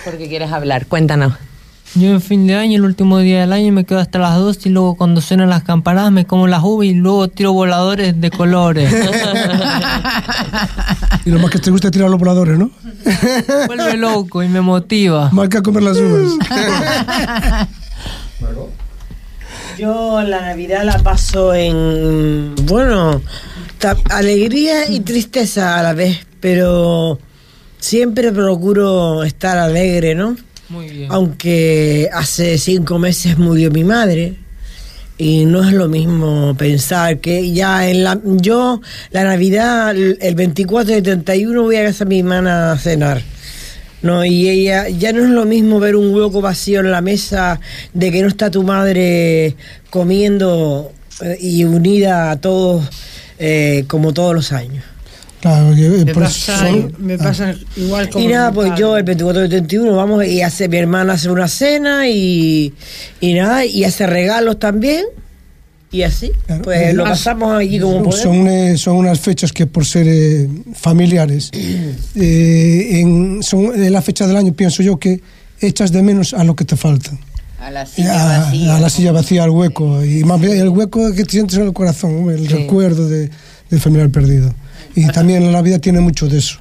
porque 0.04 0.28
quieres 0.28 0.52
hablar. 0.52 0.86
Cuéntanos. 0.86 1.32
Yo 1.96 2.10
en 2.10 2.20
fin 2.20 2.46
de 2.48 2.56
año, 2.56 2.78
el 2.78 2.84
último 2.84 3.18
día 3.18 3.42
del 3.42 3.52
año, 3.52 3.72
me 3.72 3.84
quedo 3.84 4.00
hasta 4.00 4.18
las 4.18 4.36
2 4.36 4.66
y 4.66 4.70
luego 4.70 4.96
cuando 4.96 5.20
suenan 5.20 5.48
las 5.48 5.62
campanadas 5.62 6.10
me 6.10 6.26
como 6.26 6.48
las 6.48 6.62
uvas 6.64 6.88
y 6.88 6.94
luego 6.94 7.28
tiro 7.28 7.52
voladores 7.52 8.20
de 8.20 8.30
colores. 8.30 8.92
Y 11.26 11.30
lo 11.30 11.38
más 11.38 11.50
que 11.50 11.58
te 11.58 11.70
gusta 11.70 11.88
es 11.88 11.92
tirar 11.92 12.10
los 12.10 12.18
voladores, 12.18 12.58
¿no? 12.58 12.70
Vuelve 13.66 13.96
loco 13.96 14.42
y 14.42 14.48
me 14.48 14.60
motiva. 14.60 15.30
Más 15.32 15.48
que 15.48 15.56
a 15.56 15.62
comer 15.62 15.82
las 15.82 15.96
uvas. 15.96 16.32
Yo 19.78 20.22
la 20.22 20.42
Navidad 20.42 20.84
la 20.84 20.98
paso 20.98 21.54
en, 21.54 22.54
bueno, 22.64 23.22
alegría 24.10 24.90
y 24.90 25.00
tristeza 25.00 25.78
a 25.78 25.82
la 25.82 25.94
vez, 25.94 26.26
pero 26.40 27.18
siempre 27.78 28.30
procuro 28.30 29.24
estar 29.24 29.56
alegre, 29.56 30.14
¿no? 30.14 30.36
Aunque 31.08 32.08
hace 32.12 32.58
cinco 32.58 32.98
meses 32.98 33.38
murió 33.38 33.70
mi 33.70 33.84
madre 33.84 34.34
y 35.16 35.44
no 35.44 35.62
es 35.62 35.72
lo 35.72 35.88
mismo 35.88 36.54
pensar 36.56 37.18
que 37.18 37.52
ya 37.52 37.88
en 37.88 38.02
la 38.02 38.20
yo 38.24 38.80
la 39.10 39.24
Navidad 39.24 39.92
el 39.92 40.18
el 40.20 40.34
24 40.34 40.96
y 40.96 41.02
31 41.02 41.62
voy 41.62 41.76
a 41.76 41.84
casa 41.84 42.04
de 42.04 42.08
mi 42.08 42.20
hermana 42.20 42.72
a 42.72 42.78
cenar. 42.78 43.22
No, 44.02 44.22
y 44.22 44.50
ella, 44.50 44.90
ya 44.90 45.14
no 45.14 45.24
es 45.24 45.30
lo 45.30 45.46
mismo 45.46 45.80
ver 45.80 45.96
un 45.96 46.14
hueco 46.14 46.42
vacío 46.42 46.80
en 46.80 46.90
la 46.90 47.00
mesa 47.00 47.58
de 47.94 48.12
que 48.12 48.20
no 48.20 48.28
está 48.28 48.50
tu 48.50 48.62
madre 48.62 49.56
comiendo 49.88 50.92
eh, 51.22 51.38
y 51.40 51.64
unida 51.64 52.30
a 52.30 52.36
todos 52.38 52.86
eh, 53.38 53.84
como 53.88 54.12
todos 54.12 54.34
los 54.34 54.52
años. 54.52 54.84
Claro, 55.44 55.74
que, 55.74 55.86
eh, 55.86 56.04
Me 56.06 56.14
por 56.14 56.22
eso 56.22 56.52
pasa, 56.52 56.58
son- 56.68 56.94
me 57.00 57.18
pasa 57.18 57.54
igual 57.76 58.08
como 58.08 58.24
Y 58.24 58.28
nada, 58.28 58.50
pues 58.50 58.68
padre. 58.70 58.80
yo 58.80 58.96
el 58.96 59.02
24 59.02 59.44
y 59.44 59.48
31 59.50 59.94
vamos 59.94 60.24
y 60.24 60.40
hace 60.40 60.68
mi 60.70 60.78
hermana 60.78 61.12
hace 61.12 61.28
una 61.28 61.48
cena 61.48 62.08
y, 62.08 62.72
y 63.20 63.34
nada, 63.34 63.66
y 63.66 63.84
hace 63.84 64.06
regalos 64.06 64.58
también. 64.58 65.04
Y 65.92 66.02
así, 66.02 66.32
pues 66.62 66.94
lo 66.94 67.04
pasamos 67.04 67.52
allí 67.58 67.78
como 67.78 67.98
podemos. 67.98 68.18
son, 68.20 68.48
eh, 68.48 68.78
son 68.78 68.96
unas 68.96 69.20
fechas 69.20 69.52
que 69.52 69.66
por 69.66 69.84
ser 69.84 70.06
eh, 70.08 70.48
familiares, 70.74 71.50
eh, 72.16 73.00
en, 73.00 73.42
son 73.42 73.66
en 73.74 73.92
la 73.92 74.00
fecha 74.00 74.26
del 74.26 74.36
año, 74.36 74.54
pienso 74.54 74.82
yo, 74.82 74.96
que 74.98 75.20
echas 75.60 75.92
de 75.92 76.02
menos 76.02 76.32
a 76.32 76.42
lo 76.42 76.56
que 76.56 76.64
te 76.64 76.76
falta. 76.76 77.10
A 77.60 77.70
la 77.70 77.82
A, 77.82 78.48
a 78.76 78.80
la 78.80 78.88
silla 78.90 79.12
vacía, 79.12 79.44
al 79.44 79.50
hueco. 79.50 80.04
Y 80.04 80.24
más 80.24 80.40
bien 80.40 80.56
el 80.58 80.70
hueco 80.70 81.12
que 81.12 81.24
te 81.24 81.32
sientes 81.32 81.58
en 81.58 81.64
el 81.64 81.72
corazón, 81.74 82.30
el 82.30 82.46
recuerdo 82.48 83.08
de, 83.08 83.30
del 83.70 83.80
familiar 83.80 84.08
perdido. 84.10 84.54
Y 84.94 85.06
también 85.08 85.50
la 85.52 85.62
vida 85.62 85.78
tiene 85.78 86.00
mucho 86.00 86.28
de 86.28 86.38
eso. 86.38 86.58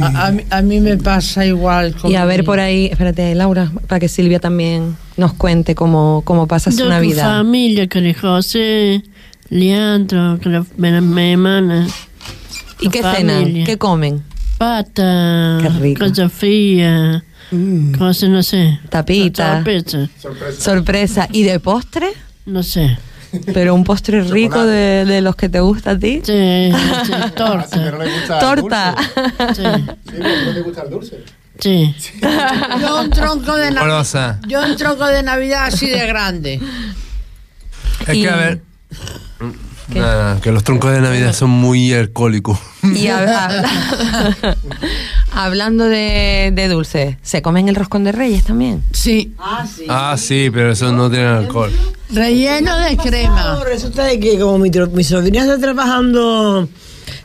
A, 0.00 0.26
a 0.28 0.30
mí, 0.32 0.42
a 0.50 0.62
mí 0.62 0.80
me 0.80 0.96
pasa 0.96 1.46
igual. 1.46 1.94
Con 1.94 2.10
Y 2.10 2.16
a 2.16 2.24
ver 2.24 2.40
mi- 2.40 2.46
por 2.46 2.60
ahí, 2.60 2.86
espérate, 2.86 3.34
Laura, 3.34 3.70
para 3.86 4.00
que 4.00 4.08
Silvia 4.08 4.38
también 4.40 4.96
nos 5.16 5.32
cuente 5.34 5.74
cómo, 5.74 6.22
cómo 6.24 6.46
pasa 6.46 6.70
su 6.70 6.88
Navidad. 6.88 7.24
con 7.24 7.32
familia, 7.46 7.88
con 7.88 8.12
José, 8.14 9.02
Leandro, 9.48 10.38
con 10.42 10.66
mi, 10.76 10.88
hermana. 10.88 11.86
¿Y 12.80 12.84
con 12.84 12.92
qué 12.92 13.02
cenan? 13.02 13.64
¿Qué 13.64 13.76
comen? 13.78 14.22
Pata, 14.58 15.58
Qué 15.62 15.68
rico. 15.80 16.04
cosa 16.04 16.28
fría, 16.28 17.24
cosas, 17.96 18.28
no 18.30 18.42
sé. 18.42 18.78
Tapita. 18.90 19.54
Sorpresa. 19.56 20.08
Sorpresa. 20.58 21.28
¿Y 21.32 21.42
de 21.44 21.60
postre? 21.60 22.08
No 22.46 22.62
sé. 22.62 22.98
Pero 23.54 23.74
un 23.74 23.84
postre 23.84 24.22
rico 24.22 24.64
de, 24.64 25.04
de 25.04 25.20
los 25.20 25.36
que 25.36 25.48
te 25.48 25.60
gusta 25.60 25.92
a 25.92 25.98
ti. 25.98 26.22
Sí, 26.24 26.72
sí, 27.04 27.12
torta. 27.36 28.40
Torta. 28.40 28.94
Sí. 29.54 29.62
¿No 29.64 30.54
te 30.54 30.60
gusta 30.62 30.82
el 30.82 30.90
dulce? 30.90 31.24
Sí. 31.58 31.94
Yo 32.80 33.00
un 33.00 33.10
tronco 33.10 33.56
de 33.56 33.70
Navidad. 33.72 34.40
Yo 34.46 34.62
un 34.64 34.76
tronco 34.76 35.06
de 35.06 35.22
Navidad 35.22 35.64
así 35.66 35.88
de 35.88 36.06
grande. 36.06 36.60
Es 38.00 38.06
que, 38.06 38.28
a 38.28 38.36
ver. 38.36 38.62
Nada, 39.88 40.40
que 40.40 40.52
los 40.52 40.62
troncos 40.64 40.92
de 40.92 41.00
Navidad 41.00 41.32
son 41.32 41.50
muy 41.50 41.92
alcohólicos. 41.94 42.58
Y 42.82 43.08
habla- 43.08 43.64
hablando 45.32 45.84
de, 45.84 46.50
de 46.54 46.68
dulce, 46.68 47.18
¿se 47.22 47.42
comen 47.42 47.68
el 47.68 47.74
roscón 47.74 48.04
de 48.04 48.12
reyes 48.12 48.44
también? 48.44 48.82
Sí. 48.92 49.34
Ah, 49.38 50.16
sí, 50.16 50.50
pero 50.52 50.72
eso 50.72 50.92
no 50.92 51.10
tiene 51.10 51.26
alcohol. 51.26 51.72
Relleno 52.10 52.78
de 52.78 52.96
crema. 52.96 53.54
No, 53.54 53.64
resulta 53.64 54.04
de 54.04 54.18
que 54.18 54.38
como 54.38 54.58
mi, 54.58 54.70
mi 54.70 55.04
sobrina 55.04 55.42
está 55.42 55.58
trabajando 55.58 56.68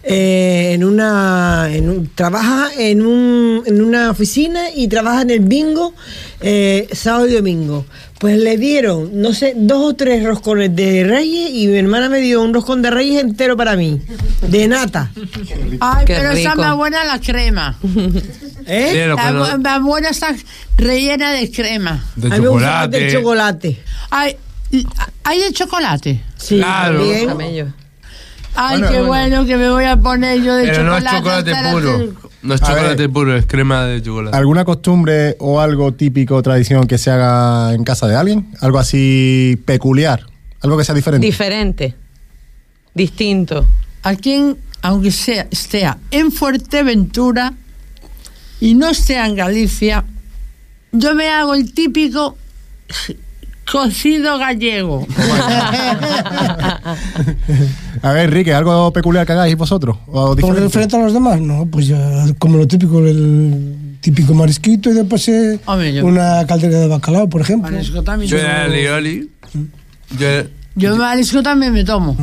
eh, 0.04 0.72
en 0.74 0.84
una 0.84 1.70
en 1.72 1.90
un- 1.90 2.10
trabaja 2.16 2.70
en 2.78 3.06
un 3.06 3.64
en 3.66 3.82
una 3.82 4.12
oficina 4.12 4.70
y 4.76 4.88
trabaja 4.88 5.22
en 5.24 5.30
el 5.32 5.40
bingo 5.42 5.94
eh, 6.42 6.88
sábado 6.92 7.28
y 7.28 7.34
domingo 7.34 7.86
pues 8.20 8.38
le 8.38 8.58
dieron 8.58 9.22
no 9.22 9.34
sé 9.34 9.54
dos 9.56 9.92
o 9.92 9.96
tres 9.96 10.24
roscones 10.24 10.76
de 10.76 11.04
reyes 11.04 11.50
y 11.54 11.68
mi 11.68 11.78
hermana 11.78 12.08
me 12.10 12.20
dio 12.20 12.42
un 12.42 12.54
roscón 12.54 12.82
de 12.82 12.90
reyes 12.92 13.22
entero 13.22 13.58
para 13.58 13.76
mí 13.76 14.00
de 14.48 14.68
nata 14.68 15.12
Ay, 15.80 16.06
Qué 16.06 16.16
pero 16.16 16.32
está 16.32 16.52
rico. 16.52 16.62
más 16.62 16.76
buena 16.76 17.04
la 17.04 17.20
crema. 17.20 17.78
¿Eh? 18.66 19.08
Está 19.10 19.32
no- 19.32 19.46
bu- 19.46 19.58
más 19.62 19.82
buena 19.82 20.10
está 20.10 20.34
rellena 20.78 21.32
de 21.32 21.52
crema. 21.52 22.04
De 22.16 22.28
a 22.28 22.32
mí 22.38 22.40
me 22.42 22.48
gusta 22.48 22.66
más 22.68 22.74
chocolate. 22.86 23.00
del 23.00 23.12
chocolate 23.14 23.80
Hay, 24.12 24.36
hay 25.24 25.40
de 25.42 25.52
chocolate. 25.54 26.22
sí 26.38 26.58
Claro. 26.58 27.04
también. 27.28 27.74
Ay, 28.56 28.80
Bueno, 28.80 28.92
qué 28.92 29.02
bueno. 29.02 29.08
bueno. 29.38 29.46
que 29.46 29.58
me 29.58 29.70
voy 29.70 29.86
a 29.86 29.98
poner 29.98 30.42
yo 30.42 30.56
de 30.56 30.66
Pero 30.68 30.84
no 30.84 30.98
chocolate. 31.00 31.16
es 31.52 31.58
chocolate 31.58 31.72
puro. 31.72 32.14
No 32.44 32.54
es 32.56 32.62
A 32.62 32.66
chocolate 32.68 32.96
ver. 32.96 33.10
puro, 33.10 33.36
es 33.38 33.46
crema 33.46 33.86
de 33.86 34.02
chocolate. 34.02 34.36
¿Alguna 34.38 34.66
costumbre 34.66 35.36
o 35.40 35.60
algo 35.62 35.94
típico, 35.94 36.42
tradición 36.44 36.86
que 36.88 36.98
se 36.98 37.10
haga 37.12 37.74
en 37.74 37.84
casa 37.84 38.08
de 38.08 38.16
alguien? 38.16 38.48
Algo 38.62 38.80
así 38.80 39.60
peculiar, 39.66 40.26
algo 40.62 40.78
que 40.78 40.84
sea 40.84 40.94
diferente. 40.96 41.26
Diferente. 41.26 41.96
Distinto. 42.94 43.66
A 44.04 44.16
quien, 44.16 44.58
aunque 44.82 45.12
sea, 45.12 45.48
esté 45.50 45.90
en 46.12 46.32
Fuerteventura 46.32 47.54
y 48.60 48.74
no 48.76 48.88
esté 48.90 49.18
en 49.18 49.36
Galicia, 49.36 50.04
yo 50.92 51.16
me 51.16 51.30
hago 51.30 51.54
el 51.56 51.74
típico 51.74 52.38
cocido 53.70 54.38
gallego. 54.38 55.06
A 58.02 58.12
ver, 58.12 58.26
Enrique, 58.26 58.54
¿algo 58.54 58.92
peculiar 58.92 59.26
que 59.26 59.32
hagáis 59.34 59.56
vosotros? 59.56 59.98
¿O 60.08 60.12
Por 60.28 60.36
diferente? 60.36 60.62
referente 60.64 60.96
a 60.96 61.00
los 61.00 61.14
demás, 61.14 61.40
no, 61.42 61.66
pues 61.66 61.88
ya 61.88 62.26
como 62.40 62.58
lo 62.58 62.68
típico, 62.68 63.00
el 63.00 63.98
típico 64.02 64.34
marisquito 64.34 64.90
y 64.90 64.94
después 64.94 65.28
eh, 65.30 65.60
Hombre, 65.66 65.94
yo- 65.94 66.06
una 66.06 66.46
caldera 66.46 66.80
de 66.80 66.88
bacalao, 66.88 67.30
por 67.30 67.42
ejemplo. 67.42 67.72
Marisco 67.72 68.04
también. 68.04 68.30
Yo 68.30 68.38
era 68.38 68.66
el 68.66 68.74
Lioli. 68.74 69.30
Yo, 70.20 70.28
Yo 70.76 70.96
marisco 70.98 71.42
también 71.42 71.72
me 71.74 71.84
tomo. 71.84 72.16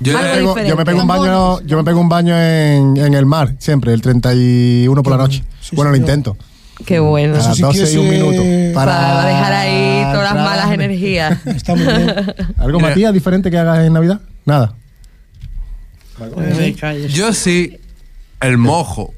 Yo, 0.00 0.18
Algo 0.18 0.28
me 0.28 0.34
pego, 0.34 0.48
diferente. 0.50 0.68
yo 0.70 0.76
me 0.76 0.84
pego 0.84 1.00
un 1.00 1.06
baño, 1.08 1.60
yo 1.62 1.76
me 1.78 1.84
pego 1.84 2.00
un 2.00 2.08
baño 2.08 2.38
en, 2.38 2.96
en 2.96 3.14
el 3.14 3.26
mar, 3.26 3.54
siempre, 3.58 3.92
el 3.94 4.02
31 4.02 5.02
por 5.02 5.10
la 5.12 5.16
noche. 5.18 5.42
bueno, 5.72 5.90
lo 5.90 5.96
intento. 5.96 6.36
Qué 6.84 6.98
bueno. 6.98 7.34
A 7.34 7.38
las 7.38 7.58
12 7.58 7.92
y 7.92 7.96
un 7.96 8.08
minuto. 8.08 8.74
Para, 8.74 8.92
Para 8.92 9.26
dejar 9.26 9.52
ahí 9.52 10.02
todas 10.12 10.34
las 10.34 10.44
malas 10.44 10.70
energías. 10.72 11.38
Está 11.46 11.74
muy 11.74 11.84
bien. 11.86 12.34
¿Algo, 12.58 12.78
Mira. 12.78 12.88
Matías, 12.90 13.12
diferente 13.14 13.50
que 13.50 13.58
hagas 13.58 13.78
en 13.86 13.92
Navidad? 13.92 14.20
Nada. 14.44 14.74
yo 17.08 17.32
sí, 17.32 17.78
el 18.40 18.58
mojo. 18.58 19.14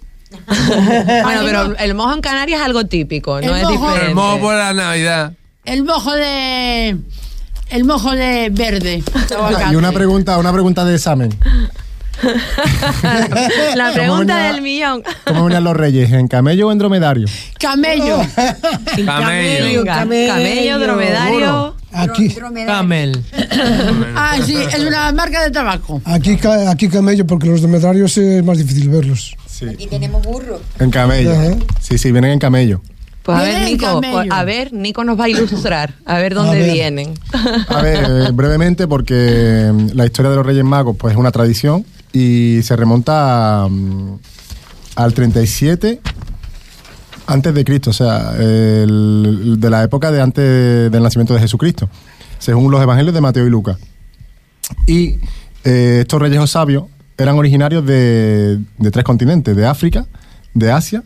bueno, 0.46 1.40
pero 1.44 1.76
el 1.78 1.94
mojo 1.94 2.14
en 2.14 2.20
Canarias 2.20 2.60
es 2.60 2.66
algo 2.66 2.84
típico, 2.86 3.40
no 3.40 3.54
El 3.54 3.56
es 3.56 3.62
mojo- 3.64 3.72
diferente. 3.72 4.06
El 4.08 4.14
mojo 4.14 4.40
por 4.40 4.54
la 4.54 4.72
Navidad. 4.72 5.32
El 5.64 5.84
mojo 5.84 6.12
de. 6.14 6.96
El 7.70 7.84
mojo 7.84 8.12
de 8.12 8.48
verde. 8.52 9.02
de 9.28 9.34
aguacate. 9.34 9.72
Y 9.72 9.76
una 9.76 9.92
pregunta, 9.92 10.38
una 10.38 10.52
pregunta 10.52 10.84
de 10.84 10.94
examen. 10.94 11.30
La 12.22 13.84
¿Cómo 13.86 13.94
pregunta 13.94 14.52
del 14.52 14.62
millón. 14.62 15.02
¿Cómo 15.24 15.44
venían 15.44 15.64
los 15.64 15.76
reyes? 15.76 16.10
¿En 16.12 16.28
camello 16.28 16.68
o 16.68 16.72
en 16.72 16.78
dromedario? 16.78 17.26
Camello. 17.58 18.18
Camello. 19.04 19.64
Venga, 19.64 19.94
camello, 19.94 20.78
dromedario. 20.78 21.76
Aquí, 21.92 22.34
Camel. 22.66 23.22
Ah, 24.14 24.36
sí, 24.44 24.54
es 24.56 24.78
una 24.80 25.12
marca 25.12 25.42
de 25.42 25.50
tabaco. 25.50 26.00
aquí, 26.04 26.38
aquí 26.68 26.88
camello, 26.88 27.26
porque 27.26 27.48
los 27.48 27.60
dromedarios 27.60 28.16
es 28.18 28.44
más 28.44 28.58
difícil 28.58 28.88
verlos. 28.88 29.34
Sí. 29.48 29.66
Y 29.78 29.86
tenemos 29.86 30.22
burro. 30.22 30.60
En 30.78 30.90
camello. 30.90 31.32
Ajá. 31.32 31.56
Sí, 31.80 31.96
sí, 31.98 32.12
vienen 32.12 32.32
en 32.32 32.38
camello. 32.38 32.82
Pues 33.22 33.38
a 33.38 33.42
ver, 33.42 33.64
Nico, 33.64 33.86
camello. 33.86 34.12
pues, 34.14 34.28
a 34.30 34.44
ver, 34.44 34.72
Nico 34.72 35.04
nos 35.04 35.18
va 35.18 35.24
a 35.24 35.28
ilustrar, 35.28 35.94
a 36.04 36.18
ver 36.18 36.34
dónde 36.34 36.58
ver. 36.60 36.72
vienen. 36.72 37.14
A 37.68 37.82
ver, 37.82 38.04
eh, 38.08 38.30
brevemente, 38.32 38.86
porque 38.86 39.70
mm, 39.72 39.88
la 39.94 40.04
historia 40.06 40.30
de 40.30 40.36
los 40.36 40.46
Reyes 40.46 40.64
Magos 40.64 40.96
pues, 40.98 41.12
es 41.14 41.18
una 41.18 41.30
tradición 41.32 41.84
y 42.16 42.62
se 42.62 42.76
remonta 42.76 43.64
a, 43.64 43.68
mm, 43.68 44.18
al 44.96 45.12
37 45.12 46.00
antes 47.26 47.52
de 47.54 47.64
Cristo, 47.64 47.90
o 47.90 47.92
sea, 47.92 48.34
el- 48.38 49.56
de 49.58 49.70
la 49.70 49.82
época 49.82 50.10
de 50.10 50.20
antes 50.22 50.90
del 50.90 51.02
nacimiento 51.02 51.34
de 51.34 51.40
Jesucristo, 51.40 51.88
según 52.38 52.70
los 52.70 52.80
evangelios 52.82 53.14
de 53.14 53.20
Mateo 53.20 53.46
y 53.46 53.50
Lucas. 53.50 53.76
Y 54.86 55.16
eh, 55.64 55.98
estos 56.02 56.20
reyes 56.22 56.48
sabios 56.50 56.84
eran 57.18 57.36
originarios 57.36 57.84
de, 57.84 58.60
de 58.78 58.90
tres 58.90 59.04
continentes, 59.04 59.54
de 59.56 59.66
África, 59.66 60.06
de 60.54 60.70
Asia 60.70 61.02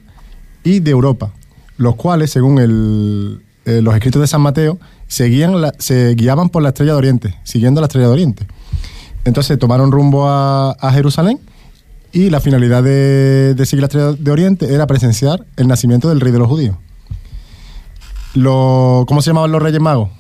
y 0.63 0.81
de 0.81 0.91
Europa, 0.91 1.33
los 1.79 1.97
cuales, 1.97 2.31
según 2.31 2.59
el- 2.59 3.41
eh, 3.65 3.81
los 3.83 3.95
escritos 3.95 4.21
de 4.21 4.27
San 4.29 4.43
Mateo, 4.43 4.79
seguían 5.09 5.61
la- 5.61 5.73
se 5.79 6.15
guiaban 6.15 6.51
por 6.51 6.63
la 6.63 6.69
estrella 6.69 6.93
de 6.93 6.99
Oriente, 6.99 7.35
siguiendo 7.45 7.81
la 7.81 7.87
estrella 7.87 8.07
de 8.09 8.13
Oriente. 8.13 8.47
Entonces 9.25 9.59
tomaron 9.59 9.93
rumbo 9.93 10.29
a, 10.29 10.73
a 10.73 10.93
Jerusalén 10.93 11.39
y 12.13 12.31
la 12.31 12.41
finalidad 12.41 12.83
de, 12.83 13.55
de 13.55 13.67
seguir 13.67 13.83
la 13.83 13.87
estrella 13.87 14.13
de 14.19 14.31
Oriente 14.31 14.73
era 14.75 14.87
presenciar 14.87 15.45
el 15.57 15.69
nacimiento 15.69 16.09
del 16.09 16.21
rey 16.21 16.33
de 16.33 16.39
los 16.39 16.49
judíos. 16.49 16.77
Lo- 18.35 19.05
¿Cómo 19.09 19.23
se 19.23 19.31
llamaban 19.31 19.53
los 19.53 19.63
reyes 19.63 19.81
magos? 19.81 20.11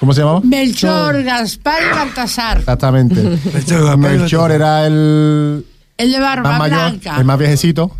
¿Cómo 0.00 0.12
se 0.12 0.20
llamaban? 0.20 0.48
Melchor, 0.48 1.22
Gaspar 1.22 1.80
y 1.90 1.94
Baltasar. 1.96 2.58
Exactamente. 2.58 3.14
Melchor 3.96 4.50
era 4.52 4.86
el 4.86 5.64
El 5.96 6.12
de 6.12 6.20
barba 6.20 6.50
más 6.50 6.58
mayor, 6.58 6.78
blanca. 6.90 7.16
el 7.18 7.24
más 7.24 7.38
viejecito. 7.38 7.96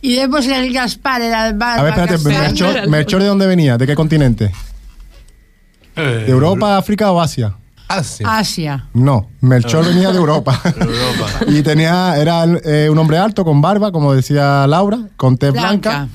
Y 0.00 0.16
después 0.16 0.46
el 0.48 0.72
Gaspar 0.72 1.20
era 1.22 1.44
de 1.52 1.52
barba 1.58 1.80
A 1.80 1.82
ver, 1.84 1.92
espérate, 1.92 2.14
castaña. 2.14 2.40
Melchor, 2.48 2.88
Melchor, 2.88 3.22
¿de 3.22 3.28
dónde 3.28 3.46
venía? 3.46 3.76
¿De 3.78 3.86
qué 3.86 3.94
continente? 3.94 4.50
¿De 5.94 6.28
Europa, 6.28 6.76
África 6.78 7.10
o 7.12 7.20
Asia? 7.20 7.54
Asia. 7.88 8.38
Asia. 8.38 8.86
No, 8.94 9.28
Melchor 9.40 9.84
venía 9.86 10.10
de 10.12 10.18
Europa. 10.18 10.60
y 11.48 11.62
tenía, 11.62 12.16
era 12.16 12.44
eh, 12.44 12.88
un 12.90 12.98
hombre 12.98 13.18
alto, 13.18 13.44
con 13.44 13.60
barba, 13.60 13.92
como 13.92 14.12
decía 14.14 14.66
Laura, 14.66 15.08
con 15.16 15.36
tez 15.36 15.52
blanca. 15.52 15.90
Blanca. 15.90 16.08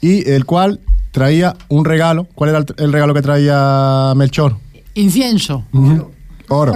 y 0.00 0.28
el 0.30 0.44
cual 0.46 0.80
traía 1.10 1.54
un 1.68 1.84
regalo. 1.84 2.26
¿Cuál 2.34 2.50
era 2.50 2.58
el, 2.60 2.66
el 2.76 2.92
regalo 2.92 3.14
que 3.14 3.22
traía 3.22 4.12
Melchor? 4.16 4.56
Incienso. 4.94 5.64
Oro. 6.52 6.72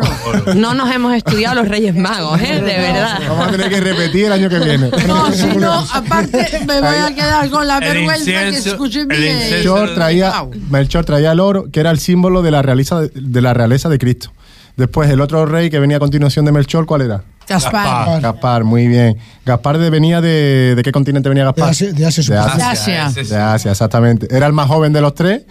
No 0.55 0.72
nos 0.72 0.89
hemos 0.95 1.14
estudiado 1.14 1.57
los 1.57 1.68
Reyes 1.68 1.97
Magos, 1.97 2.41
¿eh? 2.41 2.55
De 2.61 2.79
verdad. 2.79 3.18
Vamos 3.29 3.49
a 3.49 3.51
tener 3.51 3.68
que 3.68 3.81
repetir 3.81 4.27
el 4.27 4.33
año 4.33 4.49
que 4.49 4.59
viene. 4.61 4.89
No, 5.09 5.33
si 5.33 5.47
no, 5.57 5.85
aparte 5.93 6.61
me 6.66 6.81
voy 6.81 6.97
a 6.97 7.12
quedar 7.14 7.51
con 7.51 7.66
la 7.66 7.81
vergüenza 7.81 8.25
que 8.25 8.49
incienso- 8.51 8.85
el 8.85 9.07
bien. 9.09 9.37
incienso- 9.37 9.75
Melchor 9.75 9.95
traía, 9.95 10.33
Melchor 10.70 11.05
traía 11.05 11.33
el 11.33 11.41
oro, 11.41 11.70
que 11.72 11.81
era 11.81 11.91
el 11.91 11.99
símbolo 11.99 12.43
de 12.43 12.53
la, 12.53 12.62
realeza 12.62 13.01
de, 13.01 13.41
la 13.43 13.53
realeza 13.53 13.89
de 13.89 13.99
Cristo. 13.99 14.31
Después, 14.77 15.11
el 15.11 15.20
otro 15.20 15.45
rey 15.47 15.70
que 15.70 15.79
venía 15.81 15.97
a 15.97 16.01
continuación 16.01 16.45
de 16.45 16.53
Melchor, 16.53 16.87
¿cuál 16.87 17.03
era? 17.03 17.22
Gaspar. 17.49 18.20
Gaspar, 18.22 18.64
muy 18.64 18.87
bien. 18.87 19.16
Gaspar 19.45 19.79
de, 19.79 19.91
venía 19.91 20.20
de... 20.20 20.75
¿De 20.77 20.83
qué 20.83 20.93
continente 20.93 21.29
venía 21.29 21.45
Gaspar? 21.45 21.66
De 21.66 21.70
Asia- 21.72 21.93
de 21.93 22.07
Asia, 22.07 22.22
de. 22.35 22.39
Asia. 22.64 23.11
De 23.22 23.37
Asia, 23.37 23.70
exactamente. 23.72 24.29
Era 24.35 24.47
el 24.47 24.53
más 24.53 24.66
joven 24.68 24.93
de 24.93 25.01
los 25.01 25.14
tres 25.14 25.43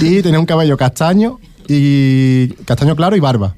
y 0.00 0.20
tenía 0.22 0.40
un 0.40 0.46
cabello 0.46 0.76
castaño 0.76 1.38
y 1.68 2.48
castaño 2.64 2.96
claro 2.96 3.14
y 3.16 3.20
barba. 3.20 3.54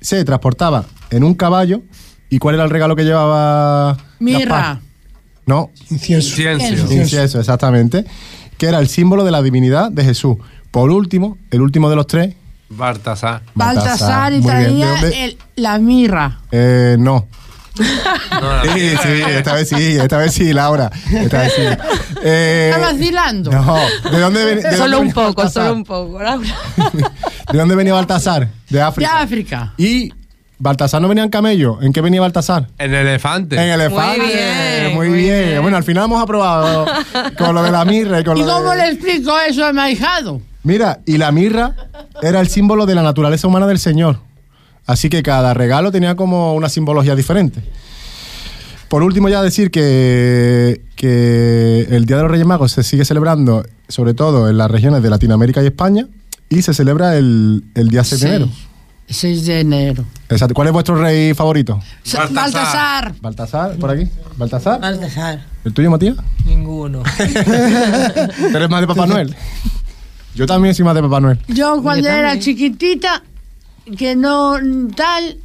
Se 0.00 0.24
transportaba 0.24 0.84
en 1.10 1.24
un 1.24 1.34
caballo 1.34 1.82
y 2.30 2.38
¿cuál 2.38 2.54
era 2.56 2.64
el 2.64 2.70
regalo 2.70 2.96
que 2.96 3.04
llevaba? 3.04 3.96
Mirra. 4.20 4.80
No, 5.44 5.70
Incienso. 5.90 6.40
Incienso, 6.92 7.40
exactamente, 7.40 8.04
que 8.58 8.66
era 8.66 8.78
el 8.78 8.88
símbolo 8.88 9.24
de 9.24 9.32
la 9.32 9.42
divinidad 9.42 9.90
de 9.90 10.04
Jesús. 10.04 10.36
Por 10.70 10.90
último, 10.90 11.36
el 11.50 11.60
último 11.60 11.90
de 11.90 11.96
los 11.96 12.06
tres, 12.06 12.34
Baltasar. 12.74 13.42
Baltasar 13.54 14.32
y 14.32 14.40
Muy 14.40 14.50
bien. 14.54 14.78
¿De 14.78 14.96
traía 14.96 15.24
el- 15.26 15.38
la 15.56 15.78
mirra. 15.78 16.40
Eh, 16.50 16.96
no. 16.98 17.26
No, 17.78 18.62
Sí, 18.74 18.90
sí, 19.02 19.22
esta 19.28 19.54
vez 19.54 19.68
sí, 19.68 19.96
esta 19.96 20.16
vez 20.18 20.32
sí, 20.34 20.52
Laura. 20.52 20.90
Esta 21.12 21.40
vez 21.40 21.52
sí. 21.54 21.62
Eh, 22.22 22.70
Está 22.74 22.92
vacilando. 22.92 23.50
no, 23.50 23.76
¿de 24.10 24.20
dónde, 24.20 24.44
ven- 24.44 24.56
de 24.58 24.62
dónde 24.62 24.76
Solo 24.76 25.00
un 25.00 25.12
poco, 25.12 25.34
Baltasar? 25.34 25.62
solo 25.64 25.74
un 25.74 25.84
poco, 25.84 26.22
Laura. 26.22 26.54
¿De 27.52 27.58
dónde 27.58 27.74
venía 27.74 27.94
Baltasar? 27.94 28.48
De 28.68 28.78
De 28.78 28.82
África. 28.82 29.20
África. 29.20 29.72
Y 29.78 30.12
Baltasar 30.58 31.00
no 31.02 31.08
venía 31.08 31.24
en 31.24 31.30
camello. 31.30 31.78
¿En 31.82 31.92
qué 31.92 32.00
venía 32.00 32.20
Baltasar? 32.20 32.68
En 32.78 32.94
elefante. 32.94 33.56
En 33.56 33.70
elefante. 33.70 34.18
Muy 34.20 34.28
bien, 34.28 34.94
Muy 34.94 35.08
muy 35.08 35.18
bien. 35.18 35.48
bien. 35.48 35.62
Bueno, 35.62 35.76
al 35.76 35.84
final 35.84 36.04
hemos 36.04 36.22
aprobado 36.22 36.86
con 37.38 37.54
lo 37.54 37.62
de 37.62 37.70
la 37.70 37.84
mirra 37.84 38.20
y 38.20 38.24
con 38.24 38.36
¿Y 38.38 38.42
lo 38.42 38.46
cómo 38.46 38.70
de- 38.70 38.76
le 38.76 38.88
explico 38.90 39.34
eso 39.40 39.64
a 39.64 39.72
mi 39.72 39.80
ahijado? 39.80 40.40
Mira, 40.62 41.00
y 41.06 41.18
la 41.18 41.32
mirra 41.32 41.74
era 42.22 42.38
el 42.40 42.48
símbolo 42.48 42.86
de 42.86 42.94
la 42.94 43.02
naturaleza 43.02 43.48
humana 43.48 43.66
del 43.66 43.80
Señor. 43.80 44.20
Así 44.86 45.08
que 45.08 45.22
cada 45.22 45.54
regalo 45.54 45.92
tenía 45.92 46.16
como 46.16 46.54
una 46.54 46.68
simbología 46.68 47.14
diferente. 47.14 47.60
Por 48.88 49.02
último, 49.02 49.28
ya 49.28 49.40
decir 49.42 49.70
que, 49.70 50.82
que 50.96 51.86
el 51.90 52.04
Día 52.04 52.16
de 52.16 52.22
los 52.22 52.30
Reyes 52.30 52.46
Magos 52.46 52.72
se 52.72 52.82
sigue 52.82 53.04
celebrando, 53.04 53.64
sobre 53.88 54.12
todo 54.12 54.50
en 54.50 54.58
las 54.58 54.70
regiones 54.70 55.02
de 55.02 55.08
Latinoamérica 55.10 55.62
y 55.62 55.66
España, 55.66 56.08
y 56.50 56.60
se 56.62 56.74
celebra 56.74 57.16
el, 57.16 57.64
el 57.74 57.88
día 57.88 58.04
6 58.04 58.20
de 58.20 58.26
Sí. 58.28 58.34
enero. 58.34 58.50
6 59.08 59.46
de 59.46 59.60
enero. 59.60 60.04
Exacto. 60.28 60.54
¿Cuál 60.54 60.68
es 60.68 60.72
vuestro 60.74 60.96
rey 61.00 61.32
favorito? 61.32 61.80
Sa- 62.02 62.26
Baltasar. 62.30 63.14
Baltasar, 63.20 63.76
por 63.76 63.90
aquí. 63.90 64.08
¿Baltasar? 64.36 64.80
Baltasar. 64.80 65.46
¿El 65.64 65.72
tuyo, 65.72 65.90
Matías? 65.90 66.16
Ninguno. 66.44 67.02
¿Tú 67.16 68.56
eres 68.56 68.68
más 68.70 68.80
de 68.82 68.86
Papá 68.86 69.06
Noel? 69.06 69.34
Yo 70.34 70.46
también 70.46 70.74
soy 70.74 70.84
más 70.84 70.94
de 70.94 71.02
Papá 71.02 71.20
Noel. 71.20 71.38
Yo 71.48 71.82
cuando 71.82 72.08
Yo 72.08 72.14
era 72.14 72.38
chiquitita, 72.38 73.22
que 73.96 74.16
no 74.16 74.56
tal, 74.96 75.36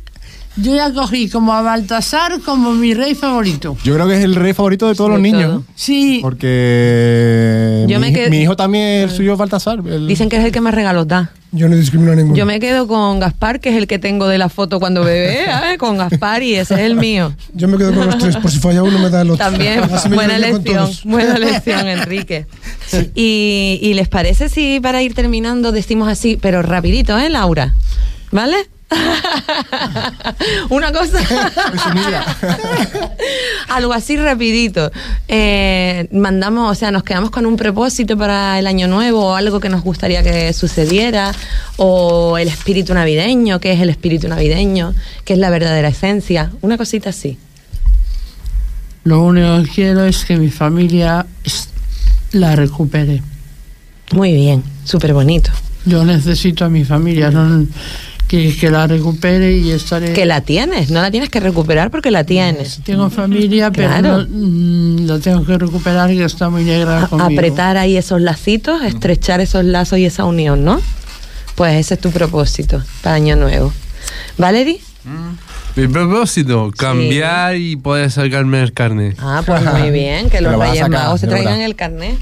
yo 0.58 0.76
ya 0.76 0.92
cogí 0.94 1.30
como 1.30 1.54
a 1.54 1.62
Baltasar 1.62 2.40
como 2.42 2.74
mi 2.74 2.94
rey 2.94 3.14
favorito. 3.16 3.78
Yo 3.84 3.94
creo 3.96 4.08
que 4.08 4.18
es 4.18 4.24
el 4.24 4.36
rey 4.36 4.54
favorito 4.54 4.88
de 4.88 4.96
todos 4.96 5.10
los 5.12 5.20
niños. 5.20 5.64
Sí, 5.76 6.20
Porque 6.22 7.86
Yo 7.88 8.00
mi, 8.00 8.08
me 8.12 8.14
qued- 8.14 8.30
mi 8.30 8.42
hijo 8.42 8.56
también, 8.56 9.04
el 9.04 9.12
suyo 9.12 9.34
es 9.34 9.38
Baltasar. 9.40 9.80
el- 9.86 10.08
Dicen 10.08 10.30
que 10.30 10.38
es 10.38 10.46
el 10.46 10.52
que 10.52 10.62
más 10.62 10.74
regalos 10.74 11.08
da. 11.08 11.32
Yo 11.54 11.70
no 11.70 11.78
discrimino 11.78 12.12
a 12.12 12.16
ninguno. 12.16 12.36
Yo 12.36 12.46
me 12.46 12.60
quedo 12.60 12.88
con 12.90 13.22
Gaspar, 13.22 13.62
que 13.62 13.70
es 13.70 13.76
el 13.78 13.88
que 13.88 14.00
tengo 14.00 14.28
de 14.28 14.38
la 14.38 14.50
foto 14.50 14.80
cuando 14.82 15.02
bebé, 15.04 15.46
¿eh? 15.74 15.78
con 15.78 15.98
Gaspar 15.98 16.44
y 16.44 16.56
ese 16.56 16.74
es 16.74 16.80
el 16.82 16.96
mío. 16.96 17.34
Yo 17.54 17.68
me 17.70 17.78
quedo 17.78 17.94
con 17.94 18.06
los 18.08 18.18
tres, 18.18 18.36
por 18.38 18.52
si 18.52 18.60
falla 18.60 18.84
uno 18.84 19.00
me 19.00 19.10
da 19.10 19.22
el 19.22 19.30
otro. 19.32 19.46
También, 19.46 19.82
buena 20.14 20.38
lección, 20.40 20.90
buena 21.06 21.38
lección, 21.40 21.88
Enrique. 21.88 22.46
Y, 23.16 23.80
y 23.82 23.94
les 23.94 24.10
parece 24.10 24.50
si 24.50 24.80
para 24.82 25.02
ir 25.02 25.14
terminando 25.14 25.72
decimos 25.72 26.10
así, 26.10 26.38
pero 26.40 26.62
rapidito, 26.64 27.18
¿eh, 27.18 27.30
Laura? 27.30 27.74
¿Vale? 28.32 28.58
Una 30.70 30.92
cosa. 30.92 31.20
Algo 33.68 33.94
así 33.94 34.16
rapidito. 34.18 34.92
Eh, 35.28 36.08
mandamos, 36.12 36.72
o 36.72 36.76
sea, 36.76 36.92
nos 36.92 37.04
quedamos 37.04 37.32
con 37.32 37.46
un 37.46 37.58
propósito 37.58 38.18
para 38.18 38.58
el 38.60 38.68
año 38.68 38.88
nuevo 38.88 39.28
o 39.28 39.36
algo 39.36 39.60
que 39.60 39.70
nos 39.70 39.84
gustaría 39.84 40.24
que 40.24 40.54
sucediera 40.54 41.34
o 41.76 42.38
el 42.38 42.48
espíritu 42.48 42.94
navideño, 42.94 43.60
que 43.60 43.74
es 43.74 43.82
el 43.82 43.90
espíritu 43.90 44.28
navideño, 44.28 44.94
que 45.26 45.34
es 45.34 45.40
la 45.40 45.50
verdadera 45.50 45.90
esencia, 45.90 46.52
una 46.62 46.78
cosita 46.78 47.10
así. 47.10 47.38
Lo 49.04 49.22
único 49.22 49.64
que 49.64 49.70
quiero 49.70 50.06
es 50.06 50.26
que 50.26 50.38
mi 50.38 50.50
familia 50.50 51.26
la 52.32 52.56
recupere. 52.56 53.22
Muy 54.12 54.34
bien, 54.34 54.64
súper 54.84 55.14
bonito. 55.14 55.52
Yo 55.86 56.04
necesito 56.04 56.66
a 56.66 56.70
mi 56.70 56.84
familia, 56.84 57.32
no, 57.32 57.66
que, 58.28 58.56
que 58.56 58.70
la 58.70 58.88
recupere 58.88 59.54
y 59.58 59.72
estaré... 59.72 60.14
Que 60.14 60.26
la 60.26 60.42
tienes, 60.42 60.90
no 60.92 61.02
la 61.02 61.10
tienes 61.12 61.30
que 61.30 61.40
recuperar 61.40 61.90
porque 61.92 62.12
la 62.12 62.24
tienes. 62.26 62.82
Tengo 62.84 63.10
familia, 63.10 63.72
pero 63.72 63.88
Claro. 63.90 64.18
no, 64.20 64.28
mm, 64.30 65.06
la 65.08 65.20
tengo 65.20 65.46
que 65.46 65.58
recuperar 65.58 66.10
que 66.10 66.24
está 66.26 66.50
muy 66.50 66.64
negra 66.64 67.08
conmigo. 67.08 67.30
apretar 67.40 67.78
ahí 67.78 67.96
esos 67.98 68.20
lacitos, 68.22 68.84
estrechar 68.84 69.40
esos 69.40 69.64
lazos 69.64 70.00
y 70.00 70.06
esa 70.06 70.26
unión, 70.26 70.64
¿no? 70.66 70.82
Pues 71.56 71.76
ese 71.76 71.94
es 71.96 72.02
tu 72.02 72.12
propósito 72.12 72.84
para 73.02 73.16
Año 73.16 73.36
Nuevo. 73.36 73.72
¿Valerie? 74.38 74.80
Mi 75.76 75.88
propósito, 75.88 76.72
cambiar 76.78 77.56
y 77.56 77.76
poder 77.78 78.12
sacarme 78.12 78.62
el 78.62 78.74
carnet. 78.74 79.16
Ah, 79.22 79.42
pues 79.46 79.64
muy 79.64 79.90
bien, 79.92 80.30
que 80.30 80.42
los 80.42 80.52
Lo 80.54 80.60
Reyes 80.62 80.90
Magos 80.90 81.22
se 81.22 81.28
traigan 81.28 81.54
verdad. 81.54 81.66
el 81.66 81.76
carnet. 81.76 82.18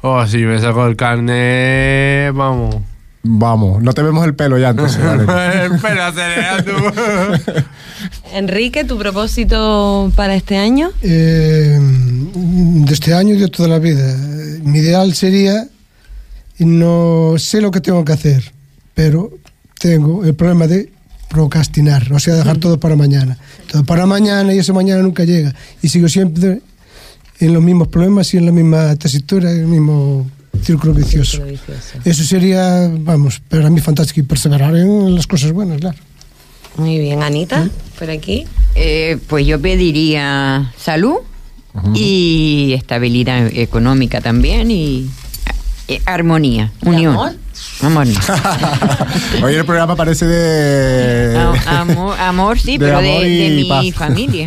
Oh, 0.00 0.24
si 0.26 0.38
me 0.38 0.58
saco 0.60 0.86
el 0.86 0.96
carnet, 0.96 2.32
vamos. 2.34 2.76
Vamos, 3.28 3.82
no 3.82 3.92
te 3.92 4.02
vemos 4.02 4.24
el 4.24 4.34
pelo 4.34 4.56
ya 4.56 4.70
entonces, 4.70 5.04
vale. 5.04 5.22
Espera, 5.74 6.08
acelera 6.08 6.62
tú. 6.62 6.72
Enrique, 8.32 8.84
¿tu 8.84 8.96
propósito 8.98 10.12
para 10.14 10.36
este 10.36 10.56
año? 10.56 10.90
Eh, 11.02 11.78
de 11.80 12.94
este 12.94 13.14
año 13.14 13.34
y 13.34 13.38
de 13.38 13.48
toda 13.48 13.68
la 13.68 13.78
vida. 13.80 14.16
Mi 14.62 14.78
ideal 14.78 15.12
sería, 15.14 15.66
no 16.58 17.34
sé 17.38 17.60
lo 17.60 17.70
que 17.70 17.80
tengo 17.80 18.04
que 18.04 18.12
hacer, 18.12 18.52
pero 18.94 19.30
tengo 19.78 20.24
el 20.24 20.34
problema 20.34 20.68
de 20.68 20.92
procrastinar, 21.28 22.12
o 22.12 22.20
sea, 22.20 22.34
dejar 22.34 22.58
todo 22.58 22.78
para 22.78 22.94
mañana. 22.94 23.38
Todo 23.70 23.84
para 23.84 24.06
mañana 24.06 24.54
y 24.54 24.58
eso 24.58 24.72
mañana 24.72 25.02
nunca 25.02 25.24
llega. 25.24 25.52
Y 25.82 25.88
sigo 25.88 26.08
siempre 26.08 26.60
en 27.40 27.52
los 27.52 27.62
mismos 27.62 27.88
problemas 27.88 28.32
y 28.34 28.36
en 28.36 28.46
la 28.46 28.52
misma 28.52 28.94
tesitura, 28.96 29.50
en 29.50 29.60
el 29.60 29.66
mismo 29.66 30.26
círculo 30.64 30.92
vicioso. 30.94 31.42
Eso 32.04 32.24
sería, 32.24 32.90
vamos, 32.92 33.40
para 33.48 33.70
mí 33.70 33.80
fantástico 33.80 34.20
y 34.20 34.22
perseverar 34.24 34.74
en 34.76 35.14
las 35.14 35.26
cosas 35.26 35.52
buenas, 35.52 35.78
claro. 35.80 35.96
Muy 36.76 36.98
bien, 36.98 37.22
Anita, 37.22 37.68
por 37.98 38.10
aquí. 38.10 38.46
Eh, 38.74 39.18
pues 39.28 39.46
yo 39.46 39.60
pediría 39.60 40.72
salud 40.78 41.16
y 41.94 42.72
estabilidad 42.76 43.46
económica 43.48 44.20
también 44.20 44.70
y, 44.70 45.08
eh, 45.88 46.00
armonía, 46.04 46.72
unión. 46.82 47.14
amor? 47.14 47.32
Amor. 47.80 48.06
no. 48.06 48.20
Hoy 49.46 49.54
el 49.54 49.64
programa 49.64 49.96
parece 49.96 50.26
de... 50.26 51.36
A- 51.38 51.80
amor, 51.80 52.18
amor 52.20 52.58
sí, 52.58 52.72
de 52.78 52.84
pero 52.86 53.00
de, 53.00 53.10
amor 53.10 53.26
y 53.26 53.36
de 53.38 53.50
mi 53.50 53.64
paz. 53.64 53.86
familia. 53.94 54.46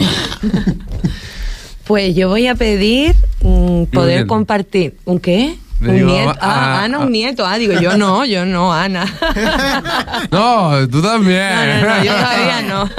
Pues 1.86 2.16
yo 2.16 2.30
voy 2.30 2.46
a 2.48 2.56
pedir 2.56 3.16
mm, 3.42 3.86
poder 3.86 4.28
compartir. 4.28 4.98
¿Un 5.06 5.20
qué? 5.20 5.56
Le 5.80 5.90
un 5.90 5.96
digo, 5.96 6.10
nieto. 6.12 6.40
Ah, 6.42 6.80
ah, 6.80 6.84
Ana, 6.84 6.98
ah. 6.98 7.06
un 7.06 7.12
nieto. 7.12 7.46
Ah, 7.46 7.58
digo, 7.58 7.80
yo 7.80 7.98
no, 7.98 8.26
yo 8.26 8.46
no, 8.46 8.74
Ana. 8.74 9.06
No, 10.32 10.88
tú 10.90 11.02
también. 11.02 11.82
No, 11.82 11.88
no, 11.88 11.98
no, 11.98 12.04
yo 12.04 12.14
todavía 12.14 12.62
no. 12.62 12.90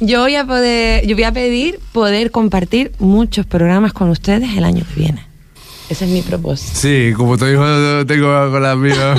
yo 0.06 0.20
voy 0.22 0.36
a 0.36 0.46
poder, 0.46 1.06
yo 1.06 1.14
voy 1.14 1.24
a 1.24 1.32
pedir 1.32 1.78
poder 1.92 2.30
compartir 2.30 2.92
muchos 2.98 3.44
programas 3.46 3.92
con 3.92 4.08
ustedes 4.10 4.56
el 4.56 4.64
año 4.64 4.84
que 4.88 5.00
viene. 5.00 5.26
Ese 5.88 6.04
es 6.04 6.10
mi 6.10 6.22
propósito. 6.22 6.72
Sí, 6.74 7.12
como 7.16 7.38
tu 7.38 7.46
hijo 7.46 7.64
tengo 8.06 8.50
con 8.50 8.62
la 8.62 8.76
mía. 8.76 9.14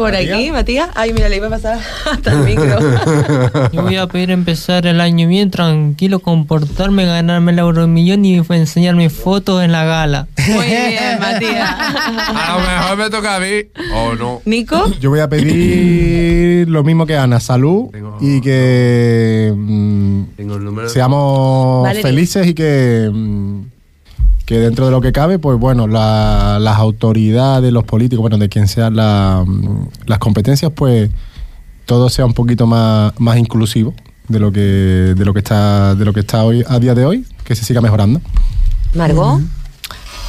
Por 0.00 0.16
aquí, 0.16 0.50
Matías. 0.50 0.88
Ay, 0.94 1.12
mira, 1.12 1.28
le 1.28 1.36
iba 1.36 1.48
a 1.48 1.50
pasar 1.50 1.78
hasta 2.10 2.32
el 2.32 2.38
micro. 2.46 2.78
Yo 3.70 3.82
voy 3.82 3.96
a 3.96 4.06
pedir 4.06 4.30
empezar 4.30 4.86
el 4.86 4.98
año 4.98 5.28
bien 5.28 5.50
tranquilo, 5.50 6.20
comportarme, 6.20 7.04
ganarme 7.04 7.52
el 7.52 7.58
euromillón 7.58 8.24
y 8.24 8.36
enseñar 8.38 8.94
mis 8.96 9.12
fotos 9.12 9.62
en 9.62 9.72
la 9.72 9.84
gala. 9.84 10.26
Muy 10.48 10.64
bien, 10.64 11.18
Matías. 11.20 11.70
A 11.78 12.54
lo 12.54 12.60
mejor 12.66 12.96
me 12.96 13.10
toca 13.10 13.36
a 13.36 13.40
mí. 13.40 13.46
O 13.94 14.14
no. 14.14 14.40
Nico. 14.46 14.90
Yo 15.00 15.10
voy 15.10 15.20
a 15.20 15.28
pedir 15.28 16.66
lo 16.70 16.82
mismo 16.82 17.04
que 17.04 17.18
Ana, 17.18 17.38
salud 17.38 17.90
y 18.22 18.40
que 18.40 19.52
mm, 19.54 20.22
Tengo 20.34 20.56
el 20.56 20.64
número. 20.64 20.88
seamos 20.88 21.82
Valeria. 21.82 22.02
felices 22.02 22.46
y 22.46 22.54
que, 22.54 23.10
mm, 23.12 23.60
que 24.50 24.58
dentro 24.58 24.84
de 24.86 24.90
lo 24.90 25.00
que 25.00 25.12
cabe, 25.12 25.38
pues 25.38 25.60
bueno, 25.60 25.86
la- 25.86 26.58
las 26.60 26.76
autoridades, 26.78 27.72
los 27.72 27.84
políticos, 27.84 28.20
bueno, 28.20 28.36
de 28.36 28.48
quien 28.48 28.66
sean 28.66 28.96
la, 28.96 29.44
mm, 29.46 29.86
las 30.06 30.18
competencias, 30.18 30.72
pues 30.74 31.08
todo 31.86 32.08
sea 32.10 32.26
un 32.26 32.34
poquito 32.34 32.66
más, 32.66 33.12
más 33.20 33.38
inclusivo 33.38 33.94
de 34.26 34.40
lo 34.40 34.50
que 34.50 34.60
de 35.16 35.24
lo 35.24 35.32
que 35.32 35.38
está 35.38 35.94
de 35.94 36.04
lo 36.04 36.12
que 36.12 36.18
está 36.18 36.42
hoy 36.42 36.64
a 36.66 36.80
día 36.80 36.96
de 36.96 37.04
hoy, 37.06 37.24
que 37.44 37.54
se 37.54 37.64
siga 37.64 37.80
mejorando. 37.80 38.20
Margot. 38.92 39.40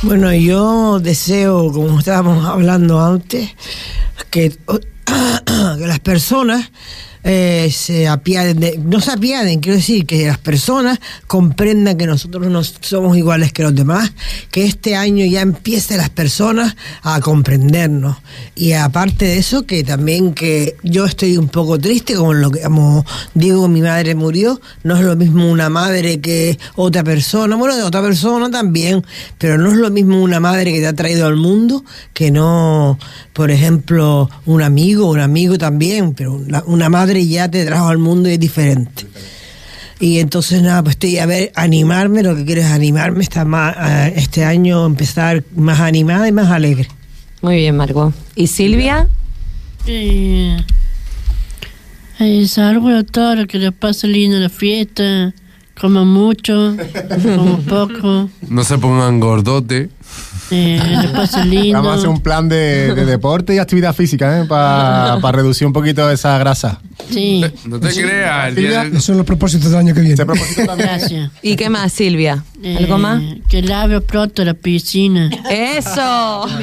Bueno, 0.03 0.31
yo 0.35 0.99
deseo, 0.99 1.72
como 1.72 1.98
estábamos 1.98 2.45
hablando 2.45 3.03
antes, 3.03 3.49
que, 4.30 4.52
que 5.80 5.88
las 5.88 5.99
personas 5.99 6.69
eh, 7.23 7.69
se 7.72 8.07
apiaden, 8.07 8.60
de- 8.60 8.80
no 8.84 8.99
se 8.99 9.11
apiaden, 9.11 9.60
quiero 9.60 9.77
decir, 9.77 10.06
que 10.06 10.26
las 10.27 10.38
personas 10.38 10.99
comprendan 11.27 11.98
que 11.98 12.07
nosotros 12.07 12.48
no 12.48 12.64
somos 12.64 13.18
iguales 13.18 13.53
que 13.53 13.64
los 13.64 13.76
demás, 13.76 14.11
que 14.49 14.65
este 14.65 14.95
año 14.95 15.26
ya 15.26 15.41
empiecen 15.41 15.98
las 15.98 16.10
personas 16.10 16.76
a 17.03 17.19
comprendernos. 17.22 18.18
Y 18.56 18.73
aparte 18.73 19.26
de 19.26 19.38
eso, 19.38 19.65
que 19.65 19.84
también 19.84 20.34
que 20.34 20.76
yo 20.84 21.06
estoy 21.06 21.38
un 21.38 21.48
poco 21.49 21.77
triste, 21.80 22.15
como 22.15 22.34
lo 22.34 22.49
que 22.49 22.61
como 22.61 23.06
digo, 23.34 23.68
mi 23.68 23.81
madre 23.81 24.15
murió, 24.15 24.60
no 24.84 24.95
es 24.95 25.03
lo 25.03 25.15
mismo 25.15 25.49
una 25.52 25.69
madre 25.69 26.22
que 26.22 26.57
otra 26.76 27.03
persona, 27.03 27.56
bueno, 27.56 27.76
de 27.76 27.84
otra 27.84 28.02
persona 28.02 28.49
también, 28.49 29.06
pero 29.38 29.57
no 29.57 29.69
es 29.72 29.77
lo 29.77 29.91
mismo 29.91 30.22
una 30.22 30.39
madre 30.39 30.72
que 30.72 30.80
te 30.80 30.88
ha 30.88 30.93
traído 30.93 31.27
al 31.27 31.35
mundo 31.35 31.84
que 32.14 32.31
no, 32.31 32.98
por 33.34 33.52
ejemplo, 33.52 34.30
un 34.45 34.61
amigo, 34.61 35.10
un 35.10 35.19
amigo 35.19 35.57
también, 35.57 36.14
pero 36.14 36.39
una 36.65 36.89
madre 36.89 37.11
ya 37.20 37.50
te 37.50 37.66
trajo 37.66 37.88
al 37.90 37.98
mundo 37.98 38.30
y 38.30 38.34
es 38.34 38.40
diferente. 38.40 39.06
Y 40.00 40.20
entonces 40.20 40.62
nada, 40.64 40.82
pues 40.84 40.96
estoy 40.96 41.20
a 41.20 41.26
ver, 41.28 41.52
animarme, 41.56 42.24
lo 42.24 42.36
que 42.36 42.44
quiero 42.46 42.62
es 42.62 42.68
animarme 42.68 43.24
esta 43.24 43.46
ma- 43.46 43.70
a 43.78 44.08
este 44.08 44.44
año, 44.44 44.86
empezar 44.86 45.44
más 45.56 45.80
animada 45.80 46.28
y 46.28 46.32
más 46.32 46.50
alegre. 46.50 46.88
Muy 47.42 47.58
bien, 47.58 47.78
Margot. 47.78 48.14
¿Y 48.36 48.48
Silvia? 48.48 49.08
Eh, 49.86 50.58
eh, 52.20 52.48
salgo 52.48 52.90
a 52.90 53.04
todo, 53.04 53.46
que 53.48 53.58
les 53.60 53.72
pase 53.74 54.08
lindo 54.08 54.38
la 54.40 54.50
fiesta, 54.50 55.34
como 55.80 56.06
mucho, 56.06 56.76
como 57.36 57.60
poco, 57.62 58.30
No 58.48 58.64
se 58.64 58.78
pongan 58.78 59.20
gordote. 59.20 59.90
Les 60.56 61.11
pase 61.11 61.45
lindo. 61.45 61.78
Vamos 61.80 61.94
a 61.94 61.95
hacer 61.98 62.10
un 62.10 62.22
plan 62.22 62.48
de, 62.49 62.94
de 62.94 63.06
deporte 63.06 63.56
y 63.56 63.60
actividad 63.60 63.95
física, 63.95 64.41
¿eh? 64.41 64.45
Para 64.45 65.32
reducir 65.32 65.65
un 65.68 65.73
poquito 65.73 66.10
esa 66.11 66.38
grasa. 66.38 66.80
Sí. 67.10 67.44
No 67.65 67.80
te 67.80 67.90
creas. 67.94 68.49
El 68.49 68.56
día 68.56 68.64
Silvia, 68.68 68.84
del- 68.84 68.91
esos 68.91 69.03
son 69.06 69.18
los 69.18 69.26
propósitos 69.26 69.69
del 69.72 69.80
año 69.80 69.94
que 69.94 70.02
viene. 70.02 70.15
Gracias. 70.78 71.32
¿Y 71.41 71.56
qué 71.56 71.69
más, 71.69 71.91
Silvia? 71.91 72.44
¿Algo 72.78 72.95
Eh, 72.95 72.99
más? 72.99 73.22
Que 73.49 73.61
lave 73.61 74.02
pronto 74.02 74.44
la 74.45 74.53
piscina. 74.53 75.30
¡Eso! 75.49 76.45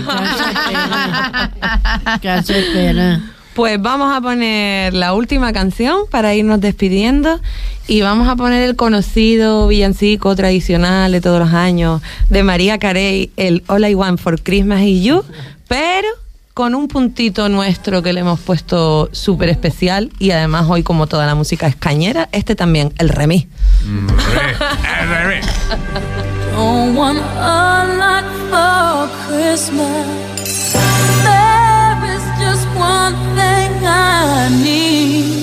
Que 2.23 2.31
hace 2.31 2.59
espera. 2.61 3.21
Pues 3.59 3.83
vamos 3.83 4.17
a 4.17 4.21
poner 4.21 4.95
la 4.95 5.15
última 5.15 5.53
canción 5.53 6.03
para 6.13 6.33
irnos 6.33 6.61
despidiendo 6.61 7.41
y 7.89 8.03
vamos 8.03 8.29
a 8.29 8.37
poner 8.37 8.63
el 8.63 8.77
conocido 8.77 9.67
villancico 9.67 10.37
tradicional 10.37 11.11
de 11.11 11.21
todos 11.21 11.41
los 11.41 11.53
años 11.53 12.01
de 12.29 12.45
María 12.45 12.79
Carey, 12.79 13.33
el 13.37 13.65
All 13.67 13.85
I 13.85 13.97
Want 13.97 14.21
for 14.21 14.41
Christmas 14.41 14.83
is 14.83 15.03
You, 15.03 15.25
pero 15.67 16.07
con 16.55 16.77
un 16.77 16.87
puntito 16.87 17.49
nuestro 17.49 18.01
que 18.01 18.13
le 18.13 18.21
hemos 18.21 18.39
puesto 18.39 19.09
súper 19.11 19.49
especial 19.49 20.13
y 20.21 20.31
además 20.31 20.67
hoy 20.69 20.85
como 20.85 21.09
toda 21.09 21.27
la 21.27 21.35
música 21.35 21.67
es 21.67 21.75
cañera, 21.75 22.29
este 22.31 22.55
también, 22.55 22.95
el 22.99 23.09
remix. 23.09 23.49
El 23.83 25.09
revés. 25.09 25.47
Don't 26.55 26.97
want 26.97 27.19
a 27.37 27.85
lot 27.99 28.25
for 28.51 29.09
Christmas. 29.27 31.18
I 34.39 34.49
need. 34.63 35.38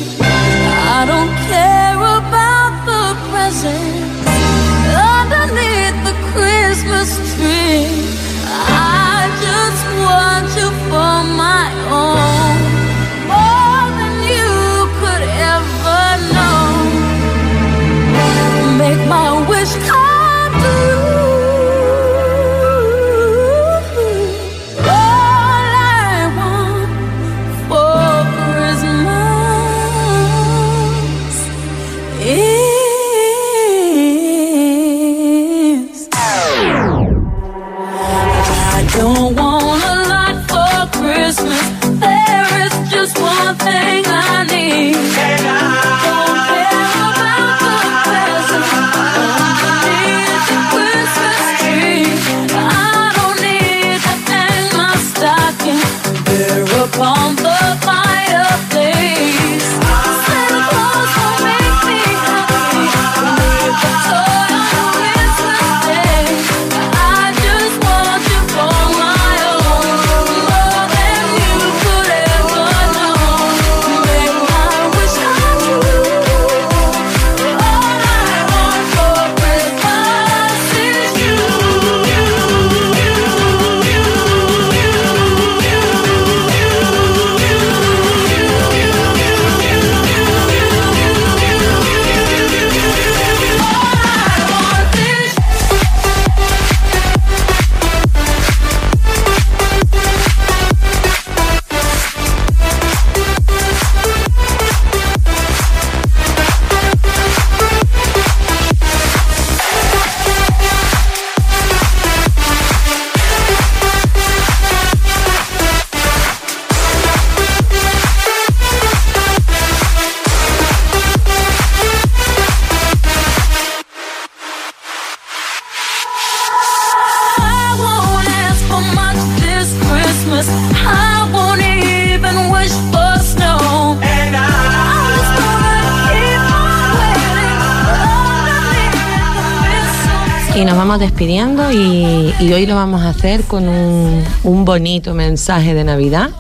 Despidiendo 141.16 141.72
y, 141.72 142.34
y 142.42 142.52
hoy 142.52 142.66
lo 142.66 142.76
vamos 142.76 143.02
a 143.02 143.10
hacer 143.10 143.44
con 143.44 143.70
un, 143.70 144.22
un 144.44 144.66
bonito 144.66 145.14
mensaje 145.14 145.74
de 145.74 145.86
Navidad 145.86 146.32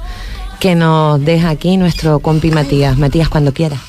que 0.59 0.75
nos 0.75 1.23
deja 1.23 1.49
aquí 1.49 1.77
nuestro 1.77 2.19
compi 2.19 2.51
Matías. 2.51 2.97
Matías, 2.97 3.29
cuando 3.29 3.53
quieras. 3.53 3.79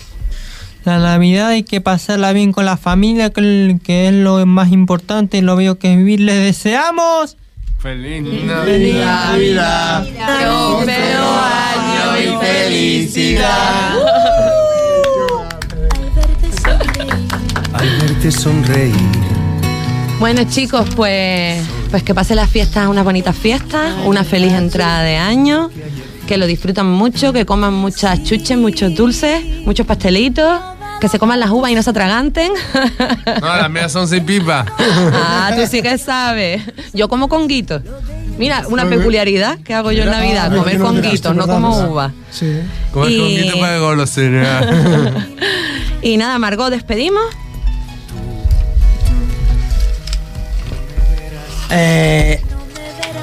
La 0.85 1.01
Navidad 1.01 1.49
hay 1.49 1.65
que 1.65 1.81
pasarla 1.81 2.33
bien 2.33 2.53
con 2.53 2.67
la 2.67 2.77
familia, 2.77 3.31
que, 3.31 3.81
es 4.07 4.13
lo 4.15 4.47
más 4.47 4.71
importante, 4.71 5.43
lo 5.43 5.57
veo 5.57 5.77
que 5.77 5.97
vivir. 5.97 6.21
Les 6.21 6.39
deseamos. 6.39 7.37
Feliz 7.81 8.23
Navidad. 8.45 10.05
Próspero 10.05 11.25
año 11.83 12.17
y 12.17 12.47
felicidad. 12.47 13.91
Al 17.73 17.89
verte 17.99 18.31
sonreír. 18.31 19.26
Bueno 20.19 20.43
chicos, 20.49 20.87
pues, 20.97 21.63
pues 21.91 22.03
que 22.03 22.15
pasen 22.15 22.37
las 22.37 22.49
fiestas, 22.51 22.89
unas 22.89 23.05
bonitas 23.05 23.37
fiestas, 23.37 23.93
una 24.07 24.25
feliz 24.25 24.53
entrada 24.53 25.03
de 25.03 25.17
año, 25.17 25.71
que 26.27 26.37
lo 26.39 26.47
disfrutan 26.47 26.87
mucho, 26.91 27.33
que 27.33 27.45
coman 27.45 27.75
muchas 27.75 28.23
chuches, 28.25 28.57
muchos 28.57 28.95
dulces, 28.95 29.45
muchos 29.67 29.87
pastelitos, 29.87 30.59
que 31.01 31.09
se 31.09 31.19
coman 31.19 31.39
las 31.39 31.51
uvas 31.51 31.71
y 31.71 31.75
no 31.75 31.83
se 31.83 31.91
atraganten. 31.91 32.53
No, 33.41 33.47
las 33.57 33.71
mías 33.71 33.93
son 33.93 34.09
sin 34.09 34.25
pipa. 34.25 34.65
ah, 34.79 35.51
tú 35.55 35.63
sí 35.71 35.83
que 35.83 35.99
sabes. 35.99 36.63
Yo 36.95 37.09
como 37.09 37.29
conguitos. 37.29 37.83
Mira, 38.39 38.65
una 38.69 38.87
peculiaridad 38.89 39.59
que 39.59 39.75
hago 39.75 39.93
yo 39.93 40.05
en 40.05 40.11
Navidad, 40.11 40.55
comer 40.57 40.79
conguitos, 40.79 41.35
no 41.37 41.47
como 41.47 41.77
uva. 41.91 42.13
Sí. 42.31 42.61
Comer 42.93 43.11
Y- 43.11 43.19
conguito 43.19 43.61
para 43.61 43.79
golosina. 43.79 45.27
Y 46.03 46.19
nada, 46.19 46.39
Margot, 46.39 46.71
despedimos. 46.71 47.25
Eh, 51.71 52.41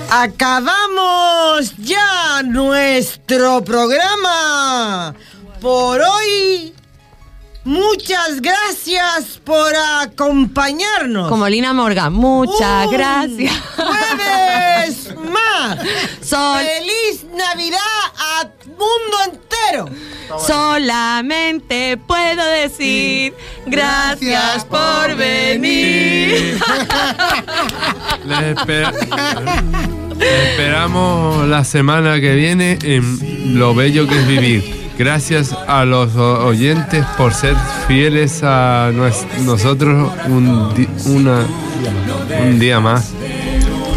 acabamos 0.10 1.76
ya 1.78 2.44
nuestro 2.44 3.64
programa 3.64 5.16
por 5.62 6.02
hoy. 6.02 6.74
Muchas 7.66 8.42
gracias 8.42 9.40
por 9.44 9.72
acompañarnos. 10.02 11.30
Como 11.30 11.48
Lina 11.48 11.72
Morgan, 11.74 12.12
muchas 12.14 12.88
Un 12.88 12.92
gracias. 12.94 13.54
Jueves 13.78 15.16
más. 15.32 15.80
Sol. 16.22 16.60
Feliz 16.60 17.24
Navidad 17.34 17.80
al 18.40 18.52
mundo 18.68 19.18
entero. 19.32 19.90
Solamente 20.46 21.96
puedo 21.98 22.46
decir 22.46 23.34
gracias 23.66 24.66
por 24.66 25.16
venir. 25.16 26.60
Les, 28.26 28.56
esper- 28.58 28.94
les 30.18 30.50
esperamos 30.50 31.48
la 31.48 31.64
semana 31.64 32.20
que 32.20 32.36
viene 32.36 32.78
en 32.84 33.58
Lo 33.60 33.74
Bello 33.76 34.08
que 34.08 34.20
es 34.20 34.28
Vivir. 34.28 34.83
Gracias 35.08 35.54
a 35.68 35.84
los 35.84 36.16
oyentes 36.16 37.04
por 37.18 37.34
ser 37.34 37.56
fieles 37.90 38.40
a 38.42 38.90
nosotros 39.42 40.10
un, 40.28 40.74
di- 40.74 40.88
una, 41.08 41.46
un 42.42 42.58
día 42.58 42.80
más. 42.80 43.12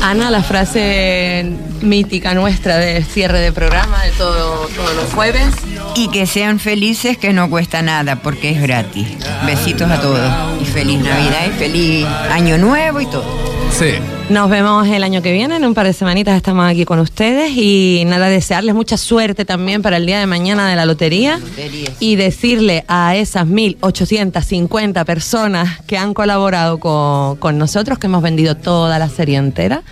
Ana, 0.02 0.32
la 0.32 0.42
frase 0.42 1.46
mítica 1.80 2.34
nuestra 2.34 2.78
de 2.78 3.04
cierre 3.04 3.38
de 3.38 3.52
programa 3.52 4.02
de 4.02 4.10
todo, 4.18 4.66
todos 4.74 4.96
los 4.96 5.14
jueves. 5.14 5.46
Y 5.94 6.08
que 6.08 6.26
sean 6.26 6.58
felices, 6.58 7.16
que 7.16 7.32
no 7.32 7.48
cuesta 7.50 7.82
nada, 7.82 8.16
porque 8.16 8.50
es 8.50 8.60
gratis. 8.60 9.06
Besitos 9.46 9.88
a 9.88 10.00
todos. 10.00 10.28
Y 10.60 10.64
feliz 10.64 10.98
Navidad 11.04 11.46
y 11.46 11.50
feliz 11.56 12.06
Año 12.32 12.58
Nuevo 12.58 13.00
y 13.00 13.06
todo. 13.06 13.55
Sí. 13.70 13.90
Nos 14.30 14.50
vemos 14.50 14.88
el 14.88 15.04
año 15.04 15.22
que 15.22 15.32
viene, 15.32 15.56
en 15.56 15.64
un 15.64 15.74
par 15.74 15.86
de 15.86 15.92
semanitas 15.92 16.34
estamos 16.34 16.68
aquí 16.68 16.84
con 16.84 16.98
ustedes 16.98 17.52
y 17.54 18.02
nada, 18.06 18.28
desearles 18.28 18.74
mucha 18.74 18.96
suerte 18.96 19.44
también 19.44 19.82
para 19.82 19.98
el 19.98 20.06
día 20.06 20.18
de 20.18 20.26
mañana 20.26 20.68
de 20.68 20.74
la 20.76 20.84
lotería 20.86 21.38
y 22.00 22.16
decirle 22.16 22.84
a 22.88 23.14
esas 23.16 23.46
1.850 23.46 25.04
personas 25.04 25.80
que 25.86 25.96
han 25.98 26.14
colaborado 26.14 26.78
con, 26.80 27.36
con 27.36 27.58
nosotros, 27.58 27.98
que 27.98 28.06
hemos 28.06 28.22
vendido 28.22 28.56
toda 28.56 28.98
la 28.98 29.08
serie 29.08 29.36
entera, 29.36 29.82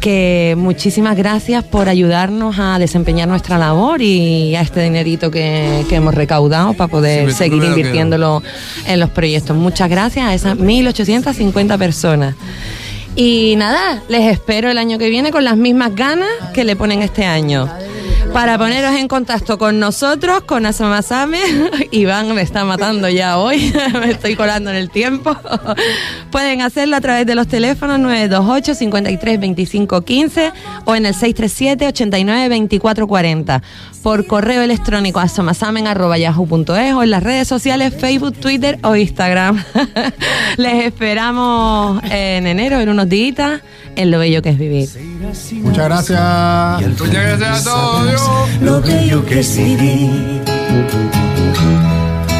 que 0.00 0.54
muchísimas 0.56 1.16
gracias 1.16 1.64
por 1.64 1.88
ayudarnos 1.88 2.58
a 2.58 2.78
desempeñar 2.78 3.28
nuestra 3.28 3.58
labor 3.58 4.00
y 4.00 4.54
a 4.54 4.60
este 4.62 4.80
dinerito 4.82 5.30
que, 5.30 5.84
que 5.88 5.96
hemos 5.96 6.14
recaudado 6.14 6.72
para 6.72 6.88
poder 6.88 7.32
Sí, 7.32 7.36
seguir 7.36 7.64
invirtiéndolo 7.64 8.42
en 8.86 9.00
los 9.00 9.10
proyectos. 9.10 9.56
Muchas 9.56 9.90
gracias 9.90 10.24
a 10.24 10.32
esas 10.34 10.56
1.850 10.56 11.76
personas. 11.78 12.34
Y 13.20 13.56
nada, 13.56 14.00
les 14.06 14.30
espero 14.30 14.70
el 14.70 14.78
año 14.78 14.96
que 14.96 15.08
viene 15.08 15.32
con 15.32 15.42
las 15.42 15.56
mismas 15.56 15.92
ganas 15.96 16.28
que 16.54 16.62
le 16.62 16.76
ponen 16.76 17.02
este 17.02 17.24
año. 17.24 17.68
Para 18.32 18.56
poneros 18.56 18.94
en 18.94 19.08
contacto 19.08 19.58
con 19.58 19.80
nosotros, 19.80 20.42
con 20.42 20.64
Asomasame, 20.66 21.40
Iván 21.90 22.34
me 22.34 22.42
está 22.42 22.64
matando 22.64 23.08
ya 23.08 23.38
hoy, 23.38 23.72
me 23.94 24.10
estoy 24.10 24.36
colando 24.36 24.70
en 24.70 24.76
el 24.76 24.90
tiempo. 24.90 25.36
Pueden 26.30 26.62
hacerlo 26.62 26.96
a 26.96 27.00
través 27.00 27.26
de 27.26 27.34
los 27.34 27.48
teléfonos 27.48 27.98
928 27.98 28.74
53 28.74 29.40
25 29.40 30.02
15 30.02 30.52
o 30.84 30.94
en 30.94 31.06
el 31.06 31.14
637 31.14 31.88
89 31.88 32.48
24 32.48 33.06
40. 33.08 33.62
Por 34.02 34.26
correo 34.26 34.62
electrónico 34.62 35.18
asomasamen.yahoo.es 35.18 36.94
o 36.94 37.02
en 37.02 37.10
las 37.10 37.22
redes 37.22 37.48
sociales 37.48 37.92
Facebook, 37.94 38.34
Twitter 38.34 38.78
o 38.82 38.94
Instagram. 38.94 39.62
Les 40.56 40.86
esperamos 40.86 42.00
en 42.04 42.46
enero, 42.46 42.80
en 42.80 42.88
unos 42.88 43.08
días, 43.08 43.60
en 43.98 44.12
lo 44.12 44.18
bello 44.20 44.40
que 44.42 44.50
es 44.50 44.58
vivir. 44.58 44.88
Muchas 45.62 45.84
gracias. 45.84 47.00
Muchas 47.00 47.10
gracias 47.10 47.66
a 47.66 47.70
todos. 47.70 48.30
Lo 48.60 48.80
bello 48.80 49.26
que 49.26 49.40
es 49.40 49.56
vivir. 49.56 51.17